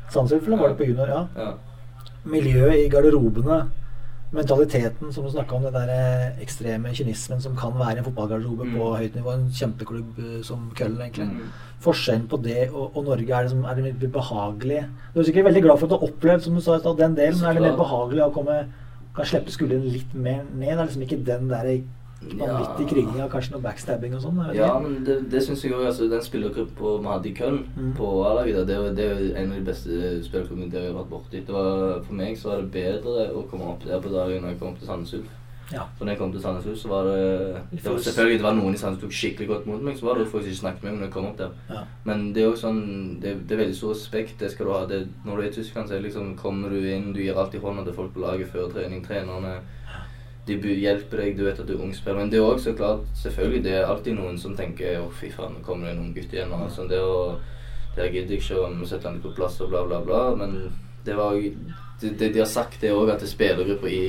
Sandnes 0.10 0.38
eller 0.40 0.62
var 0.62 0.72
du 0.72 0.78
på 0.80 0.88
junior? 0.88 1.12
Ja. 1.12 1.26
Ja. 1.36 2.06
Miljøet 2.32 2.86
i 2.86 2.90
garderobene, 2.90 3.58
mentaliteten 4.32 5.14
som 5.14 5.26
du 5.26 5.32
snakka 5.32 5.56
om, 5.56 5.64
den 5.66 5.74
der 5.74 5.90
eh, 5.90 6.42
ekstreme 6.44 6.92
kynismen 6.94 7.42
som 7.42 7.56
kan 7.58 7.74
være 7.74 7.98
en 8.00 8.06
fotballgarderobe 8.06 8.66
Mm. 8.66 8.76
på 8.78 8.90
høyt 8.98 9.16
nivå, 9.16 9.34
en 9.34 9.48
kjempeklubb 9.52 10.20
eh, 10.20 10.44
som 10.44 10.72
Køllen, 10.76 11.02
egentlig. 11.02 11.26
Mm. 11.26 11.52
Forskjellen 11.82 12.28
på 12.30 12.38
det 12.44 12.70
og, 12.70 12.92
og 12.98 13.04
Norge, 13.06 13.34
er 13.34 13.42
det, 13.48 13.52
som, 13.52 13.64
er 13.66 13.74
det 13.76 13.84
mer 13.88 14.12
behagelig 14.12 14.84
Du 15.14 15.20
er 15.20 15.24
sikkert 15.24 15.46
veldig 15.46 15.62
glad 15.64 15.80
for 15.80 15.88
at 15.88 15.90
du 15.90 15.96
har 15.98 16.10
opplevd 16.12 16.42
som 16.44 16.56
du 16.56 16.62
sa 16.62 16.78
den 16.78 17.16
delen, 17.18 17.40
men 17.40 17.50
er 17.50 17.54
det 17.54 17.62
mer 17.62 17.78
behagelig 17.80 18.24
å 18.28 18.34
komme 18.36 18.60
kan 19.16 19.26
slippe 19.26 19.52
skuldrene 19.52 19.90
litt 19.90 20.14
mer 20.14 20.44
ned? 20.54 20.76
Det 20.76 20.80
er 20.80 20.86
liksom 20.86 21.02
ikke 21.08 21.24
den 21.26 21.50
der 21.50 21.72
vanvittige 22.22 22.90
krigginga, 22.90 23.28
kanskje 23.32 23.54
noe 23.56 23.64
backstabbing 23.64 24.14
og 24.18 24.22
sånn? 24.26 24.40
Ja, 24.56 24.74
men 24.84 25.04
det, 25.08 25.18
det 25.32 25.42
syns 25.46 25.64
jeg 25.64 25.72
òg. 25.74 25.86
Altså, 25.88 26.10
den 26.12 26.22
spillergruppa 26.26 26.98
vi 27.00 27.08
hadde 27.14 27.30
i 27.30 27.36
Köln 27.38 27.60
Mm. 27.80 27.94
på 27.98 28.10
A-laget, 28.28 28.68
det, 28.68 28.78
det 28.98 29.06
er 29.06 29.20
jo 29.20 29.34
en 29.36 29.52
av 29.52 29.58
de 29.58 29.66
beste 29.72 29.90
spillerklubbene 30.28 30.72
jeg 30.74 30.92
har 30.92 30.98
vært 31.00 31.10
borti. 31.14 31.44
For 31.48 32.14
meg 32.14 32.38
så 32.38 32.50
var 32.54 32.64
det 32.64 32.72
bedre 32.76 33.30
å 33.34 33.46
komme 33.50 33.70
opp 33.72 33.86
der 33.88 34.02
på 34.04 34.12
dagen 34.12 34.42
når 34.44 34.50
jeg 34.56 34.60
kom 34.60 34.76
til 34.76 34.88
Sandnes 34.88 35.14
Ulf. 35.14 35.36
Ja. 35.70 35.84
For 36.00 36.04
når 36.04 36.16
jeg 36.16 36.18
kom 36.20 36.32
til 36.34 36.42
Sandnes 36.42 36.66
Ulf, 36.66 36.80
så 36.82 36.90
var 36.90 37.04
det, 37.06 37.18
det 37.72 37.84
var, 37.86 37.98
Selvfølgelig 38.02 38.38
det 38.40 38.46
var 38.48 38.56
noen 38.58 38.74
i 38.74 38.78
Sandnes 38.82 39.02
tok 39.04 39.12
skikkelig 39.14 39.48
godt 39.52 39.68
mot 39.70 39.84
meg, 39.86 39.98
så 40.00 40.08
var 40.10 40.18
det 40.18 40.28
folk 40.32 40.42
som 40.44 40.50
ikke 40.50 40.60
snakket 40.64 40.84
med 40.84 40.92
meg 40.92 41.00
når 41.00 41.06
jeg 41.08 41.14
kom 41.14 41.28
opp 41.30 41.38
der. 41.38 41.52
Ja. 41.70 41.84
Men 42.10 42.24
det 42.34 42.42
er 42.42 42.48
jo 42.50 42.56
sånn 42.58 42.80
det, 43.22 43.36
det 43.48 43.54
er 43.54 43.62
veldig 43.64 43.78
stor 43.78 43.94
respekt. 43.94 44.40
Det 44.42 44.50
skal 44.52 44.66
du 44.66 44.72
ha. 44.74 44.80
Det, 44.90 45.04
når 45.28 45.36
du 45.38 45.44
er 45.44 45.52
i 45.52 45.54
Tyskland, 45.60 45.88
så 45.88 45.94
er 45.94 46.02
det 46.02 46.10
liksom, 46.10 46.32
kommer 46.42 46.74
du 46.74 46.80
inn, 46.90 47.12
du 47.14 47.22
gir 47.22 47.38
alltid 47.38 47.62
hånda 47.62 47.86
til 47.86 47.94
folk 48.02 48.16
på 48.18 48.24
laget 48.26 48.50
før 48.50 48.68
trening. 48.74 49.06
Trenerne 49.06 49.60
de 50.50 50.74
hjelper 50.82 51.22
deg, 51.24 51.38
du 51.38 51.46
vet 51.46 51.60
at 51.62 51.68
du 51.68 51.76
er 51.76 51.84
ung 51.86 51.94
spiller. 51.96 52.20
Men 52.20 52.32
det 52.32 52.40
er 52.40 52.48
òg 52.48 52.62
så 52.64 52.74
klart, 52.78 53.06
selvfølgelig, 53.22 53.64
det 53.66 53.76
er 53.78 53.88
alltid 53.88 54.18
noen 54.18 54.38
som 54.42 54.56
tenker 54.58 55.00
å 55.02 55.10
fy 55.22 55.32
faen, 55.34 55.58
nå 55.58 55.66
kommer 55.66 55.90
det 55.90 55.96
en 55.96 56.04
ung 56.06 56.14
gutt 56.16 56.34
igjen. 56.34 56.54
Og 56.56 56.72
sånn, 56.74 56.90
det, 56.92 57.02
og, 57.04 57.40
det 57.96 58.10
gidder 58.14 58.36
jeg 58.36 58.44
ikke, 58.44 58.62
og 58.64 58.80
vi 58.80 58.90
setter 58.90 59.10
han 59.10 59.20
litt 59.20 59.28
på 59.28 59.36
plass 59.38 59.60
og 59.64 59.74
bla, 59.74 59.84
bla, 59.90 60.02
bla. 60.06 60.24
Men 60.40 60.58
det 61.06 61.18
var 61.20 61.38
det, 61.40 62.16
det 62.20 62.34
de 62.34 62.44
har 62.44 62.50
sagt, 62.50 62.80
det 62.82 62.96
òg, 62.96 63.14
at 63.14 63.24
det 63.24 63.32
spillergruppa 63.32 63.92
i 63.92 64.04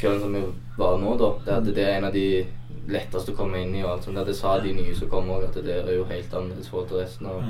Köln 0.00 0.20
som 0.20 0.34
vi 0.34 0.42
var 0.76 0.98
nå, 0.98 1.14
da, 1.16 1.30
det, 1.44 1.54
at 1.54 1.74
det 1.76 1.84
er 1.84 1.96
en 1.98 2.08
av 2.08 2.16
de 2.16 2.44
letteste 2.90 3.32
å 3.32 3.38
komme 3.38 3.62
inn 3.62 3.76
i. 3.76 3.84
og 3.84 3.92
alt 3.92 4.08
sånt. 4.08 4.20
Det 4.26 4.34
sa 4.36 4.58
de 4.60 4.74
nye 4.74 4.96
som 4.96 5.08
kom 5.12 5.30
òg, 5.32 5.46
at 5.48 5.62
det 5.64 5.78
er 5.80 5.94
jo 5.94 6.08
helt 6.10 6.34
annerledes 6.34 6.68
forhold 6.72 6.90
til 6.90 7.00
resten. 7.04 7.30
av 7.30 7.40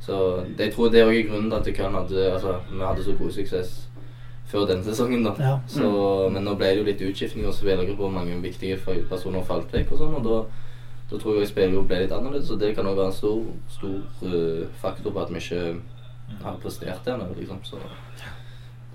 så 0.00 0.16
jeg 0.58 0.72
tror 0.72 0.88
det 0.88 1.00
er 1.00 1.10
også 1.10 1.28
grunnen 1.28 1.50
til 1.50 1.70
at 1.70 1.76
Köln 1.76 1.96
hadde 1.98 2.32
altså, 2.32 2.54
vi 2.70 2.80
hadde 2.80 3.04
så 3.04 3.14
god 3.18 3.32
suksess 3.36 3.72
før 4.50 4.66
denne 4.66 4.84
sesongen. 4.84 5.24
da. 5.24 5.34
Ja. 5.38 5.54
Så, 5.70 5.90
men 6.32 6.44
nå 6.44 6.56
ble 6.58 6.72
det 6.74 6.78
jo 6.80 6.84
litt 6.88 7.04
utskiftning 7.10 7.46
og 7.46 7.54
spillergrupper, 7.54 8.10
mange 8.10 8.36
viktige 8.42 8.76
personer 9.08 9.44
falt 9.46 9.72
vekk. 9.72 9.92
og 9.92 9.98
sånn, 10.02 10.14
og 10.18 10.24
da, 10.26 10.40
da 11.10 11.18
tror 11.22 11.38
jeg 11.38 11.48
spillergruppa 11.52 11.88
ble 11.94 12.02
litt 12.04 12.12
annerledes, 12.16 12.50
og 12.50 12.58
det 12.60 12.74
kan 12.76 12.86
òg 12.90 12.96
være 12.98 13.12
en 13.12 13.18
stor, 13.20 13.40
stor 13.68 13.98
uh, 14.26 14.66
faktor 14.82 15.12
på 15.14 15.22
at 15.24 15.30
vi 15.34 15.42
ikke 15.44 15.62
har 16.42 16.58
prestert 16.62 17.06
ennå. 17.10 17.26
Liksom. 17.38 17.58
Så, 17.64 17.78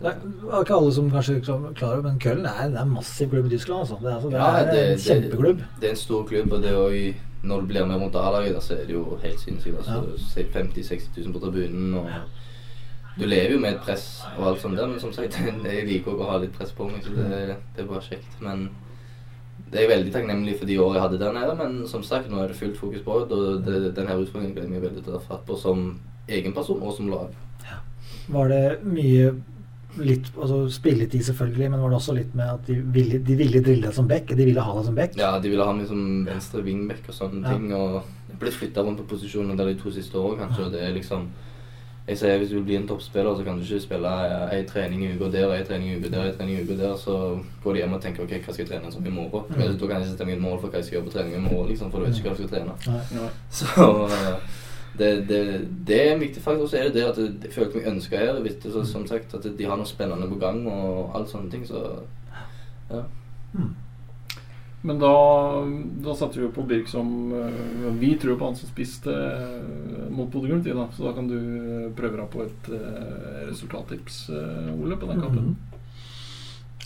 Det 0.02 0.12
er 0.12 0.62
ikke 0.62 0.76
alle 0.76 0.92
som 0.92 1.06
kanskje 1.12 1.38
klarer 1.80 2.02
men 2.04 2.18
Köln 2.20 2.44
er, 2.48 2.68
det 2.68 2.76
er 2.78 2.82
en 2.84 2.90
massiv 2.98 3.30
klubb 3.32 3.46
i 3.48 3.54
Tyskland. 3.56 3.80
Altså. 3.86 3.96
Det 4.02 4.10
er, 4.12 4.16
altså, 4.16 4.30
det 4.30 4.38
Ja, 4.40 4.50
er 4.60 4.72
det- 4.72 4.92
en 4.92 5.00
kjempeklubb. 5.00 5.62
Det 5.80 5.88
er 5.88 5.90
en 5.96 5.96
stor 6.04 6.24
klubb, 6.28 6.52
og 6.54 6.62
det 6.62 6.72
er 6.72 6.76
også, 6.76 7.14
når 7.44 7.60
du 7.62 7.66
blir 7.68 7.86
med 7.86 8.00
mot 8.00 8.16
A-laget, 8.16 8.64
så 8.64 8.74
er 8.74 8.86
det 8.88 8.94
jo 8.96 9.18
helt 9.24 9.40
sinnssykt. 9.40 9.78
Altså, 9.78 10.04
50 10.54 10.84
000-60 10.84 11.24
000 11.24 11.34
på 11.34 11.40
tribunen. 11.40 11.94
og 11.94 12.10
Du 13.16 13.24
lever 13.26 13.54
jo 13.56 13.60
med 13.64 13.74
et 13.78 13.84
press 13.86 14.24
og 14.36 14.50
alt 14.50 14.60
sånt 14.64 14.76
der, 14.78 14.88
men 14.92 15.00
som 15.00 15.14
sagt, 15.16 15.38
jeg 15.64 15.86
liker 15.88 16.12
også 16.14 16.26
å 16.26 16.32
ha 16.34 16.40
litt 16.44 16.56
press 16.58 16.74
på 16.76 16.90
meg, 16.90 17.04
så 17.06 17.14
det, 17.16 17.56
det 17.78 17.84
er 17.86 17.88
bare 17.88 18.04
kjekt. 18.04 18.36
Men 18.44 18.68
det 19.72 19.80
er 19.80 19.86
jeg 19.86 19.92
veldig 19.94 20.12
takknemlig 20.14 20.58
for 20.60 20.70
de 20.70 20.76
årene 20.84 21.00
jeg 21.00 21.06
hadde 21.06 21.22
der 21.24 21.34
nede, 21.38 21.56
men 21.62 21.78
som 21.88 22.04
sagt, 22.04 22.28
nå 22.30 22.42
er 22.44 22.52
det 22.52 22.60
fullt 22.60 22.78
fokus 22.78 23.02
på 23.06 23.22
det, 23.24 23.40
og 23.40 23.64
det, 23.66 23.80
denne 23.98 24.18
utfordringen 24.20 24.54
gleder 24.58 24.68
jeg 24.68 24.76
meg 24.76 24.84
veldig 24.90 25.04
til 25.06 25.16
å 25.16 25.20
ta 25.22 25.26
fatt 25.32 25.46
på 25.48 25.58
som 25.60 25.86
egen 26.28 26.54
person 26.58 26.82
og 26.84 26.94
som 26.98 27.10
lag. 27.14 27.32
Var 28.36 28.50
det 28.52 28.64
mye 28.84 29.32
litt, 30.02 30.28
altså 30.36 30.66
Spilletid, 30.76 31.24
selvfølgelig, 31.24 31.70
men 31.72 31.80
var 31.86 31.94
det 31.94 31.98
også 32.02 32.16
litt 32.18 32.34
med 32.36 32.50
at 32.52 32.68
de 32.68 32.76
ville, 32.98 33.20
de 33.24 33.36
ville 33.40 33.62
drille 33.64 33.86
deg 33.88 33.96
som 33.96 34.10
back? 34.12 34.28
De 34.36 34.44
ville 34.50 34.60
ha 34.66 34.74
deg 34.76 34.88
som 34.90 34.98
back? 34.98 35.16
Ja, 35.20 35.32
de 35.40 35.52
ville 35.54 35.64
ha 35.68 35.76
meg 35.78 35.88
som 35.88 36.02
venstre 36.28 36.64
wingback 36.66 37.06
og 37.08 37.16
sånne 37.16 37.46
Ja. 37.46 37.54
ting. 37.54 37.70
Og 37.78 38.40
blitt 38.42 38.58
flytta 38.60 38.84
rundt 38.84 39.00
på 39.00 39.08
posisjoner 39.16 39.56
der 39.56 39.72
de 39.72 39.78
to 39.80 39.94
siste 39.96 40.20
årene, 40.20 40.42
kanskje. 40.50 40.66
Og 40.66 40.74
det 40.76 40.82
er 40.84 40.92
liksom 40.98 41.30
Jeg 42.06 42.20
sier 42.22 42.38
hvis 42.38 42.52
du 42.52 42.60
vil 42.60 42.66
bli 42.68 42.76
en 42.78 42.88
toppspiller, 42.88 43.34
så 43.34 43.44
kan 43.44 43.58
du 43.58 43.64
ikke 43.66 43.82
spille 43.82 44.10
ei 44.54 44.60
trening 44.70 45.02
i 45.04 45.14
uka 45.16 45.30
der, 45.34 45.54
ei 45.56 45.64
trening 45.66 45.90
i 45.90 45.96
uka 45.98 46.12
der, 46.14 46.28
ei 46.28 46.36
trening 46.36 46.60
i 46.60 46.66
uka 46.68 46.76
der. 46.78 46.94
Så 47.02 47.16
går 47.64 47.74
de 47.74 47.82
hjem 47.82 47.96
og 47.98 48.04
tenker 48.04 48.24
ok, 48.24 48.36
hva 48.46 48.54
skal 48.54 48.62
jeg 48.62 48.70
trene 48.74 48.92
som 48.94 49.06
i 49.06 49.14
morgen? 49.16 49.48
Mm. 49.50 49.56
Men 49.58 49.80
da 49.80 49.88
kan 49.88 49.96
jeg 49.96 50.04
ikke 50.04 50.12
sette 50.12 50.28
meg 50.30 50.38
et 50.38 50.44
mål 50.44 50.60
for 50.60 50.70
hva 50.70 50.82
jeg 50.82 50.86
skal 50.86 50.98
gjøre 51.00 51.08
på 51.08 51.16
trening 51.16 51.34
i 51.40 51.42
morgen, 51.48 51.72
liksom, 51.72 51.90
for 51.92 52.00
du 52.00 52.06
vet 52.06 52.20
ikke 52.20 52.30
hva 52.30 52.36
du 52.36 52.44
skal 52.44 52.54
trene. 52.54 53.00
Nei. 53.18 53.32
Så 53.60 53.88
eh, 54.06 54.60
det, 55.00 55.10
det, 55.30 55.40
det 55.88 55.98
er 56.02 56.14
en 56.14 56.22
viktig 56.22 56.44
faktor. 56.44 56.70
Så 56.70 56.78
er 56.78 56.84
det 56.84 56.94
det 57.00 57.08
at 57.10 57.18
jeg 57.24 57.56
følte 57.56 57.80
meg 57.80 57.90
ønska 57.96 58.22
her. 58.22 58.44
Visste 58.46 58.76
så, 58.76 58.86
som 58.86 59.08
sagt 59.10 59.34
at 59.34 59.50
de 59.58 59.66
har 59.72 59.82
noe 59.82 59.90
spennende 59.90 60.30
på 60.30 60.38
gang 60.46 60.62
og 60.70 61.18
alt 61.18 61.34
sånne 61.34 61.50
ting. 61.52 61.66
Så 61.66 61.82
ja. 62.92 63.02
Hmm. 63.56 63.74
Men 64.86 65.00
da, 65.02 65.12
da 66.06 66.14
satte 66.14 66.38
vi 66.38 66.44
jo 66.46 66.52
på 66.54 66.62
Birk 66.70 66.88
som 66.92 67.08
øh, 67.34 67.88
Vi 68.02 68.12
tror 68.22 68.36
på 68.38 68.46
han 68.52 68.58
som 68.60 68.70
spiste 68.70 69.10
øh, 69.10 70.12
mot 70.14 70.30
Bodø-Glimt, 70.34 70.68
da. 70.68 70.86
så 70.94 71.08
da 71.08 71.14
kan 71.18 71.30
du 71.32 71.36
øh, 71.40 71.88
prøve 71.98 72.20
deg 72.20 72.30
på 72.36 72.44
et 72.46 72.70
resultattips, 73.50 74.20
Ole, 74.76 74.98
på 75.02 75.10
den 75.10 75.22
kampen. 75.24 75.48
Mhm. 75.50 75.56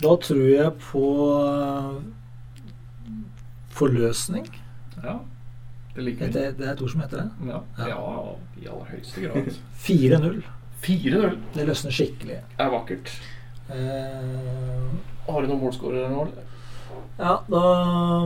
Da 0.00 0.14
tror 0.24 0.46
jeg 0.48 0.72
på 0.80 1.02
uh, 1.36 1.98
forløsning. 3.76 4.46
Ja, 5.04 5.18
det 5.96 6.04
liker 6.06 6.30
Det, 6.32 6.44
vi. 6.46 6.56
det 6.62 6.68
er 6.68 6.72
et 6.72 6.82
ord 6.82 6.92
som 6.94 7.00
heter 7.04 7.16
det. 7.22 7.50
Ja, 7.50 7.60
Ja. 7.78 7.88
ja, 7.88 8.34
i 8.62 8.66
aller 8.70 8.88
høyeste 8.94 9.20
grad. 9.26 9.50
4-0. 9.84 10.40
4-0 10.84 11.36
Det 11.54 11.66
løsner 11.68 11.92
skikkelig. 11.92 12.38
Det 12.56 12.64
er 12.64 12.70
vakkert. 12.72 13.12
Eh, 13.70 14.86
Har 15.28 15.42
du 15.44 15.50
noen 15.50 15.60
målskårere 15.66 16.08
nå? 16.10 16.24
Ja, 17.20 17.34
da 17.52 17.62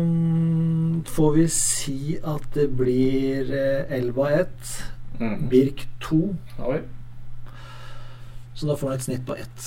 mm, 0.01 1.05
får 1.11 1.33
vi 1.35 1.47
si 1.49 2.19
at 2.23 2.47
det 2.55 2.69
blir 2.79 3.51
Elva 3.51 4.29
Elba 4.31 4.31
1, 4.43 4.75
Mm. 5.21 5.49
Birk 5.49 5.85
2. 6.03 6.17
Oi. 6.67 6.79
Så 8.55 8.67
da 8.67 8.75
får 8.77 8.89
han 8.89 8.97
et 8.97 9.03
snitt 9.05 9.27
på 9.27 9.35
ett. 9.39 9.67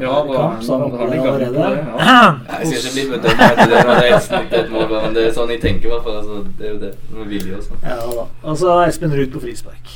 Ja, 0.00 0.24
da 0.24 0.32
Kamp, 0.34 0.62
så 0.64 0.74
er 0.74 0.78
han 0.78 1.12
er 1.12 1.20
på 1.22 1.28
allerede. 1.28 1.52
det. 1.54 1.84
Ja. 1.98 2.34
Jeg 2.58 2.66
skal 2.66 2.78
ikke 2.80 2.94
bli 2.94 3.04
bedømt 3.12 3.42
etter 3.44 3.68
det 3.72 3.82
men 3.86 4.00
det 4.00 4.08
er 4.08 4.16
et 4.16 4.24
snitt 4.26 4.52
et 4.58 4.70
mål, 4.72 4.86
men 4.94 5.14
det 5.16 5.24
er 5.26 5.34
sånn 5.36 5.52
jeg 5.52 5.60
tenker 5.62 5.88
i 5.88 5.92
hvert 5.92 6.06
fall. 6.08 6.16
Altså, 6.22 6.38
det 6.58 6.66
er 6.66 6.72
jo 6.72 6.80
det. 6.82 6.92
Med 7.14 7.32
vilje 7.34 7.56
og 7.58 7.66
sånn. 7.68 7.84
Ja 7.84 7.98
da. 8.16 8.24
Og 8.42 8.58
så 8.62 8.72
er 8.74 8.90
Espen 8.92 9.14
Ruud 9.16 9.32
på 9.36 9.42
frispark. 9.44 9.92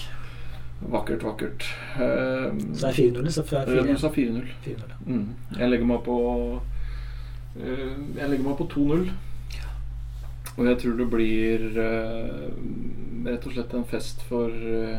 Vakkert, 0.92 1.24
vakkert. 1.24 1.66
Uh, 1.96 2.52
Så 2.74 2.86
det 2.86 2.92
er 2.92 2.96
4-0 3.00 3.26
istedenfor 3.32 3.68
øh, 3.68 3.88
Du 3.88 3.98
sa 4.00 4.08
4-1. 4.08 4.12
4-0. 4.12 4.46
4-0, 4.64 4.76
ja. 4.92 5.00
Mm. 5.06 5.26
Jeg 5.58 5.72
legger 5.72 5.86
meg 5.92 6.00
på 6.04 6.16
Jeg 7.56 8.28
legger 8.30 8.44
meg 8.46 8.56
på 8.58 8.66
2-0. 8.72 9.10
Og 10.52 10.66
jeg 10.68 10.78
tror 10.82 10.96
det 10.98 11.08
blir 11.12 11.62
øh, 11.80 12.52
rett 13.26 13.46
og 13.48 13.54
slett 13.54 13.74
en 13.76 13.86
fest 13.88 14.22
for 14.28 14.52
øh, 14.52 14.98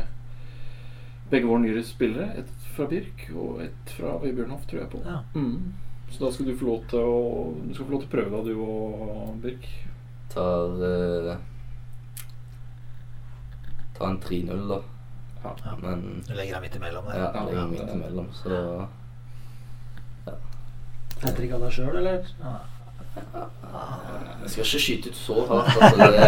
begge 1.30 1.46
våre 1.50 1.62
nyere 1.62 1.82
spillere. 1.86 2.30
Et 2.42 2.50
fra 2.74 2.86
Birk 2.90 3.28
og 3.38 3.60
et 3.62 3.92
fra 3.96 4.16
Vebjørnhoff, 4.22 4.66
tror 4.70 4.80
jeg 4.82 4.90
på. 4.94 5.02
Ja. 5.06 5.20
Mm. 5.34 5.74
Så 6.10 6.24
da 6.24 6.30
skal 6.34 6.46
du 6.50 6.56
få 6.58 6.66
lov 6.68 6.82
til 6.90 6.98
å 7.02 7.14
Du 7.64 7.70
skal 7.74 7.86
få 7.86 7.92
lov 7.94 8.02
til 8.04 8.10
å 8.10 8.14
prøve 8.14 8.30
deg, 8.34 8.44
du 8.50 8.54
og 8.62 9.38
Birk. 9.42 9.68
tar 10.34 10.82
eh, 10.88 11.36
Ta 13.94 14.08
en 14.10 14.18
3-0, 14.22 14.66
da. 14.70 14.80
Ja. 15.44 15.54
Men 15.82 16.04
Du 16.26 16.34
legger 16.34 16.56
deg 16.58 16.62
midt 16.66 16.76
imellom 16.80 17.06
der. 17.10 17.18
ja, 17.20 17.30
Ja, 17.34 17.44
legger 17.46 17.60
ja, 17.60 17.66
midt 17.70 17.94
imellom, 17.94 18.28
så 18.34 18.50
Hat 18.50 18.90
trick 21.32 21.52
av 21.56 21.64
deg 21.64 21.72
sjøl, 21.72 21.96
eller? 21.96 22.30
Ja. 22.40 22.54
Jeg 23.14 24.50
skal 24.50 24.64
ikke 24.64 24.82
skyte 24.82 25.10
ut 25.10 25.16
så 25.16 25.44
hardt. 25.48 25.76
Altså, 25.80 26.08
det, 26.12 26.24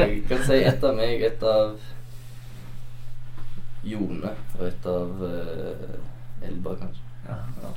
jeg 0.00 0.22
kan 0.28 0.42
si 0.48 0.58
ett 0.70 0.84
av 0.84 0.96
meg, 0.98 1.22
ett 1.24 1.42
av 1.46 1.76
Jone 3.86 4.32
og 4.58 4.66
ett 4.66 4.86
av 4.90 5.22
uh, 5.22 6.46
Elba, 6.48 6.74
kanskje. 6.82 7.02
Ja, 7.28 7.38
ja. 7.62 7.72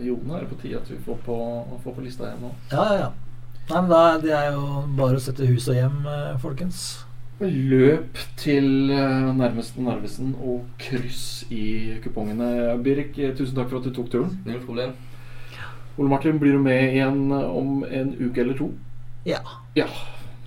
Jone 0.00 0.36
er 0.36 0.44
det 0.44 0.52
på 0.52 0.60
tide 0.62 0.78
at 0.80 0.90
vi 0.90 1.00
får 1.04 1.18
på, 1.24 1.36
får 1.84 1.96
på 1.96 2.04
lista 2.04 2.28
igjen 2.28 2.46
nå. 2.46 2.54
ja, 2.70 2.84
ja, 2.86 3.00
ja. 3.06 3.10
Nei, 3.70 3.80
men 3.84 3.90
da, 3.92 4.02
Det 4.18 4.32
er 4.34 4.48
jo 4.54 4.82
bare 4.98 5.18
å 5.18 5.22
sette 5.22 5.46
hus 5.46 5.68
og 5.70 5.76
hjem, 5.78 6.00
eh, 6.10 6.38
folkens. 6.42 6.80
Løp 7.40 8.18
til 8.40 8.90
eh, 8.92 9.28
nærmeste 9.36 9.80
Narvesen 9.84 10.32
og 10.42 10.66
kryss 10.82 11.44
i 11.54 11.94
kupongene. 12.04 12.74
Birk, 12.84 13.14
tusen 13.38 13.54
takk 13.56 13.70
for 13.70 13.78
at 13.78 13.86
du 13.86 13.94
tok 13.94 14.10
turen. 14.12 14.34
Null 14.48 14.60
problem. 14.64 14.96
Ole 16.00 16.08
Martin, 16.08 16.38
blir 16.40 16.52
du 16.56 16.58
med 16.64 16.94
igjen 16.94 17.32
eh, 17.32 17.56
om 17.56 17.84
en 17.84 18.14
uke 18.16 18.40
eller 18.40 18.56
to? 18.56 18.70
Ja. 19.28 19.42
Ja. 19.76 19.84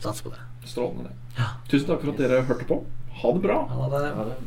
Sats 0.02 0.22
på 0.26 0.32
det. 0.34 0.42
Strålende. 0.66 1.12
Ja. 1.38 1.52
Tusen 1.70 1.92
takk 1.92 2.02
for 2.02 2.10
at 2.16 2.22
dere 2.24 2.39
hørte 2.48 2.66
på. 2.66 2.80
Ha 3.22 3.34
det 3.36 3.44
bra. 3.44 3.60
Ha 3.70 3.89
det. 3.94 4.08
Ha 4.18 4.26
det. 4.32 4.38